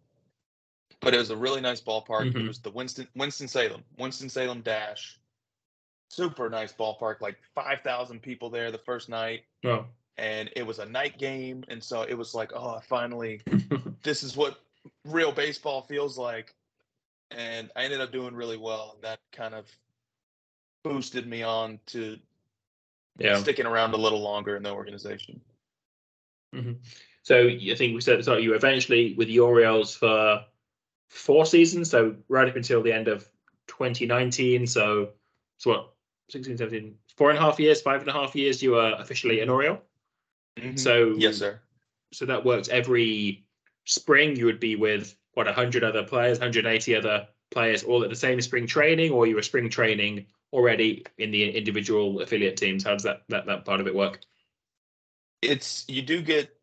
but 1.00 1.14
it 1.14 1.18
was 1.18 1.30
a 1.30 1.38
really 1.38 1.62
nice 1.62 1.82
ballpark. 1.82 2.28
It 2.28 2.34
Mhm. 2.36 2.48
was 2.48 2.60
the 2.60 2.72
Winston, 2.72 3.08
Winston-Salem, 3.16 3.84
Winston-Salem 3.98 4.62
Dash. 4.62 5.18
Super 6.10 6.50
nice 6.50 6.74
ballpark, 6.74 7.22
like 7.22 7.38
5,000 7.56 8.22
people 8.22 8.50
there 8.50 8.72
the 8.72 8.78
first 8.78 9.10
night. 9.10 9.46
And 10.18 10.52
it 10.56 10.64
was 10.64 10.78
a 10.80 10.86
night 10.86 11.18
game. 11.18 11.64
And 11.70 11.84
so 11.84 12.04
it 12.04 12.14
was 12.14 12.36
like, 12.36 12.52
oh, 12.54 12.80
finally, 12.82 13.42
this 14.04 14.22
is 14.22 14.38
what 14.38 14.60
real 15.06 15.32
baseball 15.32 15.82
feels 15.82 16.18
like. 16.18 16.54
And 17.32 17.72
I 17.76 17.84
ended 17.86 18.00
up 18.02 18.12
doing 18.12 18.36
really 18.36 18.58
well. 18.58 18.92
And 18.94 19.04
that 19.04 19.20
kind 19.32 19.56
of 19.56 19.66
boosted 20.84 21.26
me 21.26 21.42
on 21.42 21.80
to 21.88 22.20
yeah. 23.18 23.38
sticking 23.38 23.66
around 23.66 23.94
a 23.94 23.98
little 23.98 24.22
longer 24.22 24.56
in 24.56 24.62
the 24.64 24.72
organization. 24.72 25.42
So 27.24 27.48
I 27.48 27.76
think 27.76 27.96
we 27.96 28.02
said 28.02 28.24
so 28.24 28.38
you 28.38 28.52
were 28.52 28.56
eventually 28.56 29.16
with 29.18 29.28
the 29.28 29.40
Orioles 29.40 29.96
for 29.96 30.44
four 31.10 31.46
seasons, 31.46 31.90
so 31.90 32.16
right 32.28 32.48
up 32.48 32.56
until 32.56 32.84
the 32.84 32.94
end 32.94 33.08
of 33.08 33.28
2019. 33.68 34.68
So 34.68 35.10
so 35.58 35.70
what 35.70 35.94
16, 36.30 36.58
17, 36.58 36.96
four 37.16 37.30
and 37.30 37.40
a 37.40 37.42
half 37.42 37.60
years, 37.60 37.82
five 37.82 38.02
and 38.02 38.10
a 38.10 38.14
half 38.14 38.36
years 38.36 38.62
you 38.62 38.72
were 38.72 38.96
officially 39.00 39.40
an 39.40 39.50
Oriole. 39.50 39.82
Mm-hmm. 40.58 40.78
So 40.78 41.16
yes, 41.18 41.38
sir. 41.38 41.60
so 42.12 42.26
that 42.26 42.44
works 42.44 42.70
every 42.70 43.46
spring 43.86 44.36
you 44.36 44.46
would 44.46 44.60
be 44.60 44.76
with 44.76 45.16
what 45.34 45.46
100 45.46 45.84
other 45.84 46.04
players 46.04 46.40
180 46.40 46.96
other 46.96 47.28
players 47.52 47.84
all 47.84 48.04
at 48.04 48.10
the 48.10 48.16
same 48.16 48.40
spring 48.42 48.66
training 48.66 49.12
or 49.12 49.28
you 49.28 49.36
were 49.36 49.42
spring 49.42 49.70
training 49.70 50.26
already 50.54 51.06
in 51.18 51.32
the 51.32 51.50
individual 51.50 52.22
affiliate 52.22 52.56
teams 52.56 52.84
how 52.84 52.94
does 52.94 53.04
that 53.04 53.24
that, 53.30 53.46
that 53.46 53.66
part 53.66 53.82
of 53.82 53.88
it 53.88 53.96
work 53.96 54.20
It's 55.42 55.86
you 55.90 56.02
do 56.02 56.22
get 56.22 56.56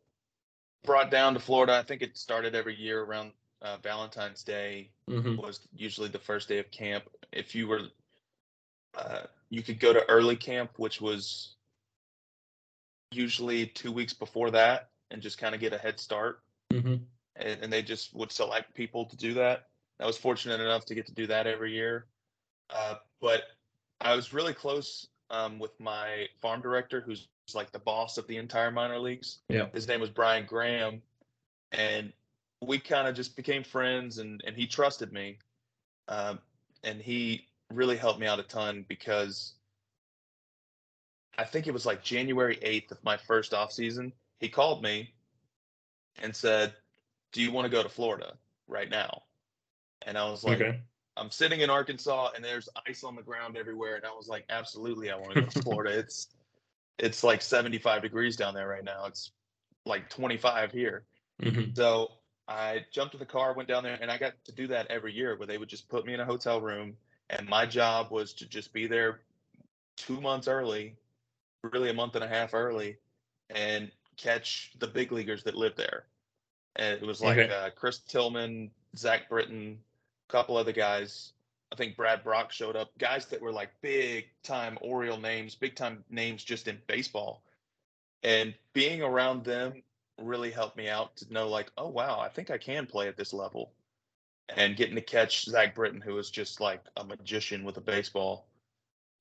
brought 0.85 1.11
down 1.11 1.35
to 1.35 1.41
Florida. 1.41 1.75
I 1.75 1.83
think 1.83 2.03
it 2.03 2.17
started 2.17 2.55
every 2.55 2.75
year 2.75 3.03
around 3.03 3.33
uh, 3.63 3.77
Valentine's 3.83 4.43
Day 4.43 4.91
mm-hmm. 5.09 5.37
was 5.37 5.61
usually 5.75 6.09
the 6.09 6.19
first 6.19 6.49
day 6.49 6.59
of 6.59 6.71
camp. 6.71 7.05
If 7.33 7.55
you 7.55 7.69
were, 7.69 7.83
uh, 8.97 9.23
you 9.51 9.63
could 9.63 9.81
go 9.81 9.93
to 9.93 10.09
early 10.09 10.37
camp, 10.37 10.73
which 10.77 11.01
was 11.01 11.55
usually 13.11 13.67
two 13.67 13.93
weeks 13.93 14.15
before 14.15 14.51
that, 14.53 14.89
and 15.11 15.21
just 15.21 15.39
kind 15.39 15.55
of 15.55 15.61
get 15.61 15.73
a 15.73 15.79
head 15.79 16.01
start. 16.01 16.41
Mm-hmm. 16.73 16.97
and, 17.35 17.63
and 17.63 17.73
they 17.73 17.83
just 17.83 18.15
would 18.15 18.31
select 18.31 18.75
people 18.75 19.05
to 19.07 19.17
do 19.17 19.35
that. 19.35 19.67
I 19.99 20.07
was 20.07 20.17
fortunate 20.17 20.61
enough 20.61 20.85
to 20.87 20.95
get 20.95 21.07
to 21.07 21.13
do 21.13 21.27
that 21.27 21.47
every 21.47 21.73
year. 21.73 22.07
Uh, 22.71 22.95
but 23.21 23.43
I 24.01 24.15
was 24.15 24.33
really 24.33 24.55
close 24.55 25.09
um, 25.31 25.59
with 25.59 25.73
my 25.81 26.27
farm 26.41 26.61
director, 26.61 27.01
who's 27.01 27.29
like 27.55 27.73
the 27.73 27.79
boss 27.79 28.19
of 28.19 28.27
the 28.27 28.37
entire 28.37 28.71
minor 28.71 28.99
leagues. 28.99 29.39
Yeah. 29.49 29.67
His 29.73 29.89
name 29.89 30.01
was 30.01 30.11
Brian 30.11 30.47
Graham, 30.47 31.03
and 31.73 32.13
we 32.61 32.79
kind 32.79 33.09
of 33.09 33.15
just 33.15 33.37
became 33.37 33.65
friends, 33.65 34.19
and 34.19 34.43
and 34.47 34.57
he 34.57 34.67
trusted 34.67 35.13
me, 35.13 35.39
um, 36.09 36.39
and 36.83 37.01
he 37.01 37.47
really 37.73 37.97
helped 37.97 38.21
me 38.21 38.27
out 38.27 38.39
a 38.39 38.43
ton 38.43 38.85
because 38.89 39.55
I 41.39 41.45
think 41.45 41.67
it 41.67 41.73
was 41.73 41.87
like 41.87 42.03
January 42.03 42.59
eighth 42.63 42.91
of 42.91 43.03
my 43.05 43.17
first 43.17 43.55
off 43.55 43.73
season. 43.73 44.13
He 44.39 44.49
called 44.49 44.83
me 44.83 45.13
and 46.23 46.35
said, 46.35 46.75
"Do 47.33 47.43
you 47.43 47.53
want 47.53 47.67
to 47.67 47.71
go 47.71 47.83
to 47.83 47.89
Florida 47.89 48.35
right 48.69 48.91
now?" 48.91 49.23
And 50.03 50.19
I 50.19 50.31
was 50.31 50.45
like, 50.45 50.61
okay 50.61 50.81
"I'm 51.17 51.31
sitting 51.31 51.61
in 51.61 51.71
Arkansas 51.71 52.31
and 52.35 52.45
there's 52.45 52.69
ice 52.89 53.05
on 53.05 53.15
the 53.15 53.23
ground 53.23 53.57
everywhere." 53.57 53.97
And 53.97 54.05
I 54.05 54.13
was 54.13 54.29
like, 54.29 54.45
"Absolutely, 54.51 55.11
I 55.11 55.17
want 55.17 55.35
to 55.35 55.43
go 55.43 55.47
to 55.47 55.63
Florida. 55.63 55.99
It's 55.99 56.29
it's 57.01 57.25
like 57.25 57.43
75 57.43 58.03
degrees 58.03 58.37
down 58.37 58.55
there 58.55 58.69
right 58.69 58.85
now. 58.85 59.07
It's 59.07 59.33
like 59.87 60.09
25 60.11 60.73
here." 60.73 61.05
mm-hmm. 61.43 61.75
So 61.75 62.13
I 62.47 62.85
jumped 62.93 63.15
in 63.15 63.21
the 63.21 63.27
car, 63.27 63.55
went 63.55 63.69
down 63.69 63.83
there, 63.83 63.99
and 64.01 64.11
I 64.11 64.19
got 64.19 64.35
to 64.47 64.53
do 64.53 64.69
that 64.69 64.89
every 64.89 65.13
year 65.15 65.37
where 65.37 65.47
they 65.47 65.59
would 65.59 65.69
just 65.69 65.89
put 65.89 66.07
me 66.07 66.15
in 66.15 66.21
a 66.21 66.25
hotel 66.25 66.61
room. 66.61 66.97
And 67.31 67.49
my 67.49 67.67
job 67.67 68.11
was 68.11 68.35
to 68.35 68.49
just 68.49 68.73
be 68.73 68.87
there 68.89 69.21
two 69.97 70.21
months 70.21 70.49
early, 70.49 70.97
really 71.63 71.91
a 71.91 71.95
month 71.95 72.17
and 72.17 72.25
a 72.25 72.29
half 72.29 72.55
early, 72.55 72.99
and 73.51 73.91
catch 74.17 74.73
the 74.79 74.89
big 74.89 75.13
leaguers 75.13 75.45
that 75.45 75.55
live 75.55 75.77
there. 75.77 76.07
And 76.77 77.01
it 77.01 77.07
was 77.07 77.21
like 77.21 77.39
Okay. 77.39 77.53
uh, 77.55 77.71
Chris 77.71 77.99
Tillman, 78.01 78.71
Zach 78.97 79.29
Britton, 79.29 79.79
a 80.29 80.33
couple 80.33 80.57
other 80.57 80.73
guys. 80.73 81.33
I 81.73 81.77
think 81.77 81.97
Brad 81.97 82.25
Brach 82.25 82.53
showed 82.53 82.77
up. 82.77 82.91
Guys 82.99 83.27
that 83.27 83.41
were 83.41 83.53
like 83.53 83.71
big 83.81 84.27
time 84.43 84.77
Oriole 84.81 85.19
names, 85.19 85.55
big 85.55 85.77
time 85.77 86.05
names 86.11 86.43
just 86.43 86.69
in 86.69 86.79
baseball. 86.87 87.43
And 88.23 88.55
being 88.73 89.03
around 89.03 89.45
them 89.45 89.83
really 90.19 90.51
helped 90.51 90.77
me 90.77 90.89
out 90.89 91.17
to 91.17 91.33
know 91.33 91.49
like, 91.49 91.71
oh 91.79 91.89
wow, 91.89 92.19
I 92.21 92.29
think 92.29 92.51
I 92.51 92.59
can 92.59 92.87
play 92.87 93.09
at 93.09 93.17
this 93.17 93.33
level. 93.33 93.73
And 94.57 94.77
getting 94.77 94.97
to 94.97 95.01
catch 95.01 95.45
Zach 95.45 95.77
Britton, 95.77 96.01
who 96.01 96.15
was 96.15 96.31
just 96.31 96.61
like 96.61 96.83
a 96.97 97.05
magician 97.05 97.63
with 97.63 97.77
a 97.77 97.81
baseball. 97.81 98.49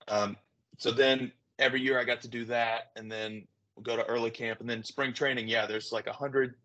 Um, 0.07 0.35
so 0.77 0.91
then 0.91 1.31
every 1.59 1.81
year 1.81 1.99
I 1.99 2.03
got 2.03 2.21
to 2.21 2.27
do 2.27 2.45
that, 2.45 2.91
and 2.95 3.11
then 3.11 3.45
go 3.83 3.95
to 3.95 4.03
early 4.05 4.31
camp, 4.31 4.59
and 4.59 4.67
then 4.67 4.83
spring 4.83 5.13
training. 5.13 5.47
Yeah, 5.47 5.67
there's 5.67 5.91
like 5.91 6.07
a 6.07 6.13
hundred 6.13 6.55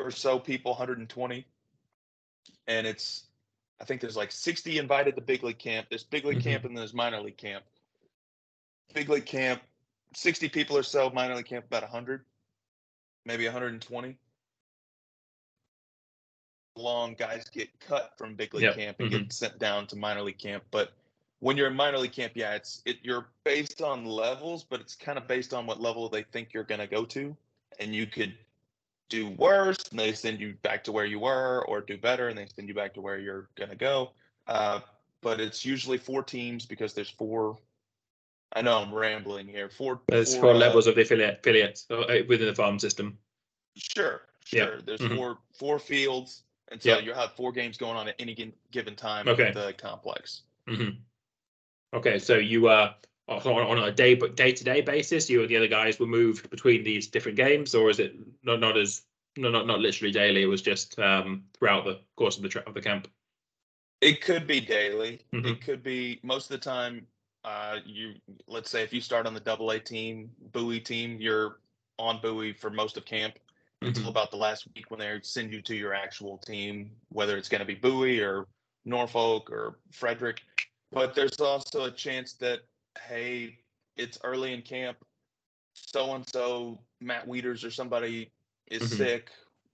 or 0.00 0.10
so 0.10 0.38
people, 0.38 0.72
120, 0.72 1.46
and 2.66 2.86
it's 2.86 3.27
I 3.80 3.84
think 3.84 4.00
there's 4.00 4.16
like 4.16 4.32
60 4.32 4.78
invited 4.78 5.14
to 5.16 5.20
big 5.22 5.42
league 5.42 5.58
camp. 5.58 5.86
There's 5.88 6.04
big 6.04 6.24
league 6.24 6.38
Mhm. 6.38 6.42
camp 6.44 6.64
and 6.64 6.74
then 6.74 6.80
there's 6.80 6.94
minor 6.94 7.20
league 7.20 7.36
camp. 7.36 7.64
Big 8.92 9.08
league 9.08 9.26
camp, 9.26 9.62
60 10.14 10.48
people 10.48 10.76
or 10.76 10.82
so. 10.82 11.10
Minor 11.10 11.36
league 11.36 11.46
camp 11.46 11.66
about 11.66 11.82
100, 11.84 12.24
maybe 13.24 13.46
120. 13.46 14.16
Long 16.74 17.14
guys 17.14 17.48
get 17.50 17.78
cut 17.80 18.16
from 18.16 18.34
big 18.34 18.54
league 18.54 18.64
Yep, 18.64 18.74
camp 18.76 19.00
and 19.00 19.10
get 19.10 19.28
mhm. 19.28 19.32
sent 19.32 19.58
down 19.58 19.86
to 19.88 19.96
minor 19.96 20.22
league 20.22 20.38
camp. 20.38 20.64
But 20.70 20.92
when 21.40 21.56
you're 21.56 21.68
in 21.68 21.76
minor 21.76 21.98
league 21.98 22.12
camp, 22.12 22.32
yeah, 22.36 22.54
it's 22.54 22.82
it 22.84 22.98
you're 23.02 23.28
based 23.44 23.82
on 23.82 24.04
levels, 24.04 24.64
but 24.64 24.80
it's 24.80 24.94
kind 24.94 25.18
of 25.18 25.26
based 25.28 25.52
on 25.54 25.66
what 25.66 25.80
level 25.80 26.08
they 26.08 26.22
think 26.24 26.52
you're 26.52 26.64
gonna 26.64 26.86
go 26.86 27.04
to, 27.06 27.36
and 27.80 27.94
you 27.94 28.06
could 28.06 28.36
do 29.08 29.30
worse 29.30 29.78
and 29.90 29.98
they 29.98 30.12
send 30.12 30.40
you 30.40 30.54
back 30.62 30.84
to 30.84 30.92
where 30.92 31.06
you 31.06 31.20
were, 31.20 31.64
or 31.66 31.80
do 31.80 31.96
better 31.96 32.28
and 32.28 32.38
they 32.38 32.46
send 32.54 32.68
you 32.68 32.74
back 32.74 32.94
to 32.94 33.00
where 33.00 33.18
you're 33.18 33.48
gonna 33.56 33.74
go. 33.74 34.12
Uh, 34.46 34.80
but 35.22 35.40
it's 35.40 35.64
usually 35.64 35.98
four 35.98 36.22
teams 36.22 36.66
because 36.66 36.94
there's 36.94 37.10
four. 37.10 37.58
I 38.54 38.62
know 38.62 38.78
I'm 38.78 38.94
rambling 38.94 39.46
here. 39.46 39.68
Four. 39.68 40.00
there's 40.08 40.34
four, 40.34 40.42
four 40.42 40.54
uh, 40.54 40.58
levels 40.58 40.86
of 40.86 40.94
the 40.94 41.02
affiliate 41.02 41.40
affiliates 41.40 41.86
uh, 41.90 42.04
within 42.28 42.46
the 42.46 42.54
farm 42.54 42.78
system 42.78 43.18
Sure, 43.76 44.22
Yeah. 44.50 44.64
sure. 44.64 44.82
There's 44.82 45.00
Mhm. 45.00 45.16
four 45.16 45.38
four 45.52 45.78
fields, 45.78 46.42
and 46.68 46.82
so 46.82 46.90
Yeah. 46.90 46.98
you'll 46.98 47.14
have 47.14 47.32
four 47.34 47.52
games 47.52 47.76
going 47.76 47.96
on 47.96 48.08
at 48.08 48.16
any 48.18 48.34
given 48.70 48.96
time 48.96 49.28
Okay. 49.28 49.48
at 49.48 49.54
the 49.54 49.72
complex. 49.74 50.42
hmm 50.66 50.90
Okay, 51.92 52.18
so 52.18 52.36
you 52.36 52.68
uh 52.68 52.94
on, 53.28 53.78
on 53.78 53.78
a 53.78 53.92
day 53.92 54.14
but 54.14 54.36
day 54.36 54.52
to 54.52 54.64
day 54.64 54.80
basis? 54.80 55.28
You 55.28 55.40
and 55.40 55.48
the 55.48 55.56
other 55.56 55.68
guys 55.68 55.98
were 55.98 56.06
moved 56.06 56.50
between 56.50 56.82
these 56.82 57.06
different 57.06 57.36
games, 57.36 57.74
or 57.74 57.90
is 57.90 57.98
it 57.98 58.14
not 58.42 58.60
not 58.60 58.76
as 58.76 59.02
no 59.36 59.50
not 59.50 59.66
not 59.66 59.80
literally 59.80 60.12
daily? 60.12 60.42
It 60.42 60.46
was 60.46 60.62
just 60.62 60.98
um, 60.98 61.44
throughout 61.58 61.84
the 61.84 62.00
course 62.16 62.36
of 62.36 62.42
the 62.42 62.48
tra- 62.48 62.64
of 62.66 62.74
the 62.74 62.80
camp. 62.80 63.08
It 64.00 64.22
could 64.22 64.46
be 64.46 64.60
daily. 64.60 65.20
Mhm. 65.34 65.52
It 65.52 65.60
could 65.60 65.82
be 65.82 66.20
most 66.22 66.44
of 66.50 66.60
the 66.60 66.64
time. 66.64 67.06
Uh, 67.44 67.78
you 67.86 68.14
let's 68.46 68.70
say 68.70 68.82
if 68.82 68.92
you 68.92 69.00
start 69.00 69.26
on 69.26 69.34
the 69.34 69.40
double 69.40 69.70
A 69.70 69.78
team, 69.78 70.30
Bowie 70.52 70.80
team, 70.80 71.20
you're 71.20 71.60
on 71.98 72.20
Bowie 72.20 72.52
for 72.52 72.70
most 72.70 72.96
of 72.96 73.04
camp 73.04 73.38
until 73.82 74.08
about 74.08 74.30
the 74.30 74.36
last 74.36 74.66
week 74.74 74.90
when 74.90 74.98
they 74.98 75.18
send 75.22 75.52
you 75.52 75.62
to 75.62 75.74
your 75.74 75.94
actual 75.94 76.38
team, 76.38 76.90
whether 77.10 77.36
it's 77.36 77.48
going 77.48 77.60
to 77.60 77.64
be 77.64 77.74
Bowie 77.74 78.20
or 78.20 78.46
Norfolk 78.84 79.50
or 79.50 79.78
Frederick. 79.92 80.42
But 80.90 81.14
there's 81.14 81.38
also 81.40 81.84
a 81.84 81.90
chance 81.90 82.32
that 82.34 82.60
hey, 83.06 83.58
it's 83.96 84.18
early 84.24 84.52
in 84.52 84.62
camp, 84.62 84.98
so 85.74 86.14
and 86.14 86.28
so 86.28 86.80
Matt 87.00 87.26
Wieters 87.26 87.64
or 87.64 87.70
somebody 87.70 88.30
is 88.66 88.82
Mhm. 88.82 88.96
sick 88.96 89.30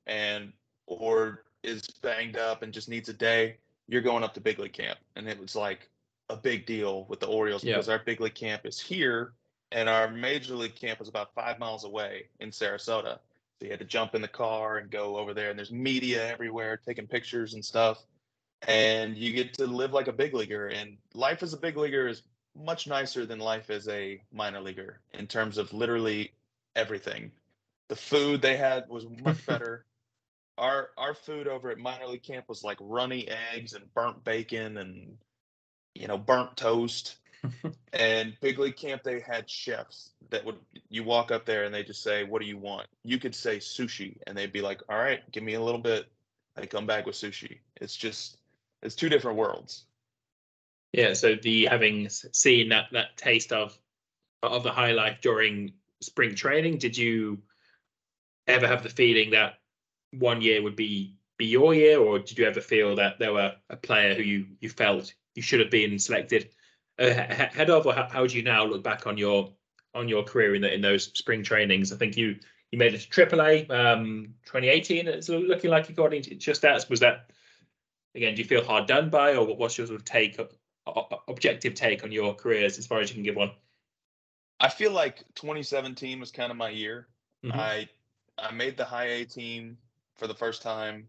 and 0.07 0.53
or 0.87 1.45
is 1.63 1.87
banged 2.03 2.37
up 2.37 2.63
and 2.63 2.73
just 2.73 2.89
needs 2.89 3.09
a 3.09 3.15
day. 3.15 3.59
You're 3.87 4.03
going 4.03 4.23
up 4.23 4.35
to 4.35 4.41
big 4.41 4.59
league 4.59 4.73
camp, 4.73 4.99
and 5.17 5.29
it 5.29 5.39
was 5.39 5.55
like 5.57 5.89
a 6.29 6.37
big 6.37 6.67
deal 6.67 7.05
with 7.05 7.21
the 7.21 7.27
Orioles 7.27 7.65
Yeah. 7.65 7.75
because 7.75 7.89
our 7.89 7.99
big 7.99 8.21
league 8.21 8.35
camp 8.35 8.67
is 8.67 8.81
here, 8.81 9.35
and 9.73 9.89
our 9.89 10.11
major 10.11 10.55
league 10.57 10.77
camp 10.77 11.01
is 11.01 11.09
about 11.09 11.35
five 11.35 11.59
miles 11.59 11.85
away 11.85 12.29
in 12.41 12.51
Sarasota. 12.51 13.19
So 13.59 13.65
you 13.67 13.71
had 13.71 13.81
to 13.81 13.85
jump 13.85 14.15
in 14.15 14.23
the 14.23 14.29
car 14.29 14.79
and 14.79 14.91
go 14.91 15.17
over 15.17 15.35
there, 15.35 15.51
and 15.51 15.59
there's 15.59 15.71
media 15.73 16.27
everywhere 16.31 16.77
taking 16.77 17.07
pictures 17.07 17.55
and 17.55 17.65
stuff. 17.65 18.05
And 18.63 19.17
you 19.17 19.33
get 19.33 19.55
to 19.55 19.67
live 19.67 19.93
like 19.93 20.09
a 20.09 20.13
big 20.13 20.33
leaguer. 20.35 20.69
And 20.69 20.97
life 21.13 21.43
as 21.43 21.53
a 21.53 21.59
big 21.59 21.77
leaguer 21.77 22.09
is 22.09 22.23
much 22.57 22.87
nicer 22.87 23.27
than 23.27 23.39
life 23.39 23.71
as 23.71 23.89
a 23.89 24.21
minor 24.33 24.61
leaguer 24.61 25.01
in 25.13 25.27
terms 25.27 25.59
of 25.59 25.73
literally 25.73 26.33
everything. 26.77 27.33
The 27.89 27.97
food 27.97 28.43
they 28.43 28.57
had 28.57 28.89
was 28.89 29.07
much 29.23 29.45
better. 29.47 29.85
our 30.59 30.91
our 30.97 31.15
food 31.15 31.49
over 31.49 31.71
at 31.71 31.79
minor 31.79 32.07
league 32.07 32.23
camp 32.23 32.49
was 32.49 32.63
like 32.65 32.79
runny 32.81 33.29
eggs 33.29 33.75
and 33.75 33.93
burnt 33.95 34.25
bacon 34.25 34.77
and 34.79 35.17
you 35.95 36.07
know 36.09 36.19
burnt 36.19 36.57
toast. 36.57 37.17
and 37.93 38.35
big 38.41 38.59
league 38.59 38.77
camp 38.77 39.03
they 39.03 39.21
had 39.21 39.49
chefs 39.51 40.13
that 40.31 40.45
would 40.47 40.57
you 40.89 41.05
walk 41.05 41.31
up 41.31 41.45
there 41.45 41.65
and 41.65 41.75
they 41.75 41.83
just 41.83 42.03
say 42.03 42.25
what 42.25 42.41
do 42.41 42.49
you 42.49 42.57
want 42.57 42.87
you 43.03 43.19
could 43.19 43.35
say 43.35 43.59
sushi 43.59 44.17
and 44.27 44.35
they'd 44.35 44.53
be 44.53 44.63
like 44.63 44.81
all 44.89 44.97
right 44.97 45.31
give 45.31 45.43
me 45.43 45.53
a 45.53 45.61
little 45.61 45.81
bit 45.81 46.07
they 46.57 46.67
come 46.67 46.87
back 46.87 47.05
with 47.05 47.15
sushi 47.15 47.59
it's 47.83 47.97
just 47.97 48.39
it's 48.83 48.95
two 48.95 49.11
different 49.11 49.37
worlds 49.37 49.85
Yeah, 50.95 51.13
so 51.15 51.35
the 51.35 51.65
having 51.67 52.09
seen 52.09 52.69
that 52.69 52.87
that 52.93 53.17
taste 53.17 53.53
of 53.53 53.77
of 54.45 54.63
the 54.63 54.71
high 54.71 54.93
life 54.93 55.19
during 55.21 55.73
spring 56.01 56.37
training, 56.37 56.79
did 56.79 56.97
you 56.97 57.43
ever 58.47 58.69
have 58.69 58.85
the 58.85 58.89
feeling 58.91 59.31
that 59.31 59.55
one 60.13 60.41
year 60.41 60.63
would 60.63 60.77
be 60.77 61.17
be 61.37 61.47
your 61.47 61.75
year, 61.75 61.99
or 61.99 62.21
did 62.21 62.39
you 62.39 62.47
ever 62.47 62.61
feel 62.61 62.95
that 62.95 63.19
there 63.19 63.33
were 63.33 63.57
a 63.71 63.77
player 63.77 64.15
who 64.15 64.23
you 64.23 64.47
you 64.61 64.69
felt 64.69 65.13
you 65.35 65.43
should 65.43 65.59
have 65.59 65.71
been 65.71 65.99
selected 65.99 66.51
uh, 67.01 67.07
he- 67.07 67.35
he- 67.35 67.57
head 67.59 67.71
of, 67.71 67.87
or 67.87 67.93
how, 67.93 68.09
how 68.09 68.23
would 68.23 68.33
you 68.33 68.43
now 68.45 68.65
look 68.65 68.85
back 68.85 69.09
on 69.09 69.19
your 69.19 69.53
on 69.95 70.09
your 70.09 70.23
career 70.23 70.55
in 70.55 70.63
the, 70.63 70.73
in 70.73 70.81
those 70.81 71.07
spring 71.19 71.43
trainings? 71.43 71.93
I 71.93 71.97
think 71.97 72.17
you 72.17 72.37
you 72.71 72.79
made 72.79 72.95
it 72.95 73.01
to 73.01 73.09
AAA 73.09 73.69
um 73.69 74.35
2018. 74.47 75.09
It's 75.09 75.29
looking 75.29 75.71
like 75.71 75.89
you 75.89 75.97
got 75.97 76.15
into 76.15 76.37
just 76.37 76.63
that. 76.63 76.89
Was 76.89 77.01
that 77.01 77.31
again? 78.15 78.37
Do 78.37 78.43
you 78.43 78.49
feel 78.49 78.65
hard 78.65 78.87
done 78.87 79.11
by, 79.11 79.35
or 79.35 79.45
what- 79.45 79.59
what's 79.59 79.77
your 79.77 79.89
sort 79.89 79.99
of 79.99 80.05
take 80.05 80.39
objective 81.29 81.75
take 81.75 82.05
on 82.05 82.13
your 82.13 82.35
careers 82.35 82.79
as 82.79 82.87
far 82.87 83.01
as 83.01 83.09
you 83.11 83.15
can 83.15 83.23
give 83.23 83.37
one? 83.37 83.51
i 84.61 84.69
feel 84.69 84.93
like 84.93 85.19
2017 85.35 86.21
was 86.21 86.31
kind 86.31 86.51
of 86.51 86.57
my 86.57 86.69
year 86.71 87.09
Mhm. 87.45 87.55
i 87.59 87.89
i 88.39 88.53
made 88.53 88.77
the 88.77 88.85
high 88.85 89.07
a 89.07 89.25
team 89.25 89.77
for 90.17 90.27
the 90.27 90.35
first 90.35 90.63
time 90.63 91.09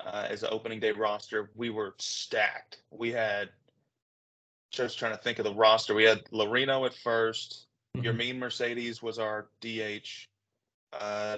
uh, 0.00 0.26
as 0.28 0.42
an 0.42 0.48
opening 0.52 0.80
day 0.80 0.90
roster 0.92 1.50
we 1.54 1.70
were 1.70 1.94
stacked 1.98 2.82
we 2.90 3.10
had 3.10 3.48
just 4.70 4.98
trying 4.98 5.12
to 5.16 5.22
think 5.22 5.38
of 5.38 5.44
the 5.44 5.54
roster 5.54 5.94
we 5.94 6.04
had 6.04 6.24
Laurino 6.32 6.84
at 6.86 6.92
1st 6.94 7.66
Your 7.94 8.14
Mhm. 8.14 8.16
mean 8.16 8.38
Mercedes 8.38 9.02
was 9.02 9.18
our 9.18 9.48
DH. 9.60 10.26
Uh, 10.94 11.36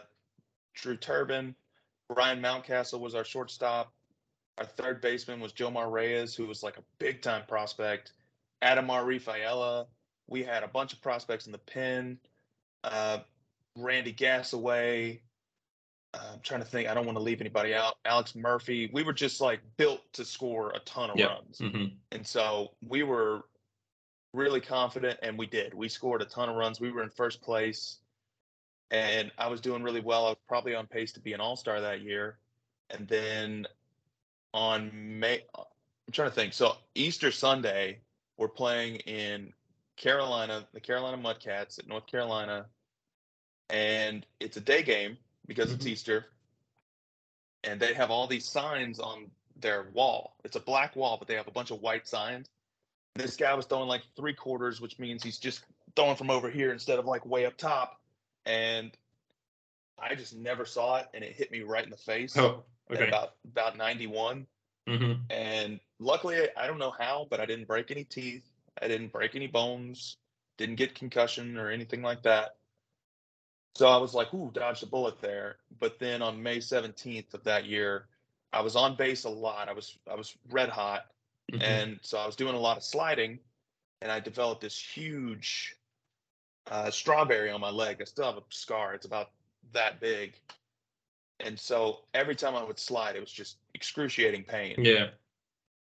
Drew 0.74 0.96
Turbin, 0.96 1.54
Ryan 2.08 2.40
Mountcastle 2.40 3.00
was 3.00 3.14
our 3.16 3.24
shortstop. 3.24 3.92
Our 4.58 4.64
third 4.64 5.00
baseman 5.00 5.40
was 5.40 5.52
Jomar 5.52 5.90
Reyes, 5.90 6.34
who 6.34 6.46
was 6.46 6.62
like 6.62 6.76
a 6.76 6.84
big 6.98 7.22
time 7.22 7.44
prospect. 7.46 8.12
Adamar 8.62 9.04
Rafaela. 9.04 9.86
We 10.28 10.42
had 10.42 10.62
a 10.62 10.68
bunch 10.68 10.92
of 10.92 11.02
prospects 11.02 11.46
in 11.46 11.52
the 11.52 11.58
pen. 11.58 12.18
Uh, 12.82 13.18
Randy 13.76 14.12
Gassaway. 14.12 15.20
Uh, 16.14 16.30
I'm 16.34 16.40
trying 16.40 16.60
to 16.60 16.66
think. 16.66 16.88
I 16.88 16.94
don't 16.94 17.04
want 17.06 17.18
to 17.18 17.22
leave 17.22 17.40
anybody 17.40 17.74
out. 17.74 17.94
Alex 18.04 18.36
Murphy. 18.36 18.88
We 18.92 19.02
were 19.02 19.12
just 19.12 19.40
like 19.40 19.60
built 19.76 20.00
to 20.12 20.24
score 20.24 20.70
a 20.70 20.78
ton 20.80 21.10
of 21.10 21.18
Yeah. 21.18 21.26
runs. 21.26 21.58
Mhm. 21.58 21.96
And 22.12 22.26
so 22.26 22.74
we 22.80 23.02
were 23.02 23.42
really 24.32 24.60
confident, 24.60 25.18
and 25.22 25.36
we 25.36 25.46
did. 25.46 25.74
We 25.74 25.88
scored 25.88 26.22
a 26.22 26.26
ton 26.26 26.48
of 26.48 26.54
runs. 26.56 26.80
We 26.80 26.92
were 26.92 27.02
in 27.02 27.10
first 27.10 27.42
place, 27.42 27.98
and 28.92 29.32
I 29.38 29.48
was 29.48 29.60
doing 29.60 29.82
really 29.82 30.00
well. 30.00 30.26
I 30.26 30.30
was 30.30 30.38
probably 30.46 30.74
on 30.74 30.86
pace 30.86 31.12
to 31.14 31.20
be 31.20 31.32
an 31.32 31.40
all 31.40 31.56
star 31.56 31.80
that 31.80 32.00
year. 32.02 32.38
And 32.90 33.08
then 33.08 33.66
on 34.54 35.18
May, 35.18 35.42
I'm 35.54 36.12
trying 36.12 36.30
to 36.30 36.34
think. 36.34 36.54
So 36.54 36.76
Easter 36.94 37.32
Sunday, 37.32 37.98
we're 38.38 38.48
playing 38.48 38.96
in 38.96 39.52
Carolina, 39.96 40.66
the 40.72 40.80
Carolina 40.80 41.18
Mudcats 41.18 41.78
at 41.78 41.88
North 41.88 42.06
Carolina, 42.06 42.66
and 43.68 44.24
it's 44.40 44.56
a 44.56 44.60
day 44.60 44.82
game 44.82 45.18
because 45.46 45.72
it's 45.72 45.84
Mhm. 45.84 45.90
Easter. 45.90 46.26
And 47.64 47.80
they 47.80 47.94
have 47.94 48.10
all 48.10 48.26
these 48.26 48.48
signs 48.48 49.00
on 49.00 49.30
their 49.56 49.90
wall. 49.90 50.36
It's 50.44 50.56
a 50.56 50.60
black 50.60 50.94
wall, 50.94 51.16
but 51.16 51.26
they 51.26 51.34
have 51.34 51.48
a 51.48 51.52
bunch 51.52 51.70
of 51.70 51.80
white 51.80 52.06
signs. 52.06 52.48
This 53.14 53.36
guy 53.36 53.54
was 53.54 53.66
throwing 53.66 53.88
like 53.88 54.02
three 54.16 54.34
quarters, 54.34 54.80
which 54.80 54.98
means 54.98 55.22
he's 55.22 55.38
just 55.38 55.64
throwing 55.96 56.16
from 56.16 56.30
over 56.30 56.50
here 56.50 56.72
instead 56.72 56.98
of 56.98 57.06
like 57.06 57.24
way 57.26 57.46
up 57.46 57.56
top. 57.56 58.00
And 58.44 58.96
I 59.98 60.14
just 60.14 60.34
never 60.34 60.64
saw 60.64 60.96
it, 60.96 61.08
and 61.14 61.24
it 61.24 61.32
hit 61.32 61.50
me 61.50 61.60
right 61.60 61.84
in 61.84 61.90
the 61.90 61.96
face 61.96 62.36
Oh, 62.36 62.64
okay. 62.90 63.08
about 63.08 63.34
about 63.44 63.76
91. 63.76 64.46
hmm 64.86 65.12
And 65.30 65.80
luckily, 65.98 66.48
I 66.56 66.66
don't 66.66 66.78
know 66.78 66.94
how, 66.98 67.26
but 67.30 67.40
I 67.40 67.46
didn't 67.46 67.66
break 67.66 67.90
any 67.90 68.04
teeth. 68.04 68.44
I 68.80 68.88
didn't 68.88 69.12
break 69.12 69.34
any 69.34 69.46
bones. 69.46 70.16
Didn't 70.58 70.76
get 70.76 70.94
concussion 70.94 71.56
or 71.56 71.70
anything 71.70 72.02
like 72.02 72.22
that. 72.22 72.56
So 73.76 73.88
I 73.88 73.96
was 73.96 74.14
like, 74.14 74.32
ooh, 74.32 74.50
dodged 74.52 74.84
a 74.84 74.86
bullet 74.86 75.20
there. 75.20 75.56
But 75.80 75.98
then 75.98 76.22
on 76.22 76.42
May 76.42 76.58
17th 76.58 77.34
of 77.34 77.42
that 77.44 77.64
year, 77.64 78.06
I 78.52 78.60
was 78.60 78.76
on 78.76 78.94
base 78.94 79.24
a 79.24 79.30
lot. 79.30 79.68
I 79.68 79.72
was 79.72 79.98
I 80.10 80.14
was 80.14 80.36
red 80.50 80.68
hot. 80.68 81.06
Mm-hmm. 81.52 81.62
And 81.62 81.98
so 82.02 82.18
I 82.18 82.26
was 82.26 82.36
doing 82.36 82.54
a 82.54 82.58
lot 82.58 82.76
of 82.76 82.84
sliding 82.84 83.38
and 84.00 84.12
I 84.12 84.20
developed 84.20 84.60
this 84.60 84.78
huge 84.78 85.76
uh, 86.70 86.90
strawberry 86.90 87.50
on 87.50 87.60
my 87.60 87.70
leg. 87.70 87.98
I 88.00 88.04
still 88.04 88.26
have 88.26 88.36
a 88.36 88.42
scar. 88.50 88.94
It's 88.94 89.06
about 89.06 89.30
that 89.72 90.00
big. 90.00 90.34
And 91.40 91.58
so 91.58 92.00
every 92.14 92.34
time 92.36 92.54
I 92.54 92.62
would 92.62 92.78
slide, 92.78 93.16
it 93.16 93.20
was 93.20 93.32
just 93.32 93.56
excruciating 93.74 94.44
pain. 94.44 94.76
yeah. 94.78 95.08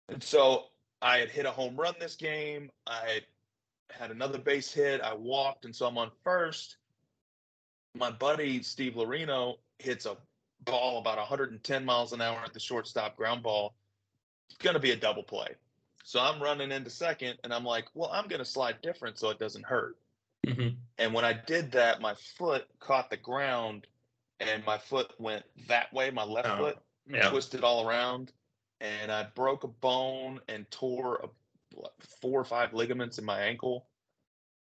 And 0.10 0.22
so 0.24 0.66
I 1.02 1.18
had 1.18 1.30
hit 1.30 1.45
a 1.45 1.52
home 1.52 1.76
run 1.76 1.93
this 1.99 2.16
game. 2.16 2.70
I 2.88 3.22
had 3.91 4.12
another 4.12 4.38
base 4.38 4.72
hit. 4.74 5.02
I 5.02 5.14
walked, 5.14 5.66
and 5.66 5.76
so 5.76 5.86
I'm 5.86 5.97
on 5.97 6.12
first. 6.24 6.78
My 7.95 8.12
buddy 8.12 8.64
Steve 8.64 8.93
Laurino 8.93 9.58
hits 9.80 10.06
a 10.06 10.16
ball 10.66 10.99
about 10.99 11.18
110 11.18 11.86
miles 11.86 12.14
an 12.14 12.22
hour 12.22 12.39
at 12.43 12.54
the 12.54 12.60
shortstop 12.60 13.16
ground 13.18 13.43
ball. 13.43 13.74
It's 14.49 14.58
going 14.60 14.76
to 14.76 14.80
be 14.80 14.91
a 14.91 14.95
double 14.95 15.24
play. 15.24 15.47
So 16.04 16.20
I'm 16.20 16.41
running 16.41 16.72
into 16.72 16.89
second, 16.89 17.38
and 17.43 17.54
I'm 17.54 17.64
like, 17.66 17.86
well, 17.93 18.10
I'm 18.12 18.28
going 18.28 18.39
to 18.39 18.45
slide 18.45 18.82
different 18.82 19.18
so 19.18 19.30
it 19.30 19.39
doesn't 19.39 19.66
hurt. 19.66 19.97
hmm 20.47 20.70
And 20.97 21.14
when 21.14 21.26
I 21.26 21.34
did 21.34 21.72
that, 21.74 22.02
my 22.02 22.16
foot 22.38 22.66
caught 22.80 23.10
the 23.10 23.18
ground, 23.18 23.88
and 24.41 24.65
my 24.65 24.77
foot 24.77 25.13
went 25.19 25.45
that 25.67 25.93
way, 25.93 26.09
my 26.11 26.23
left 26.23 26.49
Oh, 26.49 26.57
foot 26.57 26.77
Yeah. 27.07 27.29
twisted 27.29 27.63
all 27.63 27.87
around, 27.87 28.33
and 28.79 29.11
I 29.11 29.23
broke 29.23 29.63
a 29.63 29.67
bone 29.67 30.41
and 30.47 30.69
tore 30.71 31.17
a, 31.17 31.29
four 31.99 32.39
or 32.41 32.45
five 32.45 32.73
ligaments 32.73 33.17
in 33.19 33.25
my 33.25 33.39
ankle. 33.41 33.89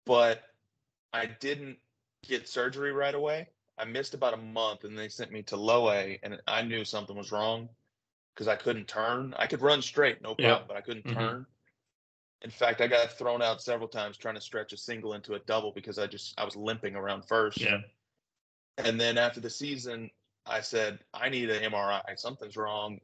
But 0.04 0.42
I 1.12 1.26
didn't 1.26 1.78
get 2.22 2.48
surgery 2.48 2.92
right 2.92 3.14
away. 3.14 3.48
I 3.78 3.84
missed 3.84 4.14
about 4.14 4.34
a 4.34 4.38
month, 4.38 4.84
and 4.84 4.98
they 4.98 5.08
sent 5.08 5.32
me 5.32 5.42
to 5.44 5.56
low 5.56 5.90
A, 5.90 6.18
and 6.22 6.40
I 6.46 6.62
knew 6.62 6.84
something 6.84 7.16
was 7.16 7.32
wrong 7.32 7.68
because 8.34 8.48
I 8.48 8.56
couldn't 8.56 8.88
turn. 8.88 9.34
I 9.34 9.46
could 9.46 9.62
run 9.62 9.82
straight, 9.82 10.22
no 10.22 10.34
problem, 10.34 10.68
but 10.68 10.76
I 10.76 10.80
couldn't 10.80 11.06
Mhm. 11.06 11.14
turn. 11.14 11.46
In 12.42 12.50
fact, 12.50 12.80
I 12.80 12.88
got 12.88 13.12
thrown 13.12 13.42
out 13.42 13.62
several 13.62 13.88
times 13.88 14.16
trying 14.16 14.34
to 14.34 14.40
stretch 14.40 14.72
a 14.72 14.76
single 14.76 15.14
into 15.14 15.34
a 15.34 15.38
double 15.40 15.72
because 15.72 15.98
I 15.98 16.06
just 16.06 16.38
I 16.38 16.44
was 16.44 16.56
limping 16.56 16.96
around 16.96 17.22
first. 17.26 17.58
Yeah. 17.60 17.80
And 18.78 19.00
then 19.00 19.18
after 19.18 19.40
the 19.40 19.50
season, 19.50 20.10
I 20.46 20.60
said, 20.60 20.98
I 21.14 21.28
need 21.28 21.50
an 21.50 21.62
MRI. 21.72 22.18
Something's 22.18 22.56
wrong. 22.56 23.00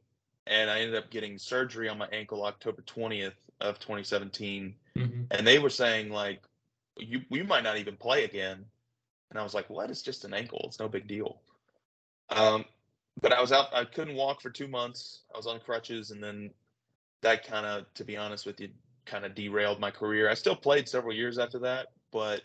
and 0.47 0.67
I 0.67 0.79
ended 0.79 0.95
up 0.95 1.11
getting 1.11 1.37
surgery 1.37 1.87
on 1.89 1.99
my 1.99 2.07
ankle 2.11 2.43
October 2.43 2.81
20th 2.81 3.35
of 3.61 3.77
2017, 3.77 4.75
Mhm. 4.95 5.27
and 5.29 5.45
they 5.45 5.59
were 5.59 5.69
saying 5.69 6.09
like, 6.09 6.41
you 6.97 7.23
we 7.29 7.43
might 7.43 7.63
not 7.63 7.77
even 7.77 7.95
play 7.97 8.23
again, 8.23 8.65
and 9.29 9.39
I 9.39 9.43
was 9.43 9.53
like, 9.53 9.69
what? 9.69 9.91
It's 9.91 10.01
just 10.01 10.25
an 10.25 10.33
ankle. 10.33 10.61
It's 10.65 10.79
no 10.79 10.89
big 10.89 11.07
deal. 11.07 11.39
Um, 12.29 12.65
but 13.21 13.31
I 13.31 13.39
was 13.41 13.51
out. 13.51 13.71
I 13.73 13.85
couldn't 13.85 14.15
walk 14.15 14.41
for 14.41 14.49
two 14.49 14.67
months. 14.67 15.21
I 15.31 15.37
was 15.37 15.45
on 15.45 15.59
crutches, 15.59 16.09
and 16.09 16.23
then 16.23 16.51
that 17.21 17.45
kind 17.45 17.67
of, 17.67 17.85
to 17.95 18.03
be 18.03 18.17
honest 18.17 18.47
with 18.47 18.59
you, 18.59 18.69
kind 19.05 19.25
of 19.25 19.35
derailed 19.35 19.79
my 19.79 19.91
career. 19.91 20.29
I 20.29 20.33
still 20.33 20.55
played 20.55 20.89
several 20.89 21.13
years 21.13 21.37
after 21.37 21.59
that, 21.59 21.89
but 22.11 22.41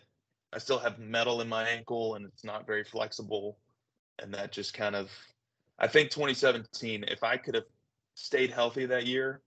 I 0.55 0.57
still 0.57 0.79
have 0.79 0.97
metal 0.99 1.41
in 1.41 1.49
my 1.49 1.67
ankle, 1.67 2.15
and 2.15 2.25
it's 2.25 2.45
not 2.45 2.65
very 2.65 2.85
flexible, 2.85 3.59
and 4.19 4.33
that 4.33 4.53
just 4.53 4.73
kind 4.73 4.95
of. 4.95 5.11
I 5.77 5.87
think 5.87 6.09
2017. 6.09 7.03
If 7.09 7.23
I 7.23 7.35
could 7.35 7.55
have 7.55 7.65
stayed 8.13 8.51
healthy 8.51 8.85
that 8.85 9.05
year, 9.05 9.41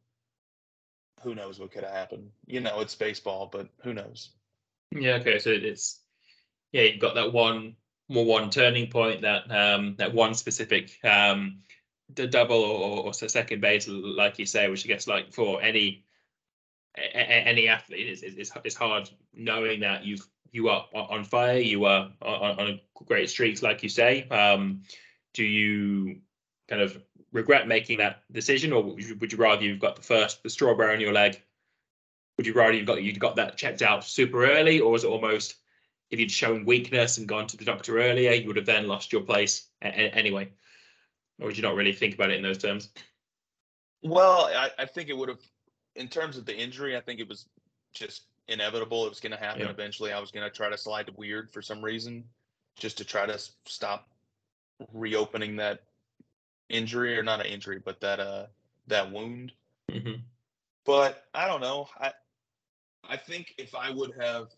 who 1.22 1.34
knows 1.34 1.58
what 1.58 1.72
could 1.72 1.84
have 1.84 1.94
happened? 1.94 2.28
You 2.46 2.60
know, 2.60 2.80
it's 2.80 2.94
baseball, 2.94 3.48
but 3.50 3.68
who 3.82 3.94
knows? 3.94 4.32
Yeah. 4.90 5.14
Okay. 5.14 5.38
So 5.38 5.50
it's 5.50 6.02
yeah, 6.72 6.82
you've 6.82 7.00
got 7.00 7.14
that 7.14 7.32
one 7.32 7.76
more 8.10 8.26
one 8.26 8.50
turning 8.50 8.90
point, 8.90 9.22
that 9.22 9.50
um 9.50 9.94
that 9.96 10.12
one 10.12 10.34
specific 10.34 10.90
um 11.04 11.60
the 12.14 12.26
double 12.26 12.62
or, 12.62 13.04
or 13.04 13.14
second 13.14 13.62
base, 13.62 13.88
like 13.88 14.38
you 14.38 14.44
say, 14.46 14.68
which 14.68 14.84
I 14.84 14.88
guess 14.88 15.06
like 15.06 15.32
for 15.32 15.62
any 15.62 16.04
any 17.14 17.68
athlete, 17.68 18.08
it's, 18.08 18.22
it's, 18.22 18.50
it's 18.64 18.74
hard 18.74 19.08
knowing 19.32 19.80
that 19.80 20.04
you've 20.04 20.26
you 20.52 20.68
are 20.68 20.86
on 20.94 21.24
fire, 21.24 21.58
you 21.58 21.84
are 21.84 22.10
on, 22.22 22.58
on 22.58 22.68
a 22.68 22.80
great 23.04 23.30
streak, 23.30 23.62
like 23.62 23.82
you 23.82 23.88
say. 23.88 24.28
Um, 24.28 24.82
do 25.34 25.44
you 25.44 26.20
kind 26.68 26.82
of 26.82 27.00
regret 27.32 27.68
making 27.68 27.98
that 27.98 28.22
decision, 28.32 28.72
or 28.72 28.82
would 28.82 29.04
you, 29.04 29.16
would 29.16 29.32
you 29.32 29.38
rather 29.38 29.62
you've 29.62 29.80
got 29.80 29.96
the 29.96 30.02
first 30.02 30.42
the 30.42 30.50
strawberry 30.50 30.94
on 30.94 31.00
your 31.00 31.12
leg? 31.12 31.40
Would 32.36 32.46
you 32.46 32.52
rather 32.52 32.72
you've 32.72 32.86
got 32.86 33.02
you 33.02 33.12
got 33.14 33.36
that 33.36 33.56
checked 33.56 33.82
out 33.82 34.04
super 34.04 34.44
early, 34.44 34.80
or 34.80 34.94
is 34.96 35.04
it 35.04 35.08
almost 35.08 35.56
if 36.10 36.18
you'd 36.18 36.30
shown 36.30 36.64
weakness 36.64 37.18
and 37.18 37.28
gone 37.28 37.46
to 37.48 37.56
the 37.56 37.64
doctor 37.64 37.98
earlier, 37.98 38.32
you 38.32 38.46
would 38.46 38.56
have 38.56 38.66
then 38.66 38.88
lost 38.88 39.12
your 39.12 39.20
place 39.22 39.66
a- 39.82 39.88
a- 39.88 40.14
anyway? 40.14 40.48
Or 41.40 41.46
would 41.46 41.56
you 41.56 41.62
not 41.62 41.74
really 41.74 41.92
think 41.92 42.14
about 42.14 42.30
it 42.30 42.36
in 42.36 42.42
those 42.42 42.58
terms? 42.58 42.88
Well, 44.02 44.46
I, 44.46 44.70
I 44.78 44.86
think 44.86 45.08
it 45.08 45.16
would 45.16 45.28
have, 45.28 45.42
in 45.96 46.08
terms 46.08 46.38
of 46.38 46.46
the 46.46 46.56
injury, 46.56 46.96
I 46.96 47.00
think 47.00 47.20
it 47.20 47.28
was 47.28 47.46
just 47.92 48.22
inevitable. 48.48 49.06
It 49.06 49.10
was 49.10 49.20
going 49.20 49.32
to 49.32 49.38
happen 49.38 49.62
eventually. 49.70 50.12
I 50.12 50.20
was 50.20 50.30
going 50.30 50.48
to 50.48 50.54
try 50.54 50.68
to 50.68 50.78
slide 50.78 51.06
to 51.06 51.12
weird 51.16 51.50
for 51.50 51.62
some 51.62 51.84
reason, 51.84 52.24
just 52.76 52.98
to 52.98 53.04
try 53.04 53.26
to 53.26 53.38
stop 53.66 54.08
reopening 54.92 55.56
that 55.56 55.82
injury 56.68 57.18
or 57.18 57.22
not 57.22 57.40
an 57.40 57.46
injury, 57.46 57.80
but 57.84 58.00
that 58.00 58.20
uh 58.20 58.46
that 58.86 59.10
wound. 59.10 59.52
hmm 59.90 60.12
But 60.84 61.24
I 61.34 61.46
don't 61.46 61.60
know. 61.60 61.88
I 61.98 62.12
I 63.08 63.16
think 63.16 63.54
if 63.58 63.74
I 63.74 63.90
would 63.90 64.12
have, 64.20 64.48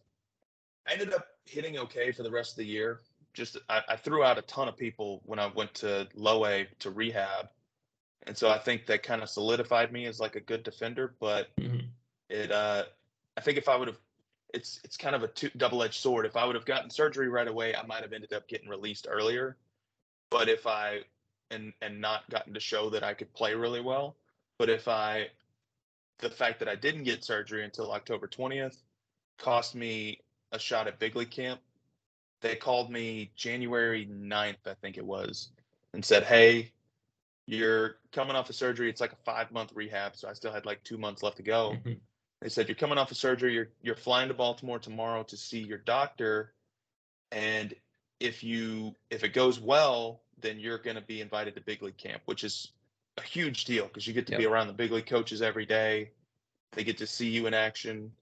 I 0.87 0.93
ended 0.93 1.13
up 1.15 1.27
hitting 1.45 1.79
okay 1.79 2.13
for 2.13 2.23
the 2.23 2.31
rest 2.31 2.53
of 2.53 2.57
the 2.59 2.67
year. 2.67 3.01
Just 3.33 3.59
I, 3.69 3.83
I 3.89 3.97
threw 3.97 4.25
out 4.25 4.39
a 4.39 4.43
ton 4.43 4.69
of 4.69 4.77
people 4.77 5.23
when 5.25 5.39
I 5.39 5.47
went 5.47 5.73
to 5.75 6.09
low 6.15 6.45
A 6.47 6.67
to 6.81 6.91
rehab, 6.91 7.49
and 8.27 8.37
so 8.37 8.51
I 8.51 8.59
think 8.59 8.87
that 8.87 9.03
kind 9.03 9.23
of 9.23 9.31
solidified 9.31 9.93
me 9.93 10.07
as 10.07 10.19
like 10.21 10.37
a 10.37 10.41
good 10.41 10.63
defender. 10.65 11.15
But 11.21 11.55
Mhm. 11.57 11.89
it, 12.29 12.51
uh, 12.51 12.85
I 13.37 13.41
think 13.41 13.59
if 13.59 13.69
I 13.69 13.77
would 13.77 13.89
have, 13.89 13.99
it's 14.53 14.81
it's 14.85 14.97
kind 14.97 15.15
of 15.15 15.23
a 15.23 15.29
two, 15.29 15.51
double-edged 15.57 15.95
sword. 15.95 16.27
If 16.27 16.37
I 16.37 16.45
would 16.45 16.57
have 16.57 16.65
gotten 16.65 16.91
surgery 16.91 17.29
right 17.29 17.49
away, 17.49 17.75
I 17.75 17.87
might 17.87 18.03
have 18.03 18.13
ended 18.13 18.33
up 18.33 18.49
getting 18.49 18.69
released 18.69 19.07
earlier. 19.09 19.57
But 20.31 20.49
if 20.49 20.67
I 20.67 21.01
and 21.51 21.73
and 21.81 22.01
not 22.01 22.29
gotten 22.31 22.55
to 22.55 22.61
show 22.61 22.91
that 22.91 23.03
I 23.03 23.15
could 23.15 23.33
play 23.35 23.55
really 23.55 23.81
well, 23.81 24.17
but 24.59 24.69
if 24.69 24.89
I 24.89 25.29
the 26.19 26.31
fact 26.31 26.59
that 26.59 26.69
I 26.69 26.75
didn't 26.75 27.05
get 27.05 27.25
surgery 27.25 27.65
until 27.65 27.93
October 27.93 28.29
20th 28.29 28.77
cost 29.39 29.75
me 29.75 30.21
a 30.53 30.59
shot 30.59 30.87
at 30.87 30.99
big 30.99 31.17
league 31.17 31.31
camp. 31.31 31.61
They 32.41 32.57
called 32.57 32.91
me 32.91 33.31
January 33.37 34.07
9th, 34.07 34.67
I 34.67 34.75
think 34.81 34.97
it 34.97 35.05
was, 35.05 35.51
and 35.93 36.05
said, 36.05 36.25
Hey, 36.25 36.73
you're 37.47 37.97
coming 38.13 38.37
off 38.37 38.49
of 38.49 38.55
surgery. 38.55 38.89
It's 38.89 39.01
like 39.01 39.13
a 39.13 39.17
five 39.25 39.51
month 39.51 39.73
rehab. 39.75 40.17
So 40.17 40.29
I 40.29 40.33
still 40.33 40.53
had 40.53 40.67
like 40.67 40.83
two 40.85 40.99
months 40.99 41.23
left 41.23 41.37
to 41.39 41.43
go. 41.43 41.73
Mm-hmm. 41.77 41.93
They 42.43 42.49
said, 42.49 42.69
You're 42.69 42.75
coming 42.77 42.99
off 42.99 43.11
of 43.11 43.17
surgery. 43.17 43.55
You're, 43.55 43.69
you're 43.83 43.95
flying 43.97 44.29
to 44.29 44.35
Baltimore 44.35 44.79
tomorrow 44.79 45.23
to 45.25 45.37
see 45.37 45.59
your 45.61 45.79
doctor. 45.79 46.53
And 47.33 47.75
if 48.19 48.43
you 48.43 48.95
if 49.11 49.25
it 49.25 49.31
goes 49.35 49.61
well, 49.61 50.23
then 50.41 50.59
you're 50.59 50.79
going 50.79 50.97
to 50.97 51.03
be 51.03 51.21
invited 51.21 51.55
to 51.55 51.61
big 51.61 51.83
league 51.83 51.97
camp, 51.97 52.23
which 52.25 52.45
is 52.45 52.73
a 53.19 53.23
huge 53.23 53.65
deal 53.67 53.87
because 53.87 54.07
you 54.07 54.13
get 54.15 54.27
to 54.29 54.37
be 54.37 54.47
around 54.47 54.67
the 54.69 54.73
big 54.73 54.91
league 54.91 55.07
coaches 55.07 55.43
every 55.43 55.67
day. 55.67 56.11
They 56.73 56.85
get 56.85 56.99
to 56.99 57.07
see 57.07 57.29
you 57.29 57.47
in 57.47 57.55
action. 57.55 58.13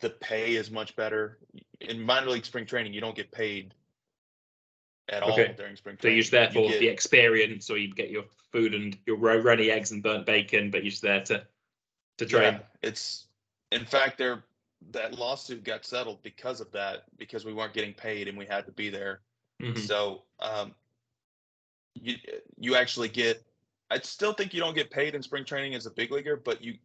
The 0.00 0.10
pay 0.10 0.56
is 0.56 0.70
much 0.70 0.94
better. 0.96 1.38
In 1.80 2.00
minor 2.02 2.30
league 2.30 2.44
spring 2.44 2.66
training, 2.66 2.92
you 2.92 3.00
don't 3.00 3.16
get 3.16 3.30
paid 3.32 3.74
at 5.08 5.22
all 5.22 5.32
Okay. 5.32 5.54
during 5.56 5.76
spring 5.76 5.96
So 5.96 6.02
training. 6.02 6.16
you're 6.16 6.22
just 6.22 6.32
there 6.32 6.50
for 6.50 6.68
get- 6.70 6.80
the 6.80 6.88
experience, 6.88 7.70
or 7.70 7.78
you 7.78 7.92
get 7.94 8.10
your 8.10 8.24
food 8.52 8.74
and 8.74 8.96
your 9.06 9.16
runny 9.16 9.70
eggs 9.70 9.90
and 9.92 10.02
burnt 10.02 10.26
bacon, 10.26 10.70
but 10.70 10.82
you're 10.82 10.90
just 10.90 11.02
there 11.02 11.22
to 11.24 11.46
to 12.18 12.26
train. 12.26 12.54
Yeah, 12.54 12.60
it's 12.82 13.25
in 13.72 13.84
fact 13.84 14.18
there 14.18 14.44
that 14.92 15.18
lawsuit 15.18 15.64
got 15.64 15.84
settled 15.84 16.22
because 16.22 16.60
of 16.60 16.70
that 16.72 17.04
because 17.18 17.44
we 17.44 17.52
weren't 17.52 17.72
getting 17.72 17.94
paid 17.94 18.28
and 18.28 18.36
we 18.36 18.46
had 18.46 18.66
to 18.66 18.72
be 18.72 18.90
there. 18.90 19.20
Mhm. 19.60 19.78
So 19.78 20.24
um, 20.38 20.74
you 21.94 22.16
you 22.58 22.76
actually 22.76 23.08
get. 23.08 23.42
I 23.90 23.98
still 24.00 24.32
think 24.32 24.52
you 24.52 24.60
don't 24.60 24.74
get 24.74 24.90
paid 24.90 25.14
in 25.14 25.22
spring 25.22 25.44
training 25.44 25.74
as 25.74 25.86
a 25.86 25.90
big 25.90 26.10
leaguer, 26.10 26.36
but 26.36 26.62
you, 26.62 26.76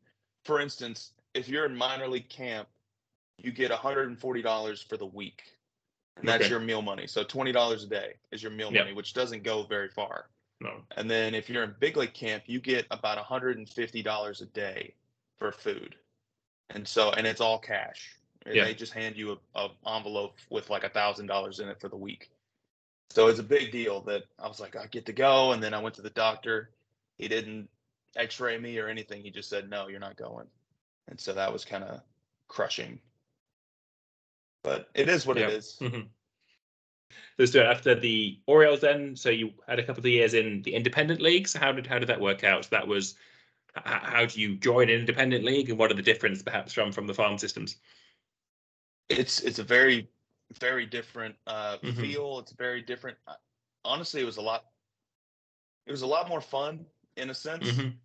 for 0.46 0.60
instance, 0.60 1.14
if 1.34 1.50
you're 1.50 1.66
in 1.66 1.76
minor 1.76 2.08
league 2.08 2.30
camp, 2.30 2.68
you 3.40 3.52
get 3.52 3.72
$140 3.72 4.84
for 4.84 4.98
the 4.98 5.06
week, 5.08 5.58
and 6.16 6.28
that's 6.28 6.44
Okay. 6.44 6.50
your 6.52 6.60
meal 6.60 6.84
money. 6.84 7.08
So 7.08 7.24
$20 7.24 7.84
a 7.84 7.88
day 7.88 8.14
is 8.32 8.44
your 8.44 8.52
meal 8.52 8.72
Yep. 8.72 8.84
money, 8.84 8.94
which 8.94 9.14
doesn't 9.14 9.42
go 9.42 9.64
very 9.64 9.90
far. 9.90 10.30
No. 10.60 10.86
And 10.96 11.10
then 11.10 11.34
if 11.34 11.50
you're 11.50 11.64
in 11.64 11.76
big 11.80 11.98
league 11.98 12.14
camp, 12.14 12.44
you 12.46 12.60
get 12.60 12.86
about 12.92 13.18
$150 13.18 14.42
a 14.42 14.46
day 14.46 14.94
for 15.40 15.52
food. 15.52 15.96
And 16.74 16.88
so, 16.88 17.12
and 17.12 17.26
it's 17.28 17.42
all 17.42 17.60
cash. 17.60 18.16
And 18.46 18.56
Yeah. 18.56 18.66
They 18.66 18.74
just 18.74 18.94
hand 18.94 19.16
you 19.16 19.38
a, 19.56 19.60
a 19.60 19.96
envelope 19.96 20.38
with 20.50 20.70
like 20.70 20.84
a 20.84 20.90
thousand 20.90 21.28
dollars 21.28 21.60
in 21.60 21.70
it 21.70 21.80
for 21.80 21.90
the 21.90 21.98
week. 21.98 22.32
So 23.10 23.28
it's 23.28 23.40
a 23.40 23.44
big 23.44 23.72
deal 23.72 24.02
that 24.02 24.24
I 24.40 24.48
was 24.48 24.60
like, 24.60 24.76
I 24.76 24.88
get 24.88 25.06
to 25.08 25.14
go. 25.14 25.52
And 25.52 25.62
then 25.62 25.74
I 25.74 25.80
went 25.80 25.96
to 25.96 26.02
the 26.02 26.10
doctor. 26.12 26.72
He 27.18 27.28
didn't 27.28 27.70
x-ray 28.16 28.58
me 28.58 28.78
or 28.80 28.88
anything. 28.88 29.22
He 29.22 29.30
just 29.30 29.50
said, 29.50 29.70
no, 29.70 29.88
you're 29.88 30.00
not 30.00 30.16
going. 30.16 30.48
And 31.08 31.20
so 31.20 31.34
that 31.34 31.52
was 31.52 31.66
kind 31.66 31.84
of 31.84 32.02
crushing. 32.48 33.00
But 34.64 34.90
it 34.94 35.10
is 35.10 35.26
what 35.26 35.38
Yeah. 35.38 35.48
it 35.48 35.54
is. 35.54 35.78
Mhm. 35.82 36.08
Let's 37.38 37.52
do 37.52 37.60
it 37.60 37.66
after 37.66 37.94
the 37.96 38.40
Orioles 38.46 38.80
then. 38.82 39.16
So 39.16 39.30
you 39.30 39.52
had 39.68 39.80
a 39.80 39.84
couple 39.84 40.00
of 40.00 40.06
years 40.06 40.34
in 40.34 40.62
the 40.62 40.74
independent 40.74 41.22
leagues. 41.22 41.54
How 41.54 41.72
did 41.72 41.86
how 41.86 42.00
did 42.00 42.08
that 42.08 42.22
work 42.22 42.44
out? 42.44 42.70
That 42.70 42.88
was 42.88 43.16
how 43.76 44.26
do 44.26 44.42
you 44.42 44.58
join 44.58 44.90
an 44.90 45.00
independent 45.00 45.44
league, 45.46 45.70
and 45.70 45.80
what 45.80 45.92
are 45.92 45.96
the 45.96 46.02
difference 46.02 46.44
perhaps 46.44 46.74
from 46.74 46.92
from 46.92 47.08
the 47.08 47.14
farm 47.14 47.38
systems? 47.38 47.78
it's 49.10 49.42
it's 49.42 49.60
a 49.60 49.64
very 49.64 50.10
very 50.60 50.86
different 50.86 51.36
uh 51.48 51.78
Mhm. 51.78 51.96
feel 52.00 52.40
it's 52.40 52.52
very 52.54 52.82
different 52.82 53.18
honestly 53.86 54.22
it 54.22 54.26
was 54.26 54.38
a 54.38 54.42
lot 54.42 54.66
it 55.86 55.92
was 55.92 56.02
a 56.02 56.08
lot 56.08 56.30
more 56.30 56.42
fun 56.42 56.86
in 57.18 57.30
a 57.30 57.34
sense 57.34 57.66
Mhm. 57.66 58.00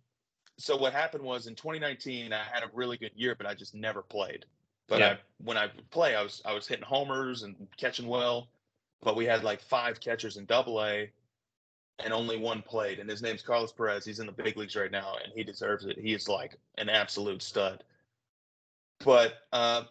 so 0.57 0.75
what 0.77 0.93
happened 0.93 1.23
was 1.23 1.47
in 1.47 1.55
2019 1.55 2.33
i 2.33 2.43
had 2.43 2.63
a 2.63 2.69
really 2.73 2.97
good 2.97 3.11
year 3.15 3.35
but 3.35 3.45
i 3.45 3.53
just 3.53 3.75
never 3.75 4.01
played 4.01 4.45
but 4.87 4.99
Yeah. 4.99 5.11
I, 5.13 5.19
when 5.37 5.57
i 5.57 5.67
play 5.91 6.15
i 6.15 6.21
was 6.21 6.41
i 6.45 6.53
was 6.53 6.67
hitting 6.67 6.85
homers 6.85 7.43
and 7.43 7.67
catching 7.77 8.07
well 8.07 8.51
but 9.01 9.15
we 9.15 9.25
had 9.25 9.43
like 9.43 9.61
five 9.61 9.99
catchers 9.99 10.37
in 10.37 10.45
double 10.45 10.81
a 10.83 11.11
and 12.03 12.13
only 12.13 12.37
one 12.37 12.61
played 12.61 12.99
and 12.99 13.09
his 13.09 13.21
name's 13.21 13.41
carlos 13.41 13.71
perez 13.71 14.05
he's 14.05 14.19
in 14.19 14.25
the 14.27 14.31
big 14.31 14.55
leagues 14.57 14.75
right 14.75 14.91
now 14.91 15.15
and 15.23 15.33
he 15.33 15.43
deserves 15.43 15.85
it 15.85 15.97
he 15.97 16.13
is 16.13 16.27
like 16.29 16.55
an 16.77 16.89
absolute 16.89 17.41
stud 17.41 17.83
but 19.03 19.33
uh 19.51 19.83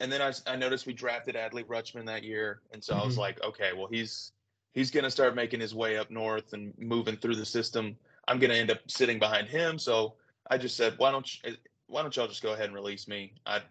and 0.00 0.10
then 0.10 0.20
I, 0.20 0.32
I 0.46 0.56
noticed 0.56 0.86
we 0.86 0.92
drafted 0.92 1.36
Adley 1.36 1.64
Rutschman 1.64 2.06
that 2.06 2.24
year, 2.24 2.60
and 2.72 2.82
so 2.82 2.94
I 2.94 3.04
was 3.04 3.14
Mhm. 3.14 3.18
like, 3.18 3.42
okay, 3.44 3.72
well 3.72 3.86
he's 3.86 4.32
he's 4.72 4.90
gonna 4.90 5.10
start 5.10 5.36
making 5.36 5.60
his 5.60 5.74
way 5.74 5.96
up 5.96 6.10
north 6.10 6.52
and 6.52 6.76
moving 6.78 7.16
through 7.16 7.36
the 7.36 7.46
system. 7.46 7.96
I'm 8.26 8.40
gonna 8.40 8.54
end 8.54 8.70
up 8.72 8.78
sitting 8.88 9.18
behind 9.20 9.48
him, 9.48 9.78
so 9.78 10.14
I 10.50 10.58
just 10.58 10.76
said, 10.76 10.94
why 10.98 11.12
don't 11.12 11.44
you, 11.44 11.56
why 11.86 12.02
don't 12.02 12.14
y'all 12.16 12.26
just 12.26 12.42
go 12.42 12.52
ahead 12.52 12.66
and 12.66 12.74
release 12.74 13.06
me? 13.06 13.34
I 13.46 13.62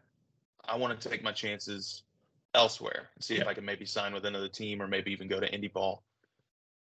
I 0.65 0.77
want 0.77 0.99
to 0.99 1.09
take 1.09 1.23
my 1.23 1.33
chances 1.33 2.03
elsewhere 2.55 3.09
and 3.15 3.23
see 3.23 3.35
if 3.35 3.45
I 3.47 3.53
can 3.53 3.65
maybe 3.65 3.85
sign 3.85 4.13
with 4.13 4.25
another 4.25 4.47
team 4.49 4.81
or 4.81 4.87
maybe 4.87 5.11
even 5.11 5.27
go 5.27 5.41
to 5.41 5.49
indie 5.51 5.71
ball. 5.71 6.03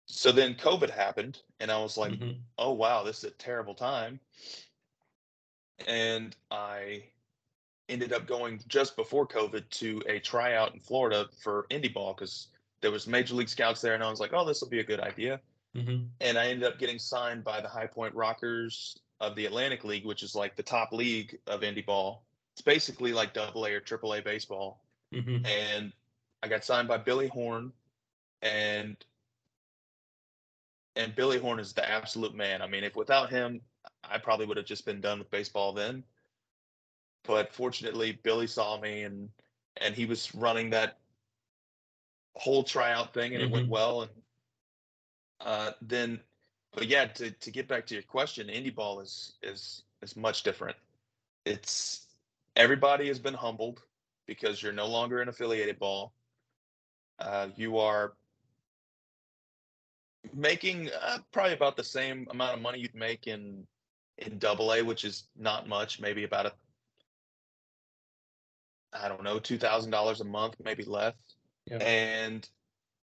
So 0.05 0.31
then 0.31 0.55
COVID 0.55 0.89
happened, 0.89 1.41
and 1.59 1.71
I 1.71 1.81
was 1.81 1.97
like, 1.97 2.13
Mhm. 2.13 2.41
oh 2.57 2.73
wow, 2.73 3.03
this 3.03 3.19
is 3.19 3.23
a 3.25 3.31
terrible 3.31 3.73
time. 3.73 4.19
And 5.87 6.35
I 6.51 7.03
ended 7.89 8.13
up 8.13 8.27
going 8.27 8.61
just 8.67 8.95
before 8.95 9.27
COVID 9.27 9.69
to 9.69 10.01
a 10.07 10.19
tryout 10.19 10.73
in 10.73 10.79
Florida 10.79 11.29
for 11.41 11.67
indie 11.69 11.93
ball 11.93 12.13
because 12.13 12.47
there 12.81 12.91
was 12.91 13.07
major 13.07 13.35
league 13.35 13.49
scouts 13.49 13.81
there, 13.81 13.93
and 13.93 14.03
I 14.03 14.09
was 14.09 14.19
like, 14.19 14.33
oh, 14.33 14.45
this 14.45 14.61
will 14.61 14.69
be 14.69 14.79
a 14.79 14.83
good 14.83 14.99
idea. 14.99 15.41
Mhm. 15.75 16.09
And 16.19 16.37
I 16.37 16.47
ended 16.47 16.65
up 16.65 16.77
getting 16.79 16.99
signed 16.99 17.43
by 17.43 17.59
the 17.61 17.67
High 17.67 17.87
Point 17.87 18.13
Rockers 18.13 18.99
of 19.19 19.35
the 19.35 19.45
Atlantic 19.45 19.83
League, 19.83 20.05
which 20.05 20.21
is 20.21 20.35
like 20.35 20.55
the 20.55 20.63
top 20.63 20.91
league 20.91 21.39
of 21.47 21.61
indie 21.61 21.85
ball. 21.85 22.25
It's 22.53 22.61
basically 22.61 23.13
like 23.13 23.33
double 23.33 23.65
A 23.65 23.73
or 23.73 23.79
triple 23.79 24.13
A 24.13 24.21
baseball. 24.21 24.85
Mhm. 25.11 25.45
And 25.45 25.93
I 26.43 26.47
got 26.47 26.63
signed 26.63 26.87
by 26.87 26.97
Billy 26.97 27.27
Horn 27.27 27.73
and 28.41 29.03
and 30.95 31.15
Billy 31.15 31.39
Horn 31.39 31.59
is 31.59 31.73
the 31.73 31.87
absolute 31.89 32.33
man. 32.35 32.61
I 32.61 32.67
mean, 32.67 32.83
if 32.83 32.95
without 32.95 33.29
him, 33.29 33.61
I 34.03 34.17
probably 34.17 34.45
would 34.45 34.57
have 34.57 34.65
just 34.65 34.85
been 34.85 35.01
done 35.01 35.19
with 35.19 35.29
baseball 35.31 35.73
then. 35.73 36.03
But 37.23 37.53
fortunately, 37.53 38.11
Billy 38.13 38.47
saw 38.47 38.79
me 38.79 39.03
and 39.03 39.29
and 39.77 39.95
he 39.95 40.05
was 40.05 40.33
running 40.35 40.69
that 40.71 40.99
whole 42.35 42.63
tryout 42.63 43.13
thing 43.13 43.33
and 43.33 43.41
it 43.43 43.49
went 43.49 43.67
Mhm. 43.67 43.69
well 43.69 44.01
and 44.03 44.11
uh 45.41 45.71
then 45.81 46.19
but 46.73 46.87
yeah, 46.87 47.05
to 47.05 47.31
to 47.31 47.51
get 47.51 47.67
back 47.67 47.85
to 47.87 47.93
your 47.93 48.03
question, 48.03 48.47
indie 48.47 48.73
ball 48.73 48.99
is 48.99 49.37
is 49.41 49.83
is 50.01 50.15
much 50.15 50.43
different. 50.43 50.77
It's 51.45 52.07
everybody 52.55 53.07
has 53.07 53.19
been 53.19 53.33
humbled 53.35 53.83
because 54.25 54.61
you're 54.61 54.73
no 54.73 54.87
longer 54.87 55.21
an 55.21 55.29
affiliated 55.29 55.79
ball. 55.79 56.13
Uh, 57.19 57.49
you 57.55 57.77
are 57.77 58.13
making 60.34 60.89
uh, 60.89 61.19
probably 61.32 61.53
about 61.53 61.76
the 61.76 61.84
same 61.84 62.28
amount 62.32 62.55
of 62.55 62.61
money 62.61 62.80
you'd 62.80 62.95
make 62.95 63.28
in 63.28 63.65
in 64.17 64.38
double 64.38 64.74
A, 64.74 64.82
which 64.82 65.03
is 65.03 65.24
not 65.36 65.67
much, 65.67 65.99
maybe 65.99 66.24
about 66.24 66.45
a 66.45 66.53
I 68.93 69.07
don't 69.07 69.24
know, 69.24 69.39
two 69.39 69.57
thousand 69.57 69.91
dollars 69.91 70.21
a 70.21 70.26
month, 70.26 70.55
maybe 70.63 70.84
less. 70.84 71.15
Yeah. 71.65 71.78
And 71.78 72.47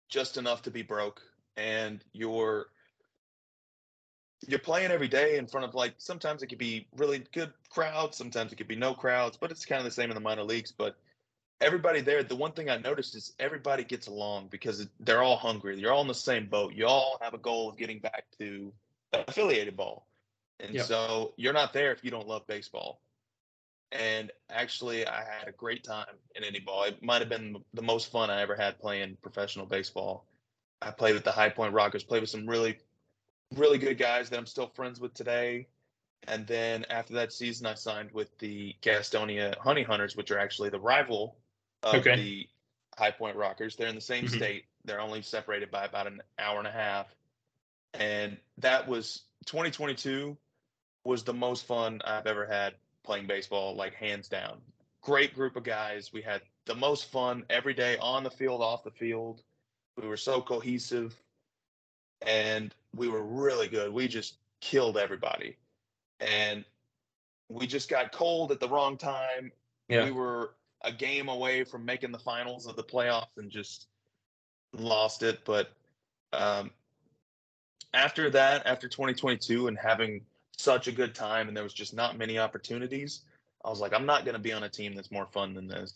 just 0.08 0.36
enough 0.36 0.62
to 0.62 0.70
be 0.70 0.82
broke. 0.82 1.22
And 1.56 2.04
you're 2.12 2.66
you're 4.46 4.58
playing 4.58 4.90
every 4.90 5.08
day 5.08 5.36
in 5.36 5.46
front 5.46 5.66
of 5.66 5.74
like 5.74 5.94
sometimes 5.98 6.42
it 6.42 6.46
could 6.46 6.58
be 6.58 6.86
really 6.96 7.24
good 7.32 7.52
crowds, 7.68 8.16
sometimes 8.16 8.52
it 8.52 8.56
could 8.56 8.68
be 8.68 8.76
no 8.76 8.94
crowds, 8.94 9.36
but 9.36 9.50
it's 9.50 9.64
kind 9.64 9.78
of 9.78 9.84
the 9.84 9.90
same 9.90 10.10
in 10.10 10.14
the 10.14 10.20
minor 10.20 10.42
leagues. 10.42 10.72
But 10.72 10.96
everybody 11.60 12.00
there, 12.00 12.22
the 12.22 12.36
one 12.36 12.52
thing 12.52 12.70
I 12.70 12.78
noticed 12.78 13.14
is 13.14 13.32
everybody 13.38 13.84
gets 13.84 14.06
along 14.06 14.48
because 14.48 14.86
they're 15.00 15.22
all 15.22 15.36
hungry. 15.36 15.78
You're 15.78 15.92
all 15.92 16.02
in 16.02 16.08
the 16.08 16.14
same 16.14 16.46
boat. 16.46 16.74
You 16.74 16.86
all 16.86 17.18
have 17.20 17.34
a 17.34 17.38
goal 17.38 17.68
of 17.68 17.76
getting 17.76 17.98
back 17.98 18.24
to 18.38 18.72
affiliated 19.12 19.76
ball. 19.76 20.06
And 20.58 20.74
Yep. 20.74 20.86
so 20.86 21.34
you're 21.36 21.52
not 21.52 21.72
there 21.72 21.92
if 21.92 22.04
you 22.04 22.10
don't 22.10 22.28
love 22.28 22.46
baseball. 22.46 23.00
And 23.92 24.30
actually, 24.48 25.06
I 25.06 25.24
had 25.24 25.48
a 25.48 25.52
great 25.52 25.82
time 25.82 26.06
in 26.36 26.44
indie 26.44 26.64
ball. 26.64 26.84
It 26.84 27.02
might 27.02 27.20
have 27.20 27.28
been 27.28 27.56
the 27.74 27.82
most 27.82 28.12
fun 28.12 28.30
I 28.30 28.42
ever 28.42 28.54
had 28.54 28.78
playing 28.78 29.16
professional 29.20 29.66
baseball. 29.66 30.26
I 30.80 30.92
played 30.92 31.14
with 31.14 31.24
the 31.24 31.32
High 31.32 31.48
Point 31.48 31.74
Rockers, 31.74 32.04
played 32.04 32.20
with 32.20 32.30
some 32.30 32.46
really, 32.46 32.78
really 33.56 33.78
good 33.78 33.98
guys 33.98 34.30
that 34.30 34.38
I'm 34.38 34.46
still 34.46 34.68
friends 34.68 35.00
with 35.00 35.12
today. 35.12 35.66
And 36.28 36.46
then 36.46 36.84
after 36.88 37.14
that 37.14 37.32
season, 37.32 37.66
I 37.66 37.74
signed 37.74 38.12
with 38.12 38.28
the 38.38 38.76
Gastonia 38.82 39.56
Honey 39.58 39.82
Hunters, 39.82 40.14
which 40.14 40.30
are 40.30 40.38
actually 40.38 40.68
the 40.68 40.78
rival 40.78 41.36
of 41.82 41.94
Okay. 41.96 42.16
the 42.16 42.48
High 42.96 43.10
Point 43.10 43.36
Rockers. 43.36 43.76
They're 43.76 43.88
in 43.88 43.94
the 43.94 44.00
same 44.00 44.26
Mhm. 44.26 44.36
state. 44.36 44.66
They're 44.84 45.00
only 45.00 45.22
separated 45.22 45.70
by 45.70 45.84
about 45.84 46.06
an 46.06 46.22
hour 46.38 46.58
and 46.58 46.66
a 46.68 46.72
half. 46.72 47.14
And 47.94 48.38
that 48.58 48.86
was 48.86 49.22
2022 49.46 50.36
was 51.04 51.24
the 51.24 51.34
most 51.34 51.64
fun 51.66 52.00
I've 52.04 52.26
ever 52.26 52.46
had 52.46 52.74
playing 53.02 53.26
baseball, 53.26 53.74
like 53.74 53.94
hands 53.94 54.28
down. 54.28 54.60
Great 55.00 55.34
group 55.34 55.56
of 55.56 55.64
guys. 55.64 56.12
We 56.12 56.22
had 56.22 56.42
the 56.66 56.74
most 56.74 57.06
fun 57.10 57.44
every 57.48 57.74
day 57.74 57.96
on 57.98 58.22
the 58.22 58.30
field, 58.30 58.62
off 58.62 58.84
the 58.84 58.90
field. 58.90 59.42
We 59.96 60.06
were 60.06 60.18
so 60.18 60.42
cohesive 60.42 61.14
and 62.22 62.74
we 62.94 63.08
were 63.08 63.22
really 63.22 63.68
good. 63.68 63.92
We 63.92 64.08
just 64.08 64.36
killed 64.60 64.98
everybody. 64.98 65.56
And 66.20 66.64
we 67.48 67.66
just 67.66 67.88
got 67.88 68.12
cold 68.12 68.52
at 68.52 68.60
the 68.60 68.68
wrong 68.68 68.98
time. 68.98 69.52
Yeah. 69.88 70.04
We 70.04 70.10
were 70.10 70.54
a 70.82 70.92
game 70.92 71.28
away 71.28 71.64
from 71.64 71.84
making 71.84 72.12
the 72.12 72.18
finals 72.18 72.66
of 72.66 72.76
the 72.76 72.84
playoffs 72.84 73.36
and 73.36 73.50
just 73.50 73.88
lost 74.72 75.22
it. 75.22 75.44
But 75.44 75.70
um, 76.32 76.70
after 77.92 78.30
that, 78.30 78.66
after 78.66 78.88
2022 78.88 79.68
and 79.68 79.78
having 79.78 80.22
such 80.56 80.88
a 80.88 80.92
good 80.92 81.14
time, 81.14 81.48
and 81.48 81.56
there 81.56 81.64
was 81.64 81.74
just 81.74 81.94
not 81.94 82.18
many 82.18 82.38
opportunities, 82.38 83.22
I 83.64 83.70
was 83.70 83.80
like, 83.80 83.92
I'm 83.92 84.06
not 84.06 84.24
going 84.24 84.34
to 84.34 84.40
be 84.40 84.52
on 84.52 84.62
a 84.62 84.68
team 84.68 84.94
that's 84.94 85.10
more 85.10 85.26
fun 85.26 85.54
than 85.54 85.68
this. 85.68 85.92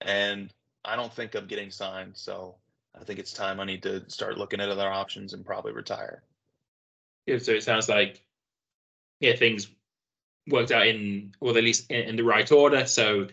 And 0.00 0.52
I 0.84 0.96
don't 0.96 1.12
think 1.12 1.34
I'm 1.34 1.46
getting 1.46 1.70
signed. 1.70 2.16
So 2.16 2.56
I 3.00 3.04
think 3.04 3.18
it's 3.18 3.32
time 3.32 3.60
I 3.60 3.64
need 3.64 3.82
to 3.84 4.08
start 4.08 4.38
looking 4.38 4.60
at 4.60 4.68
other 4.68 4.88
options 4.88 5.32
and 5.32 5.44
probably 5.44 5.72
retire. 5.72 6.22
Yeah, 7.26 7.38
so 7.38 7.52
it 7.52 7.62
sounds 7.62 7.88
like 7.88 8.22
yeah, 9.20 9.36
things 9.36 9.68
worked 10.48 10.70
out 10.70 10.86
in 10.86 11.34
or 11.40 11.56
at 11.56 11.64
least 11.64 11.90
in, 11.90 12.02
in 12.02 12.16
the 12.16 12.24
right 12.24 12.50
order. 12.50 12.86
So 12.86 13.28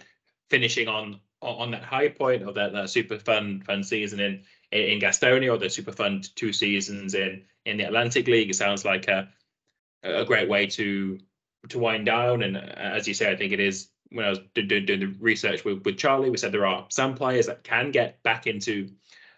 finishing 0.50 0.88
on 0.88 1.20
on 1.42 1.72
that 1.72 1.84
high 1.84 2.10
point 2.10 2.44
of 2.44 2.56
that, 2.56 2.74
that 2.74 2.90
super 2.90 3.20
fun 3.20 3.62
fun 3.62 3.84
season 3.84 4.20
in 4.20 4.44
in 4.72 5.00
Gastonia 5.00 5.54
or 5.54 5.58
the 5.58 5.70
super 5.70 5.92
fun 5.92 6.22
two 6.36 6.52
seasons 6.52 7.14
in 7.14 7.44
in 7.66 7.78
the 7.78 7.84
Atlantic 7.84 8.28
League. 8.28 8.50
It 8.50 8.56
sounds 8.56 8.86
like 8.86 9.08
a 9.08 9.30
a 10.04 10.26
great 10.26 10.50
way 10.50 10.68
to 10.68 11.20
to 11.70 11.80
wind 11.80 12.06
down. 12.06 12.44
And 12.44 12.58
uh, 12.58 12.74
as 12.78 13.08
you 13.08 13.14
say, 13.14 13.32
I 13.32 13.36
think 13.36 13.52
it 13.52 13.60
is. 13.60 13.90
When 14.12 14.24
I 14.24 14.30
was 14.30 14.40
doing, 14.54 14.86
doing 14.86 15.00
the 15.00 15.16
research 15.20 15.66
with, 15.66 15.84
with 15.84 15.98
Charlie, 15.98 16.30
we 16.30 16.38
said 16.38 16.52
there 16.52 16.68
are 16.68 16.86
some 16.90 17.16
players 17.16 17.48
that 17.48 17.64
can 17.64 17.90
get 17.90 18.22
back 18.22 18.46
into 18.46 18.88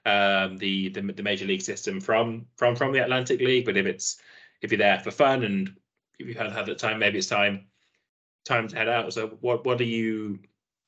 um, 0.06 0.58
the, 0.58 0.90
the 0.90 1.02
the 1.02 1.24
major 1.24 1.46
league 1.46 1.62
system 1.62 2.02
from 2.02 2.46
from 2.58 2.76
from 2.76 2.92
the 2.92 3.02
Atlantic 3.02 3.40
League. 3.40 3.66
But 3.66 3.78
if 3.78 3.86
it's 3.86 4.22
if 4.62 4.72
you're 4.72 4.78
there 4.78 5.00
for 5.00 5.10
fun 5.12 5.44
and 5.44 5.74
if 6.20 6.28
you've 6.28 6.38
had 6.38 6.52
had 6.52 6.66
the 6.66 6.76
time, 6.76 7.00
maybe 7.00 7.18
it's 7.18 7.28
time 7.28 7.68
time 8.46 8.68
to 8.68 8.76
head 8.76 8.90
out. 8.90 9.14
So 9.14 9.38
what 9.42 9.66
what 9.66 9.80
are 9.80 9.86
you 9.86 10.40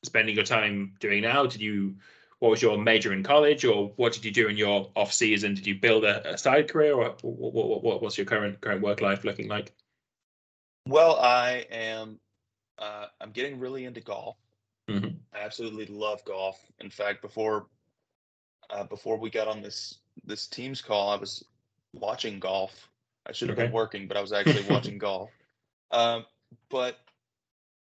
spending 0.04 0.36
your 0.36 0.46
time 0.46 0.96
doing 1.00 1.22
now? 1.22 1.46
Did 1.46 1.62
you 1.62 1.96
what 2.40 2.50
was 2.50 2.62
your 2.62 2.78
major 2.78 3.12
in 3.12 3.22
college, 3.22 3.66
or 3.66 3.92
what 3.98 4.14
did 4.14 4.24
you 4.24 4.32
do 4.32 4.48
in 4.48 4.56
your 4.58 4.90
off 4.96 5.12
season? 5.12 5.56
Did 5.56 5.68
you 5.68 5.76
build 5.76 6.06
a, 6.06 6.34
a 6.34 6.38
side 6.38 6.70
career, 6.70 6.94
or 6.94 7.16
what, 7.22 7.54
what, 7.54 7.84
what 7.84 8.02
what's 8.02 8.18
your 8.18 8.26
current 8.26 8.62
current 8.62 8.82
work 8.82 9.02
life 9.02 9.24
looking 9.24 9.48
like? 9.48 9.74
Well, 10.88 11.18
I 11.18 11.66
am. 11.70 12.20
Uh, 12.78 13.08
I'm 13.20 13.32
getting 13.32 13.60
really 13.60 13.86
into 13.86 14.00
golf. 14.02 14.38
Mhm. 14.90 15.18
I 15.34 15.40
absolutely 15.40 15.86
love 15.86 16.24
golf. 16.26 16.60
In 16.80 16.90
fact, 16.90 17.22
before 17.22 17.68
uh, 18.70 18.84
before 18.86 19.18
we 19.18 19.30
got 19.30 19.48
on 19.48 19.62
this 19.62 20.00
this 20.26 20.48
Teams 20.48 20.82
call, 20.82 21.10
I 21.10 21.16
was 21.18 21.44
watching 21.94 22.40
golf. 22.40 22.90
I 23.26 23.32
should 23.32 23.50
have 23.50 23.58
Okay. 23.58 23.66
been 23.66 23.74
working, 23.74 24.08
but 24.08 24.18
I 24.18 24.22
was 24.22 24.32
actually 24.34 24.64
watching 24.70 24.98
golf. 24.98 25.30
Um, 25.92 26.26
but 26.70 27.00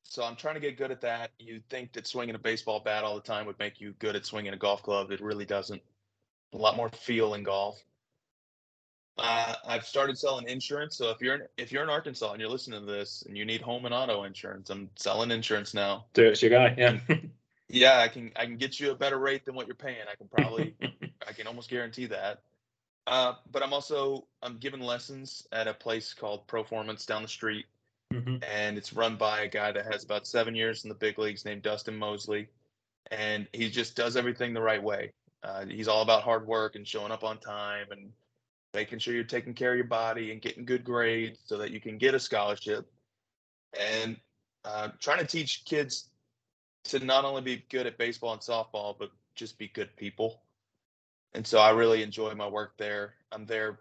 so 0.08 0.24
I'm 0.24 0.36
trying 0.36 0.56
to 0.56 0.62
get 0.62 0.78
good 0.78 0.92
at 0.92 1.02
that. 1.02 1.32
You'd 1.40 1.68
think 1.68 1.94
that 1.94 2.08
swinging 2.08 2.36
a 2.36 2.40
baseball 2.40 2.80
bat 2.80 3.04
all 3.04 3.16
the 3.16 3.22
time 3.22 3.46
would 3.48 3.60
make 3.60 3.82
you 3.82 3.94
good 4.00 4.16
at 4.16 4.26
swinging 4.26 4.54
a 4.54 4.58
golf 4.58 4.82
club. 4.82 5.12
It 5.12 5.20
really 5.20 5.46
doesn't. 5.46 5.82
A 6.54 6.58
lot 6.58 6.78
more 6.78 6.90
feel 6.90 7.34
in 7.34 7.44
golf. 7.44 7.84
Uh, 9.18 9.56
I've 9.68 9.86
started 9.86 10.18
selling 10.18 10.48
insurance. 10.48 10.96
So 10.98 11.10
if 11.10 11.22
you're 11.22 11.36
in, 11.36 11.42
if 11.58 11.72
you're 11.72 11.84
in 11.84 11.90
Arkansas 11.90 12.32
and 12.32 12.40
you're 12.40 12.50
listening 12.50 12.80
to 12.82 12.86
this 12.86 13.24
and 13.28 13.38
you 13.38 13.46
need 13.46 13.62
home 13.62 13.86
and 13.86 13.94
auto 13.94 14.24
insurance, 14.24 14.70
I'm 14.70 14.90
selling 14.96 15.32
insurance 15.32 15.74
now. 15.74 16.06
So 16.16 16.24
it's 16.24 16.42
your 16.42 16.52
guy, 16.52 16.76
yeah. 16.78 17.00
Yeah, 17.68 18.00
I 18.00 18.08
can 18.08 18.32
I 18.36 18.46
can 18.46 18.58
get 18.58 18.80
you 18.80 18.92
a 18.92 18.96
better 18.96 19.18
rate 19.18 19.46
than 19.46 19.56
what 19.56 19.68
you're 19.68 19.76
paying. 19.76 20.06
I 20.12 20.16
can 20.16 20.28
probably 20.28 20.76
I 21.28 21.34
can 21.34 21.48
almost 21.48 21.70
guarantee 21.70 22.06
that. 22.08 22.42
Uh, 23.08 23.34
but 23.52 23.64
I'm 23.64 23.74
also 23.74 24.28
I'm 24.42 24.58
giving 24.58 24.82
lessons 24.82 25.48
at 25.52 25.68
a 25.68 25.74
place 25.74 26.14
called 26.14 26.48
Performance 26.48 27.06
down 27.06 27.22
the 27.22 27.28
street, 27.28 27.66
Mhm. 28.14 28.44
and 28.44 28.78
it's 28.78 28.94
run 28.94 29.18
by 29.18 29.42
a 29.42 29.48
guy 29.50 29.72
that 29.72 29.86
has 29.92 30.04
about 30.04 30.28
seven 30.28 30.56
years 30.56 30.84
in 30.84 30.90
the 30.90 30.96
big 30.96 31.18
leagues 31.20 31.46
named 31.46 31.64
Dustin 31.64 31.96
Moseley, 31.98 32.48
and 33.12 33.48
he 33.54 33.70
just 33.70 33.96
does 33.96 34.16
everything 34.16 34.54
the 34.54 34.62
right 34.62 34.82
way. 34.82 35.14
Uh, 35.44 35.66
he's 35.66 35.88
all 35.88 36.02
about 36.02 36.24
hard 36.24 36.48
work 36.48 36.76
and 36.76 36.88
showing 36.88 37.12
up 37.12 37.24
on 37.24 37.40
time 37.40 37.92
and 37.92 38.14
making 38.74 39.00
sure 39.00 39.14
you're 39.14 39.24
taking 39.24 39.54
care 39.54 39.72
of 39.72 39.78
your 39.78 39.88
body 39.88 40.32
and 40.32 40.42
getting 40.42 40.66
good 40.66 40.84
grades 40.84 41.40
so 41.46 41.58
that 41.58 41.72
you 41.72 41.80
can 41.80 41.98
get 41.98 42.14
a 42.16 42.20
scholarship, 42.20 42.92
and 43.80 44.20
uh, 44.64 44.90
trying 45.00 45.20
to 45.20 45.26
teach 45.28 45.66
kids 45.66 46.10
to 46.86 47.00
not 47.00 47.26
only 47.26 47.42
be 47.42 47.66
good 47.70 47.88
at 47.88 47.98
baseball 47.98 48.34
and 48.34 48.42
softball, 48.42 48.98
but 48.98 49.12
just 49.36 49.58
be 49.58 49.68
good 49.68 49.96
people. 49.98 50.42
And 51.34 51.46
so 51.46 51.60
I 51.60 51.72
really 51.72 52.02
enjoy 52.04 52.34
my 52.36 52.48
work 52.48 52.78
there. 52.78 53.16
I'm 53.32 53.46
there 53.46 53.80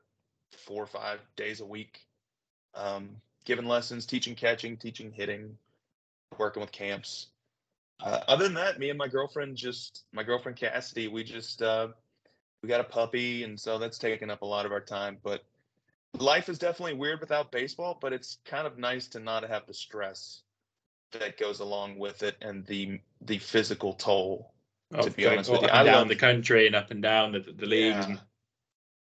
four 0.52 0.82
or 0.82 0.86
five 0.86 1.20
days 1.36 1.60
a 1.60 1.66
week, 1.66 2.00
um, 2.74 3.20
giving 3.44 3.66
lessons, 3.66 4.06
teaching 4.06 4.34
catching, 4.34 4.76
teaching 4.76 5.12
hitting, 5.12 5.56
working 6.38 6.60
with 6.60 6.72
camps. 6.72 7.28
Uh, 8.02 8.20
other 8.26 8.44
than 8.44 8.54
that, 8.54 8.78
me 8.78 8.90
and 8.90 8.98
my 8.98 9.08
girlfriend 9.08 9.56
just 9.56 10.04
my 10.12 10.22
girlfriend 10.22 10.56
Cassidy, 10.58 11.08
we 11.08 11.24
just 11.24 11.62
uh, 11.62 11.88
we 12.62 12.68
got 12.68 12.80
a 12.80 12.84
puppy, 12.84 13.44
and 13.44 13.58
so 13.58 13.78
that's 13.78 13.98
taken 13.98 14.30
up 14.30 14.42
a 14.42 14.46
lot 14.46 14.66
of 14.66 14.72
our 14.72 14.80
time. 14.80 15.18
But 15.22 15.44
life 16.18 16.48
is 16.48 16.58
definitely 16.58 16.94
weird 16.94 17.20
without 17.20 17.52
baseball, 17.52 17.96
but 18.00 18.12
it's 18.12 18.38
kind 18.44 18.66
of 18.66 18.78
nice 18.78 19.08
to 19.08 19.20
not 19.20 19.48
have 19.48 19.66
the 19.66 19.74
stress 19.74 20.42
that 21.12 21.38
goes 21.38 21.60
along 21.60 21.98
with 21.98 22.22
it 22.22 22.36
and 22.42 22.66
the 22.66 23.00
the 23.20 23.38
physical 23.38 23.92
toll. 23.94 24.50
To 24.92 25.10
be 25.10 25.26
honest 25.26 25.50
with 25.50 25.62
you, 25.62 25.68
I 25.68 25.82
down 25.84 25.94
love- 25.94 26.08
the 26.08 26.16
country 26.16 26.66
and 26.66 26.76
up 26.76 26.90
and 26.90 27.02
down 27.02 27.32
the, 27.32 27.40
the 27.40 27.66
leagues. 27.66 28.06
Yeah. 28.08 28.16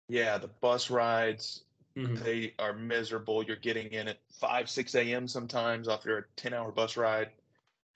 Yeah, 0.09 0.39
the 0.39 0.49
bus 0.49 0.91
rides, 0.91 1.64
Mhm. 1.97 2.18
They 2.22 2.55
are 2.59 2.72
miserable. 2.72 3.43
You're 3.43 3.57
getting 3.57 3.93
in 3.93 4.09
at 4.09 4.18
5, 4.30 4.68
6 4.70 4.95
a.m. 4.95 5.28
sometimes 5.28 5.88
after 5.88 6.18
a 6.18 6.24
10 6.36 6.55
hour 6.55 6.72
bus 6.72 6.97
ride 6.97 7.30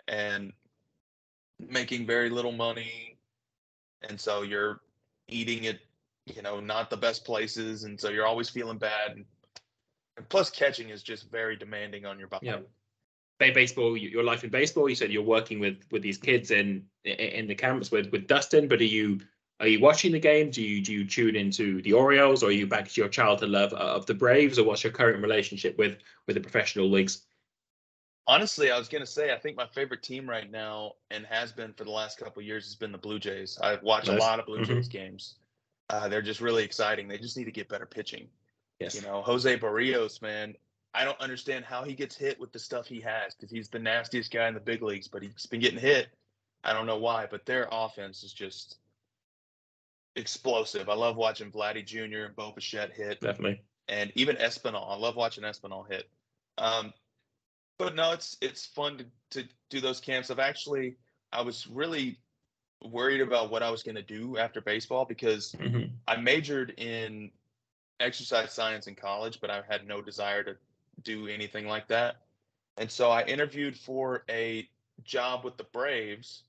and 0.08 0.52
making 1.58 2.06
very 2.06 2.28
little 2.30 2.52
money. 2.52 3.18
And 4.02 4.20
so 4.20 4.42
you're 4.42 4.80
eating 5.28 5.66
at, 5.66 5.80
you 6.26 6.42
know, 6.42 6.60
not 6.60 6.90
the 6.90 6.96
best 6.96 7.24
places. 7.24 7.84
And 7.84 7.98
so 7.98 8.10
you're 8.10 8.26
always 8.26 8.50
feeling 8.50 8.78
bad. 8.78 9.16
And, 9.16 9.24
plus, 10.28 10.50
catching 10.50 10.90
is 10.90 11.02
just 11.02 11.30
very 11.30 11.56
demanding 11.56 12.04
on 12.06 12.18
your 12.18 12.28
body. 12.28 12.46
Yeah. 12.46 12.60
Ba- 13.38 13.52
baseball, 13.52 13.96
your 13.96 14.24
life 14.24 14.44
in 14.44 14.50
baseball. 14.50 14.88
You 14.88 14.94
said 14.94 15.12
you're 15.12 15.22
working 15.22 15.60
with 15.60 15.84
with 15.90 16.02
these 16.02 16.18
kids 16.18 16.50
in 16.50 16.88
in 17.04 17.46
the 17.46 17.54
camps 17.54 17.90
with 17.90 18.10
with 18.10 18.26
Dustin. 18.26 18.66
But 18.68 18.80
are 18.80 18.84
you 18.84 19.20
are 19.60 19.66
you 19.68 19.80
watching 19.80 20.12
the 20.12 20.20
game? 20.20 20.50
Do 20.50 20.62
you 20.62 20.82
do 20.82 20.92
you 20.92 21.04
tune 21.06 21.36
into 21.36 21.80
the 21.82 21.92
Orioles, 21.94 22.42
or 22.42 22.48
are 22.48 22.52
you 22.52 22.66
back 22.66 22.88
to 22.88 23.00
your 23.00 23.08
childhood 23.08 23.48
love 23.50 23.72
of 23.72 24.06
the 24.06 24.14
Braves, 24.14 24.58
or 24.58 24.64
what's 24.64 24.84
your 24.84 24.92
current 24.92 25.22
relationship 25.22 25.78
with 25.78 25.98
with 26.26 26.34
the 26.34 26.40
professional 26.40 26.90
leagues? 26.90 27.22
Honestly, 28.28 28.70
I 28.70 28.78
was 28.78 28.88
gonna 28.88 29.06
say 29.06 29.32
I 29.32 29.38
think 29.38 29.56
my 29.56 29.66
favorite 29.68 30.02
team 30.02 30.28
right 30.28 30.50
now 30.50 30.92
and 31.10 31.24
has 31.26 31.52
been 31.52 31.72
for 31.72 31.84
the 31.84 31.90
last 31.90 32.18
couple 32.18 32.40
of 32.40 32.46
years 32.46 32.64
has 32.64 32.74
been 32.74 32.92
the 32.92 32.98
Blue 32.98 33.18
Jays. 33.18 33.58
I've 33.62 33.82
watched 33.82 34.08
Nice. 34.08 34.16
a 34.16 34.20
lot 34.20 34.40
of 34.40 34.46
Blue 34.46 34.58
Mhm. 34.60 34.66
Jays 34.66 34.88
games. 34.88 35.36
Uh, 35.88 36.08
they're 36.08 36.22
just 36.22 36.40
really 36.40 36.64
exciting. 36.64 37.06
They 37.06 37.18
just 37.18 37.36
need 37.36 37.44
to 37.44 37.52
get 37.52 37.68
better 37.68 37.86
pitching. 37.86 38.28
Yes. 38.80 38.96
You 38.96 39.02
know, 39.02 39.22
Jose 39.22 39.58
Berrios, 39.58 40.20
man. 40.20 40.56
I 40.92 41.04
don't 41.04 41.20
understand 41.20 41.64
how 41.64 41.84
he 41.84 41.94
gets 41.94 42.16
hit 42.16 42.40
with 42.40 42.52
the 42.52 42.58
stuff 42.58 42.86
he 42.86 43.00
has 43.02 43.34
because 43.34 43.50
he's 43.50 43.68
the 43.68 43.78
nastiest 43.78 44.32
guy 44.32 44.48
in 44.48 44.54
the 44.54 44.60
big 44.60 44.82
leagues, 44.82 45.06
but 45.08 45.22
he's 45.22 45.46
been 45.46 45.60
getting 45.60 45.78
hit. 45.78 46.08
I 46.64 46.72
don't 46.72 46.86
know 46.86 46.98
why, 46.98 47.26
but 47.26 47.46
their 47.46 47.68
offense 47.70 48.24
is 48.24 48.32
just 48.32 48.78
explosive. 50.16 50.88
I 50.88 50.94
love 50.94 51.16
watching 51.16 51.50
Vladdy 51.50 51.84
Jr. 51.84 52.24
and 52.26 52.36
Bo 52.36 52.52
Bichette 52.52 52.92
hit 52.92 53.20
Definitely. 53.20 53.60
and 53.88 54.10
even 54.14 54.36
Espinal. 54.36 54.90
I 54.90 54.96
love 54.96 55.16
watching 55.16 55.44
Espinal 55.44 55.88
hit. 55.88 56.08
Um, 56.58 56.92
but 57.78 57.94
no, 57.94 58.12
it's 58.12 58.36
it's 58.40 58.66
fun 58.66 58.98
to, 58.98 59.04
to 59.42 59.48
do 59.70 59.80
those 59.80 60.00
camps. 60.00 60.30
I've 60.30 60.38
actually 60.38 60.96
I 61.32 61.42
was 61.42 61.66
really 61.66 62.18
worried 62.82 63.20
about 63.20 63.50
what 63.50 63.62
I 63.62 63.70
was 63.70 63.82
going 63.82 63.94
to 63.96 64.02
do 64.02 64.38
after 64.38 64.60
baseball 64.60 65.04
because 65.04 65.52
Mhm. 65.52 65.90
I 66.08 66.16
majored 66.16 66.70
in 66.78 67.30
exercise 68.00 68.52
science 68.52 68.86
in 68.86 68.94
college, 68.94 69.40
but 69.40 69.50
I 69.50 69.62
had 69.68 69.86
no 69.86 70.02
desire 70.02 70.42
to 70.44 70.56
do 71.02 71.26
anything 71.26 71.66
like 71.66 71.88
that. 71.88 72.16
And 72.78 72.90
so 72.90 73.10
I 73.10 73.22
interviewed 73.24 73.76
for 73.76 74.24
a 74.28 74.68
job 75.02 75.44
with 75.44 75.56
the 75.56 75.64
Braves 75.64 76.42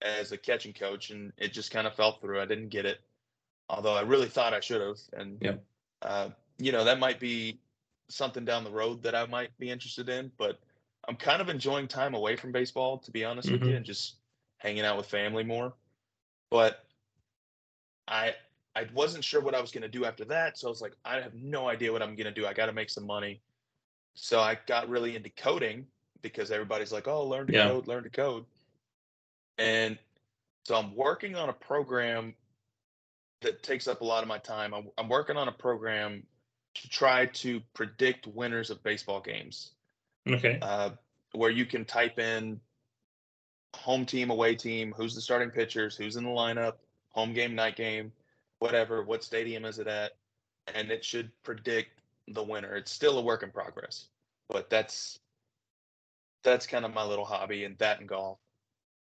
as 0.00 0.32
a 0.32 0.38
catching 0.38 0.72
coach, 0.72 1.10
and 1.10 1.32
it 1.36 1.52
just 1.52 1.70
kind 1.70 1.86
of 1.86 1.94
fell 1.94 2.18
through. 2.18 2.40
I 2.40 2.46
didn't 2.46 2.68
get 2.68 2.86
it, 2.86 3.00
although 3.72 3.94
I 3.96 4.02
really 4.02 4.28
thought 4.28 4.54
I 4.54 4.60
should 4.60 4.82
have. 4.82 4.98
And 5.14 5.40
Yep. 5.40 5.64
uh, 6.02 6.30
you 6.58 6.72
know, 6.72 6.84
that 6.84 7.00
might 7.00 7.20
be 7.20 7.60
something 8.08 8.44
down 8.44 8.64
the 8.64 8.70
road 8.70 9.02
that 9.04 9.16
I 9.16 9.26
might 9.26 9.56
be 9.58 9.70
interested 9.70 10.08
in. 10.10 10.32
But 10.38 10.60
I'm 11.08 11.16
kind 11.16 11.42
of 11.42 11.48
enjoying 11.50 11.88
time 11.88 12.14
away 12.14 12.36
from 12.36 12.52
baseball, 12.52 12.98
to 13.00 13.10
be 13.10 13.24
honest 13.24 13.52
with 13.52 13.66
you, 13.66 13.76
and 13.76 13.84
just 13.86 14.18
hanging 14.58 14.84
out 14.84 14.98
with 14.98 15.06
family 15.06 15.44
more. 15.44 15.74
But 16.50 16.86
I 18.08 18.36
I 18.76 18.88
wasn't 18.94 19.24
sure 19.24 19.40
what 19.40 19.54
I 19.54 19.60
was 19.60 19.72
going 19.72 19.82
to 19.82 19.88
do 19.88 20.04
after 20.04 20.24
that, 20.26 20.58
so 20.58 20.68
I 20.68 20.70
was 20.70 20.82
like, 20.82 20.96
I 21.04 21.20
have 21.20 21.34
no 21.34 21.68
idea 21.68 21.92
what 21.92 22.02
I'm 22.02 22.16
going 22.16 22.32
to 22.32 22.40
do. 22.40 22.46
I 22.46 22.54
got 22.54 22.66
to 22.66 22.72
make 22.72 22.90
some 22.90 23.06
money. 23.06 23.42
So 24.14 24.40
I 24.40 24.58
got 24.66 24.88
really 24.88 25.16
into 25.16 25.30
coding 25.30 25.86
because 26.22 26.50
everybody's 26.50 26.92
like, 26.92 27.08
"Oh, 27.08 27.26
learn 27.26 27.46
to 27.48 27.52
Yeah. 27.52 27.64
code, 27.64 27.88
learn 27.88 28.04
to 28.04 28.10
code." 28.10 28.46
And 29.58 29.98
so 30.64 30.76
I'm 30.76 30.94
working 30.96 31.36
on 31.36 31.48
a 31.48 31.52
program 31.54 32.34
that 33.42 33.62
takes 33.62 33.88
up 33.88 34.00
a 34.00 34.04
lot 34.04 34.22
of 34.22 34.28
my 34.28 34.38
time. 34.38 34.74
I'm, 34.74 34.88
I'm 34.98 35.08
working 35.08 35.36
on 35.36 35.48
a 35.48 35.52
program 35.52 36.24
to 36.74 36.88
try 36.88 37.26
to 37.26 37.60
predict 37.74 38.26
winners 38.26 38.70
of 38.70 38.82
baseball 38.82 39.20
games 39.20 39.72
Okay. 40.28 40.58
uh, 40.62 40.90
where 41.32 41.50
you 41.50 41.66
can 41.66 41.84
type 41.84 42.18
in 42.18 42.60
home 43.74 44.06
team, 44.06 44.30
away 44.30 44.54
team, 44.54 44.92
who's 44.96 45.14
the 45.14 45.20
starting 45.20 45.50
pitchers, 45.50 45.96
who's 45.96 46.16
in 46.16 46.24
the 46.24 46.30
lineup, 46.30 46.74
home 47.10 47.32
game, 47.32 47.54
night 47.54 47.76
game, 47.76 48.12
whatever, 48.58 49.02
what 49.02 49.24
stadium 49.24 49.64
is 49.64 49.78
it 49.78 49.86
at, 49.86 50.12
and 50.74 50.90
it 50.90 51.04
should 51.04 51.30
predict 51.42 52.00
the 52.28 52.42
winner. 52.42 52.74
It's 52.76 52.92
still 52.92 53.18
a 53.18 53.22
work 53.22 53.42
in 53.42 53.50
progress, 53.50 54.06
but 54.48 54.70
that's 54.70 55.18
that's 56.44 56.66
kind 56.66 56.84
of 56.84 56.92
my 56.94 57.04
little 57.04 57.24
hobby, 57.24 57.64
and 57.64 57.78
that 57.78 58.00
and 58.00 58.08
golf. 58.08 58.38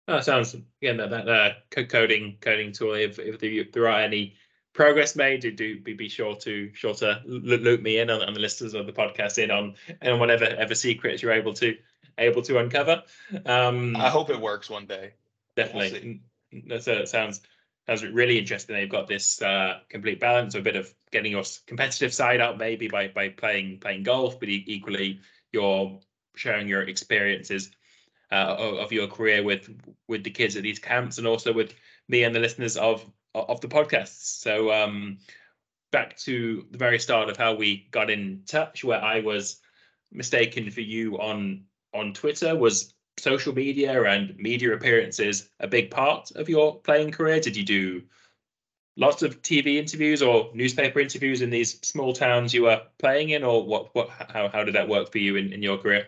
That 0.07 0.23
sounds 0.23 0.55
again 0.81 0.97
that 0.97 1.09
that 1.09 1.27
uh, 1.27 1.53
coding 1.85 2.37
coding 2.41 2.71
tool. 2.71 2.93
If 2.93 3.17
if 3.17 3.71
there, 3.71 3.87
are 3.87 3.99
any 3.99 4.35
progress 4.73 5.15
made, 5.15 5.41
do 5.41 5.51
do 5.51 5.79
be, 5.81 5.93
be 5.93 6.09
sure 6.09 6.35
to 6.35 6.71
sure 6.73 6.93
to 6.95 7.21
lo- 7.25 7.57
loop 7.57 7.81
me 7.81 7.97
in 7.99 8.09
on, 8.09 8.21
on 8.21 8.33
the 8.33 8.39
listeners 8.39 8.75
of 8.75 8.85
the 8.85 8.93
podcast 8.93 9.41
in 9.43 9.49
on 9.49 9.75
and 10.01 10.19
whatever 10.19 10.45
ever 10.45 10.75
secrets 10.75 11.23
you're 11.23 11.31
able 11.31 11.53
to 11.53 11.75
able 12.17 12.41
to 12.43 12.59
uncover. 12.59 13.03
Um, 13.45 13.95
I 13.95 14.09
hope 14.09 14.29
it 14.29 14.39
works 14.39 14.69
one 14.69 14.85
day. 14.85 15.13
definitely. 15.55 16.21
Mm, 16.53 16.69
That's 16.69 16.87
uh, 16.87 17.05
sounds 17.05 17.41
sounds 17.87 18.05
really 18.05 18.37
interesting. 18.37 18.75
They've 18.75 18.89
got 18.89 19.07
this 19.07 19.41
uh, 19.41 19.79
complete 19.89 20.19
balance, 20.19 20.53
a 20.55 20.61
bit 20.61 20.75
of 20.75 20.93
getting 21.11 21.31
your 21.31 21.43
competitive 21.65 22.13
side 22.13 22.41
out, 22.41 22.57
maybe 22.59 22.87
by 22.87 23.07
by 23.07 23.29
playing 23.29 23.79
playing 23.79 24.03
golf, 24.03 24.39
but 24.39 24.49
equally 24.49 25.19
you're 25.51 25.99
sharing 26.35 26.67
your 26.67 26.83
experiences 26.83 27.71
uh, 28.31 28.55
of, 28.57 28.91
your 28.91 29.07
career 29.07 29.43
with 29.43 29.69
with 30.07 30.23
the 30.23 30.29
kids 30.29 30.55
at 30.55 30.63
these 30.63 30.79
camps, 30.79 31.17
and 31.17 31.27
also 31.27 31.53
with 31.53 31.73
me 32.07 32.23
and 32.23 32.35
the 32.35 32.39
listeners 32.39 32.77
of 32.77 33.05
of 33.33 33.61
the 33.61 33.67
podcasts. 33.67 34.41
So 34.41 34.71
um, 34.71 35.17
back 35.91 36.17
to 36.19 36.65
the 36.71 36.77
very 36.77 36.99
start 36.99 37.29
of 37.29 37.37
how 37.37 37.53
we 37.53 37.87
got 37.91 38.09
in 38.09 38.41
touch, 38.45 38.83
where 38.83 39.03
I 39.03 39.19
was 39.19 39.61
mistaken 40.11 40.71
for 40.71 40.81
you 40.81 41.19
on 41.19 41.65
on 41.93 42.13
Twitter 42.13 42.55
was 42.55 42.93
social 43.17 43.53
media 43.53 44.03
and 44.03 44.35
media 44.37 44.73
appearances 44.73 45.49
a 45.59 45.67
big 45.67 45.89
part 45.89 46.31
of 46.31 46.49
your 46.49 46.79
playing 46.81 47.11
career? 47.11 47.39
Did 47.39 47.55
you 47.55 47.63
do 47.63 48.03
lots 48.97 49.23
of 49.23 49.41
TV 49.41 49.77
interviews 49.77 50.21
or 50.21 50.49
newspaper 50.53 50.99
interviews 50.99 51.41
in 51.41 51.49
these 51.49 51.79
small 51.81 52.13
towns 52.13 52.53
you 52.53 52.63
were 52.63 52.81
playing 52.97 53.29
in, 53.29 53.43
or 53.43 53.65
what? 53.65 53.93
What? 53.93 54.09
How, 54.09 54.49
how 54.49 54.63
did 54.63 54.75
that 54.75 54.89
work 54.89 55.11
for 55.11 55.19
you 55.19 55.35
in, 55.35 55.53
in 55.53 55.61
your 55.61 55.77
career? 55.77 56.07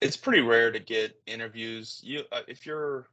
It's 0.00 0.16
pretty 0.16 0.40
rare 0.40 0.70
to 0.70 0.78
get 0.78 1.20
interviews. 1.26 2.00
You 2.04 2.22
uh, 2.32 2.42
if 2.48 2.66
you're 2.66 3.08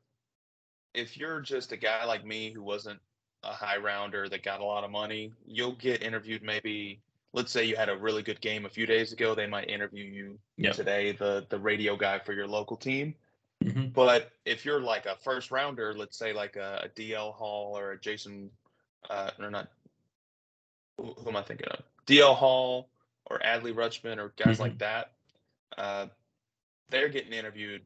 if 0.94 1.18
you're 1.18 1.42
just 1.42 1.72
a 1.72 1.78
guy 1.78 2.06
like 2.06 2.26
me 2.26 2.52
who 2.52 2.62
wasn't 2.64 3.00
a 3.44 3.52
high 3.52 3.78
rounder 3.78 4.30
that 4.30 4.44
got 4.44 4.62
a 4.62 4.64
lot 4.64 4.84
of 4.84 4.92
money, 4.92 5.34
you'll 5.46 5.74
get 5.76 6.02
interviewed 6.04 6.44
maybe 6.44 7.00
let's 7.34 7.52
say 7.52 7.66
you 7.66 7.76
had 7.76 7.90
a 7.90 7.98
really 7.98 8.22
good 8.22 8.40
game 8.42 8.66
a 8.66 8.70
few 8.70 8.86
days 8.86 9.12
ago, 9.12 9.34
they 9.34 9.48
might 9.48 9.68
interview 9.70 10.04
you 10.04 10.40
Yeah. 10.58 10.72
today, 10.72 11.12
the 11.14 11.46
the 11.50 11.60
radio 11.60 11.96
guy 11.96 12.20
for 12.20 12.34
your 12.34 12.48
local 12.48 12.78
team. 12.78 13.16
Mhm. 13.64 13.94
But 13.94 14.32
if 14.46 14.66
you're 14.66 14.82
like 14.82 15.06
a 15.06 15.16
first 15.16 15.50
rounder, 15.52 15.94
let's 15.96 16.18
say 16.18 16.34
like 16.34 16.56
a, 16.58 16.82
a 16.84 16.90
DL 16.90 17.34
Hall 17.34 17.78
or 17.78 17.94
a 17.94 18.00
Jason, 18.00 18.52
uh, 19.10 19.32
or 19.40 19.50
not, 19.50 19.70
who, 20.98 21.14
who 21.14 21.30
am 21.30 21.38
I 21.38 21.42
thinking 21.42 21.68
of? 21.70 21.84
DL 22.06 22.36
Hall 22.36 22.90
or 23.26 23.40
Adley 23.40 23.74
Rutschman 23.74 24.18
or 24.18 24.34
guys 24.38 24.60
like 24.60 24.78
that, 24.80 25.12
uh, 25.78 26.08
they're 26.90 27.10
getting 27.10 27.34
interviewed 27.34 27.82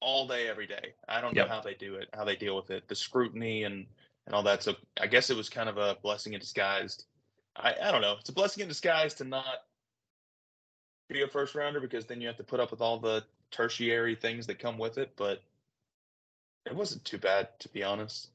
all 0.00 0.26
day, 0.26 0.48
every 0.48 0.66
day. 0.66 0.94
I 1.08 1.20
don't 1.20 1.34
Yep. 1.34 1.48
know 1.48 1.54
how 1.54 1.60
they 1.60 1.74
do 1.74 1.94
it, 1.96 2.08
how 2.14 2.24
they 2.24 2.36
deal 2.36 2.56
with 2.56 2.70
it, 2.70 2.88
the 2.88 2.94
scrutiny 2.94 3.64
and 3.64 3.86
and 4.26 4.34
all 4.34 4.42
that. 4.42 4.62
So 4.62 4.74
I 5.00 5.06
guess 5.06 5.30
it 5.30 5.36
was 5.36 5.48
kind 5.48 5.68
of 5.68 5.78
a 5.78 5.96
blessing 6.02 6.32
in 6.32 6.40
disguise. 6.40 7.04
I, 7.56 7.74
I 7.80 7.92
don't 7.92 8.02
know. 8.02 8.16
It's 8.18 8.28
a 8.28 8.32
blessing 8.32 8.62
in 8.62 8.68
disguise 8.68 9.14
to 9.14 9.24
not 9.24 9.64
be 11.08 11.22
a 11.22 11.28
first 11.28 11.54
rounder 11.54 11.80
because 11.80 12.06
then 12.06 12.20
you 12.20 12.26
have 12.26 12.36
to 12.36 12.44
put 12.44 12.60
up 12.60 12.70
with 12.72 12.80
all 12.80 12.98
the 12.98 13.24
tertiary 13.52 14.16
things 14.16 14.46
that 14.48 14.58
come 14.58 14.78
with 14.78 14.98
it. 14.98 15.12
But 15.16 15.42
it 16.66 16.74
wasn't 16.74 17.04
too 17.04 17.18
bad, 17.18 17.48
to 17.60 17.68
be 17.68 17.84
honest. 17.84 18.30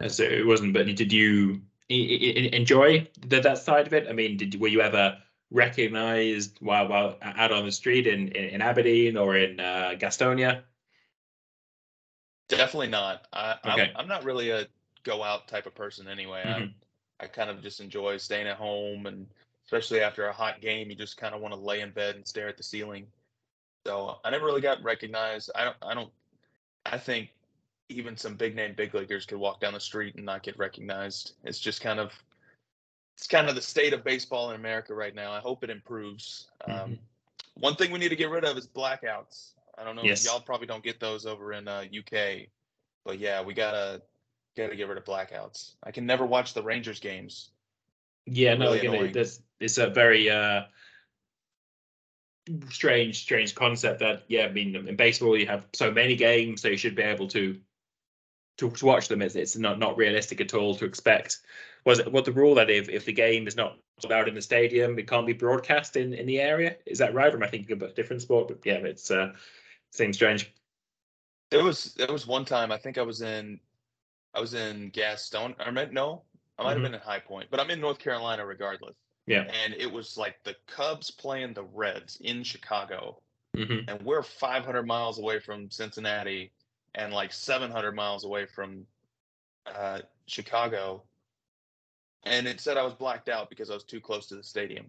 Uh, 0.00 0.08
So 0.08 0.24
it 0.24 0.46
wasn't. 0.46 0.72
But 0.72 0.86
did 0.86 1.12
you 1.12 1.60
enjoy 1.88 3.06
that 3.26 3.42
that 3.42 3.58
side 3.58 3.86
of 3.86 3.92
it? 3.92 4.08
I 4.08 4.12
mean, 4.12 4.38
did 4.38 4.58
were 4.58 4.68
you 4.68 4.80
ever 4.80 5.18
recognized 5.54 6.58
while 6.60 6.88
while 6.88 7.16
out 7.22 7.52
on 7.52 7.64
the 7.64 7.72
street 7.72 8.06
in 8.06 8.28
in, 8.28 8.44
in 8.50 8.60
Aberdeen 8.60 9.16
or 9.16 9.36
in 9.36 9.60
uh, 9.60 9.94
Gastonia? 9.96 10.62
Definitely 12.48 12.88
not. 12.88 13.26
I, 13.32 13.56
Okay. 13.64 13.90
I'm, 13.94 13.96
I'm 13.96 14.08
not 14.08 14.24
really 14.24 14.50
a 14.50 14.66
go 15.04 15.22
out 15.22 15.48
type 15.48 15.66
of 15.66 15.74
person 15.74 16.08
anyway. 16.08 16.42
Mhm. 16.44 16.74
I, 17.20 17.24
I 17.24 17.28
kind 17.28 17.48
of 17.48 17.62
just 17.62 17.80
enjoy 17.80 18.18
staying 18.18 18.46
at 18.46 18.56
home 18.56 19.06
and 19.06 19.26
especially 19.64 20.00
after 20.00 20.26
a 20.26 20.32
hot 20.32 20.60
game, 20.60 20.90
you 20.90 20.96
just 20.96 21.16
kind 21.16 21.34
of 21.34 21.40
want 21.40 21.54
to 21.54 21.60
lay 21.60 21.80
in 21.80 21.90
bed 21.90 22.16
and 22.16 22.26
stare 22.26 22.48
at 22.48 22.56
the 22.56 22.62
ceiling. 22.62 23.06
So 23.86 24.18
I 24.24 24.30
never 24.30 24.44
really 24.44 24.60
got 24.60 24.82
recognized. 24.82 25.50
I 25.54 25.64
don't, 25.64 25.76
I 25.82 25.94
don't, 25.94 26.10
I 26.84 26.98
think 26.98 27.30
even 27.88 28.16
some 28.16 28.34
big 28.34 28.56
name 28.56 28.74
big 28.76 28.94
leaguers 28.94 29.24
could 29.26 29.38
walk 29.38 29.60
down 29.60 29.72
the 29.72 29.80
street 29.80 30.16
and 30.16 30.24
not 30.24 30.42
get 30.42 30.58
recognized. 30.58 31.34
It's 31.44 31.58
just 31.58 31.80
kind 31.80 32.00
of, 32.00 32.12
it's 33.16 33.26
kind 33.26 33.48
of 33.48 33.54
the 33.54 33.62
state 33.62 33.92
of 33.92 34.04
baseball 34.04 34.50
in 34.50 34.56
America 34.56 34.94
right 34.94 35.14
now. 35.14 35.32
I 35.32 35.40
hope 35.40 35.62
it 35.64 35.70
improves. 35.70 36.48
Um, 36.64 36.72
Mhm. 36.72 36.98
one 37.54 37.76
thing 37.76 37.90
we 37.90 37.98
need 37.98 38.08
to 38.08 38.16
get 38.16 38.30
rid 38.30 38.44
of 38.44 38.56
is 38.58 38.66
blackouts. 38.66 39.52
I 39.78 39.84
don't 39.84 39.96
know. 39.96 40.02
Yes. 40.02 40.24
Y'all 40.24 40.40
probably 40.40 40.66
don't 40.66 40.84
get 40.84 41.00
those 41.00 41.26
over 41.26 41.52
in 41.52 41.68
uh, 41.68 41.84
UK, 41.92 42.48
but 43.04 43.18
yeah, 43.18 43.40
we 43.42 43.54
gotta 43.54 44.02
gotta 44.56 44.76
get 44.76 44.88
rid 44.88 44.98
of 44.98 45.04
blackouts. 45.04 45.74
I 45.82 45.90
can 45.90 46.06
never 46.06 46.26
watch 46.26 46.54
the 46.54 46.62
Rangers 46.62 47.00
games 47.00 47.50
Yeah, 48.26 48.54
no, 48.54 48.72
Really 48.72 48.78
again, 48.78 49.16
it, 49.16 49.38
it's 49.60 49.78
a 49.78 49.88
very 49.88 50.30
uh, 50.30 50.62
strange, 52.70 53.20
strange 53.20 53.54
concept 53.54 54.00
that, 54.00 54.24
yeah, 54.28 54.46
I 54.46 54.52
mean, 54.52 54.74
in 54.76 54.96
baseball, 54.96 55.36
you 55.36 55.46
have 55.46 55.66
so 55.72 55.90
many 55.90 56.16
games, 56.16 56.62
so 56.62 56.68
you 56.68 56.76
should 56.76 56.94
be 56.94 57.02
able 57.02 57.28
to 57.28 57.60
to, 58.58 58.70
to 58.70 58.86
watch 58.86 59.08
them. 59.08 59.20
It's, 59.20 59.34
it's 59.34 59.56
not, 59.56 59.80
not 59.80 59.96
realistic 59.96 60.40
at 60.40 60.54
all 60.54 60.76
to 60.76 60.84
expect. 60.84 61.40
Was 61.84 61.98
it 61.98 62.10
what 62.10 62.24
the 62.24 62.32
rule 62.32 62.54
that 62.54 62.70
if, 62.70 62.88
if 62.88 63.04
the 63.04 63.12
game 63.12 63.46
is 63.46 63.56
not 63.56 63.76
allowed 64.04 64.28
in 64.28 64.34
the 64.34 64.42
stadium, 64.42 64.98
it 64.98 65.08
can't 65.08 65.26
be 65.26 65.34
broadcast 65.34 65.96
in, 65.96 66.14
in 66.14 66.26
the 66.26 66.40
area? 66.40 66.76
Is 66.86 66.98
that 66.98 67.14
right? 67.14 67.32
Or 67.32 67.36
am 67.36 67.42
I 67.42 67.48
thinking 67.48 67.72
about 67.72 67.90
a 67.90 67.94
different 67.94 68.22
sport? 68.22 68.48
But 68.48 68.58
yeah, 68.64 68.76
it's 68.76 69.10
uh, 69.10 69.32
seems 69.92 70.16
strange. 70.16 70.52
There 71.50 71.62
was 71.62 71.94
there 71.94 72.12
was 72.12 72.26
one 72.26 72.44
time 72.44 72.72
I 72.72 72.78
think 72.78 72.98
I 72.98 73.02
was 73.02 73.20
in 73.22 73.60
I 74.34 74.40
was 74.40 74.54
in 74.54 74.90
Gaston. 74.90 75.54
I 75.58 75.70
meant 75.70 75.92
no, 75.92 76.22
I 76.58 76.62
might 76.62 76.72
have 76.72 76.82
been 76.82 76.94
in 76.94 77.00
High 77.00 77.20
Point, 77.20 77.48
but 77.50 77.60
I'm 77.60 77.70
in 77.70 77.80
North 77.80 77.98
Carolina 77.98 78.46
regardless. 78.46 78.96
Yeah. 79.26 79.46
And 79.64 79.74
it 79.74 79.90
was 79.90 80.16
like 80.16 80.36
the 80.44 80.54
Cubs 80.66 81.10
playing 81.10 81.54
the 81.54 81.64
Reds 81.64 82.18
in 82.20 82.42
Chicago, 82.42 83.20
hmm 83.56 83.80
and 83.88 84.02
we're 84.02 84.22
500 84.22 84.86
miles 84.86 85.18
away 85.18 85.38
from 85.38 85.70
Cincinnati, 85.70 86.52
and 86.94 87.12
like 87.12 87.32
700 87.32 87.92
miles 87.94 88.24
away 88.24 88.46
from 88.46 88.86
uh, 89.66 90.00
Chicago. 90.26 91.02
And 92.26 92.46
it 92.46 92.60
said 92.60 92.76
I 92.76 92.82
was 92.82 92.94
blacked 92.94 93.28
out 93.28 93.50
because 93.50 93.70
I 93.70 93.74
was 93.74 93.84
too 93.84 94.00
close 94.00 94.26
to 94.26 94.36
the 94.36 94.42
stadium. 94.42 94.86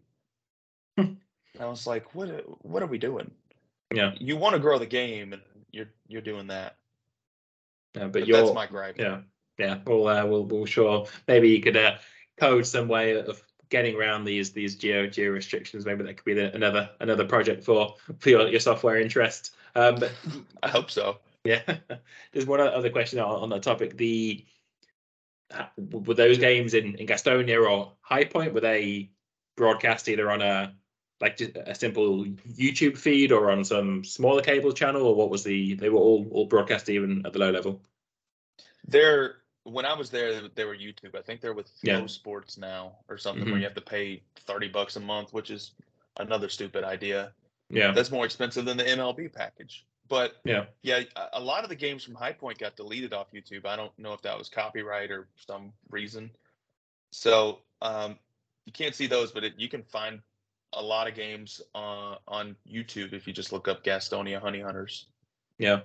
Hmm. 0.98 1.14
I 1.60 1.66
was 1.66 1.86
like, 1.88 2.16
"What? 2.16 2.30
What 2.66 2.84
are 2.84 2.88
we 2.88 2.98
doing? 2.98 3.32
Yeah. 3.94 4.14
You 4.20 4.38
want 4.38 4.54
to 4.54 4.60
grow 4.60 4.78
the 4.80 4.86
game, 4.86 5.34
and 5.34 5.42
you're 5.72 5.90
you're 6.08 6.22
doing 6.22 6.48
that." 6.48 6.78
Yeah, 7.96 8.04
but, 8.04 8.14
But 8.14 8.28
you're, 8.28 8.42
that's 8.42 8.54
my 8.54 8.68
gripe. 8.68 8.98
Yeah, 8.98 9.22
yeah. 9.58 9.80
We'll 9.86 10.08
uh, 10.08 10.26
we'll 10.26 10.46
we'll 10.46 10.66
sure 10.66 11.08
maybe 11.28 11.50
you 11.50 11.62
could 11.62 11.78
uh, 11.78 11.96
code 12.38 12.66
some 12.66 12.88
way 12.88 13.18
of 13.18 13.42
getting 13.70 13.96
around 13.96 14.26
these 14.26 14.52
these 14.52 14.76
geo 14.76 15.08
geo 15.08 15.32
restrictions. 15.32 15.86
Maybe 15.86 16.04
that 16.04 16.18
could 16.18 16.26
be 16.26 16.34
the, 16.34 16.54
another 16.54 16.90
another 17.00 17.26
project 17.26 17.64
for 17.64 17.96
for 18.20 18.30
your, 18.30 18.48
your 18.48 18.60
software 18.60 19.00
interest. 19.00 19.56
Um, 19.76 19.96
but 19.96 20.12
I 20.64 20.70
hope 20.70 20.92
so. 20.92 21.18
yeah, 21.44 21.62
there's 22.32 22.46
one 22.46 22.60
other 22.60 22.90
question 22.90 23.20
on, 23.20 23.44
on 23.44 23.50
that 23.50 23.64
topic. 23.64 23.98
The 23.98 24.44
were 25.78 26.14
those 26.14 26.38
games 26.38 26.74
in 26.74 26.96
in 26.96 27.08
Gastonia 27.08 27.70
or 27.70 27.94
High 28.02 28.26
Point 28.26 28.54
were 28.54 28.62
they 28.62 29.10
broadcast 29.56 30.10
either 30.10 30.30
on 30.32 30.42
a 30.42 30.74
like 31.22 31.38
just 31.38 31.56
a 31.56 31.74
simple 31.74 32.26
YouTube 32.26 32.98
feed 32.98 33.32
or 33.32 33.50
on 33.52 33.64
some 33.64 34.04
smaller 34.04 34.42
cable 34.42 34.74
channel, 34.74 35.04
or 35.04 35.16
what 35.16 35.30
was 35.30 35.44
the? 35.44 35.76
They 35.76 35.90
were 35.90 36.00
all 36.00 36.28
all 36.32 36.46
broadcast 36.46 36.90
even 36.90 37.26
at 37.26 37.34
the 37.34 37.40
low 37.40 37.52
level. 37.52 37.82
They're 38.88 39.38
when 39.64 39.86
I 39.86 39.94
was 39.94 40.12
there, 40.12 40.48
they 40.50 40.64
were 40.66 40.76
YouTube. 40.76 41.16
I 41.16 41.22
think 41.24 41.42
they're 41.42 41.54
with 41.54 41.72
Yeah. 41.82 42.06
Sports 42.06 42.58
now 42.58 42.98
or 43.10 43.18
something 43.18 43.46
Mhm. 43.46 43.52
where 43.52 43.58
you 43.60 43.66
have 43.66 43.74
to 43.76 43.82
pay 43.82 44.22
thirty 44.36 44.68
bucks 44.68 44.96
a 44.96 45.00
month, 45.00 45.34
which 45.34 45.50
is 45.50 45.72
another 46.18 46.50
stupid 46.50 46.84
idea. 46.84 47.34
Yeah, 47.70 47.92
That's 47.92 48.12
more 48.12 48.26
expensive 48.26 48.66
than 48.66 48.78
the 48.78 48.88
MLB 48.88 49.28
package. 49.28 49.86
But 50.08 50.36
yeah. 50.46 50.66
yeah, 50.84 51.02
a- 51.34 51.40
lot 51.40 51.64
of 51.64 51.70
the 51.70 51.76
games 51.76 52.04
from 52.04 52.16
High 52.16 52.34
Point 52.34 52.60
got 52.60 52.76
deleted 52.76 53.14
off 53.14 53.28
YouTube. 53.34 53.66
I 53.66 53.76
don't 53.76 53.98
know 53.98 54.14
if 54.14 54.22
that 54.22 54.38
was 54.38 54.50
copyright 54.50 55.12
or 55.12 55.28
some 55.48 55.74
reason. 55.90 56.30
So 57.12 57.60
um, 57.82 58.20
you 58.66 58.74
can't 58.74 58.94
see 58.94 59.08
those, 59.08 59.32
but 59.32 59.44
it, 59.44 59.54
you 59.58 59.68
can 59.68 59.84
find 59.84 60.20
a 60.74 60.82
lot 60.82 61.08
of 61.08 61.16
games 61.16 61.62
uh, 61.74 62.16
on 62.28 62.56
YouTube 62.70 63.14
if 63.14 63.26
you 63.28 63.34
just 63.34 63.52
look 63.52 63.68
up 63.68 63.84
Gastonia 63.84 64.40
Honey 64.40 64.62
Hunters. 64.62 65.08
Yeah, 65.58 65.82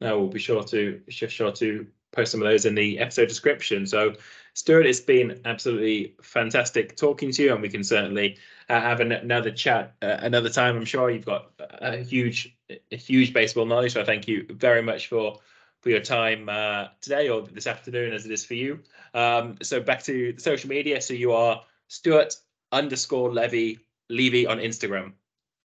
no, 0.00 0.18
we'll 0.18 0.28
be 0.28 0.38
sure 0.38 0.62
to 0.62 1.00
sure 1.08 1.52
to 1.52 1.86
post 2.12 2.32
some 2.32 2.42
of 2.42 2.48
those 2.48 2.64
in 2.64 2.74
the 2.74 2.98
episode 2.98 3.28
description. 3.28 3.86
So, 3.86 4.14
Stuart, 4.54 4.86
it's 4.86 5.00
been 5.00 5.40
absolutely 5.44 6.14
fantastic 6.22 6.96
talking 6.96 7.30
to 7.32 7.42
you, 7.42 7.52
and 7.52 7.62
we 7.62 7.68
can 7.68 7.84
certainly 7.84 8.38
uh, 8.68 8.80
have 8.80 9.00
an, 9.00 9.12
another 9.12 9.50
chat 9.50 9.94
uh, 10.02 10.16
another 10.20 10.50
time. 10.50 10.76
I'm 10.76 10.84
sure 10.84 11.10
you've 11.10 11.26
got 11.26 11.50
a 11.58 11.98
huge 11.98 12.56
a 12.90 12.96
huge 12.96 13.32
baseball 13.32 13.66
knowledge, 13.66 13.92
so 13.92 14.04
thank 14.04 14.26
you 14.26 14.46
very 14.50 14.82
much 14.82 15.08
for 15.08 15.38
for 15.80 15.90
your 15.90 16.00
time 16.00 16.48
uh, 16.48 16.88
today 17.00 17.28
or 17.28 17.42
this 17.42 17.66
afternoon, 17.66 18.12
as 18.12 18.26
it 18.26 18.32
is 18.32 18.44
for 18.44 18.54
you. 18.54 18.80
Um, 19.14 19.56
so 19.62 19.80
back 19.80 20.02
to 20.04 20.32
the 20.32 20.40
social 20.40 20.68
media. 20.68 21.00
So 21.00 21.14
you 21.14 21.32
are 21.32 21.62
Stuart 21.88 22.34
underscore 22.72 23.32
Levy 23.32 23.78
Levy 24.10 24.46
on 24.46 24.58
Instagram. 24.58 25.12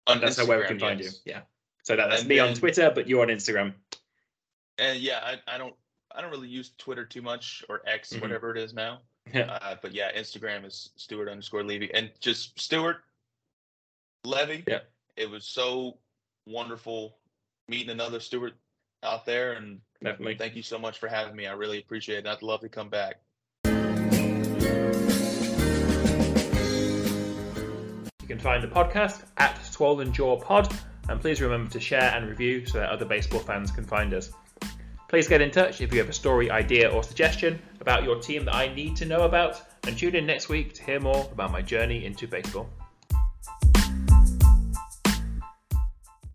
On 0.07 0.19
That's 0.19 0.37
how 0.37 0.45
where 0.45 0.59
we 0.59 0.65
can 0.65 0.79
find 0.79 0.99
yes. 0.99 1.21
you. 1.25 1.33
Yeah. 1.33 1.41
So 1.83 1.95
that, 1.95 2.09
that's 2.09 2.21
And 2.21 2.29
me 2.29 2.39
on 2.39 2.53
Twitter, 2.53 2.91
but 2.93 3.07
you're 3.07 3.21
on 3.21 3.29
Instagram. 3.29 3.73
And 4.77 4.99
yeah, 4.99 5.19
I, 5.23 5.55
I 5.55 5.57
don't 5.57 5.75
I 6.16 6.22
don't 6.22 6.32
really 6.32 6.47
use 6.47 6.72
Twitter 6.78 7.05
too 7.05 7.22
much 7.22 7.64
or 7.70 7.82
X, 7.88 8.14
Mhm. 8.14 8.22
whatever 8.22 8.51
it 8.51 8.57
is 8.57 8.74
now. 8.74 9.01
Yeah. 9.34 9.51
Uh, 9.51 9.76
but 9.82 9.93
yeah, 9.93 10.11
Instagram 10.16 10.66
is 10.66 10.91
Stuart 10.95 11.30
underscore 11.30 11.64
Levy 11.64 11.91
and 11.93 12.11
just 12.20 12.59
Stuart 12.59 13.03
Levy. 14.26 14.64
Yeah. 14.68 14.82
It 15.16 15.30
was 15.30 15.45
so 15.45 15.97
wonderful 16.45 17.18
meeting 17.68 17.89
another 17.89 18.20
Stuart 18.20 18.53
out 19.01 19.26
there, 19.26 19.53
and 19.53 19.82
Definitely. 20.03 20.36
thank 20.36 20.55
you 20.55 20.64
so 20.64 20.78
much 20.78 20.99
for 20.99 21.07
having 21.07 21.36
me. 21.36 21.47
I 21.47 21.53
really 21.53 21.80
appreciate 21.80 22.20
it. 22.20 22.28
I'd 22.28 22.41
love 22.41 22.61
to 22.61 22.70
come 22.70 22.89
back. 22.89 23.22
You 28.22 28.28
can 28.28 28.39
find 28.39 28.64
the 28.64 28.68
podcast 28.68 29.26
at 29.38 29.64
Swollen 29.66 30.14
Jaw 30.14 30.39
Pod, 30.39 30.74
and 31.09 31.20
please 31.20 31.41
remember 31.41 31.70
to 31.72 31.80
share 31.80 32.14
and 32.16 32.28
review 32.30 32.66
so 32.66 32.80
that 32.80 32.89
other 32.89 33.05
baseball 33.05 33.39
fans 33.41 33.72
can 33.72 33.84
find 33.86 34.14
us. 34.14 34.32
Please 35.14 35.28
get 35.28 35.41
in 35.41 35.51
touch 35.51 35.80
if 35.80 35.93
you 35.93 35.99
have 35.99 36.09
a 36.09 36.14
story, 36.14 36.49
idea, 36.49 36.89
or 36.89 37.03
suggestion 37.03 37.61
about 37.82 38.03
your 38.03 38.20
team 38.20 38.45
that 38.45 38.55
I 38.55 38.74
need 38.74 38.95
to 38.95 39.05
know 39.05 39.26
about, 39.26 39.61
and 39.86 39.95
tune 39.95 40.16
in 40.16 40.26
next 40.26 40.49
week 40.49 40.74
to 40.74 40.84
hear 40.84 40.99
more 40.99 41.30
about 41.32 41.51
my 41.51 41.61
journey 41.61 42.03
into 42.03 42.26
baseball. 42.28 42.68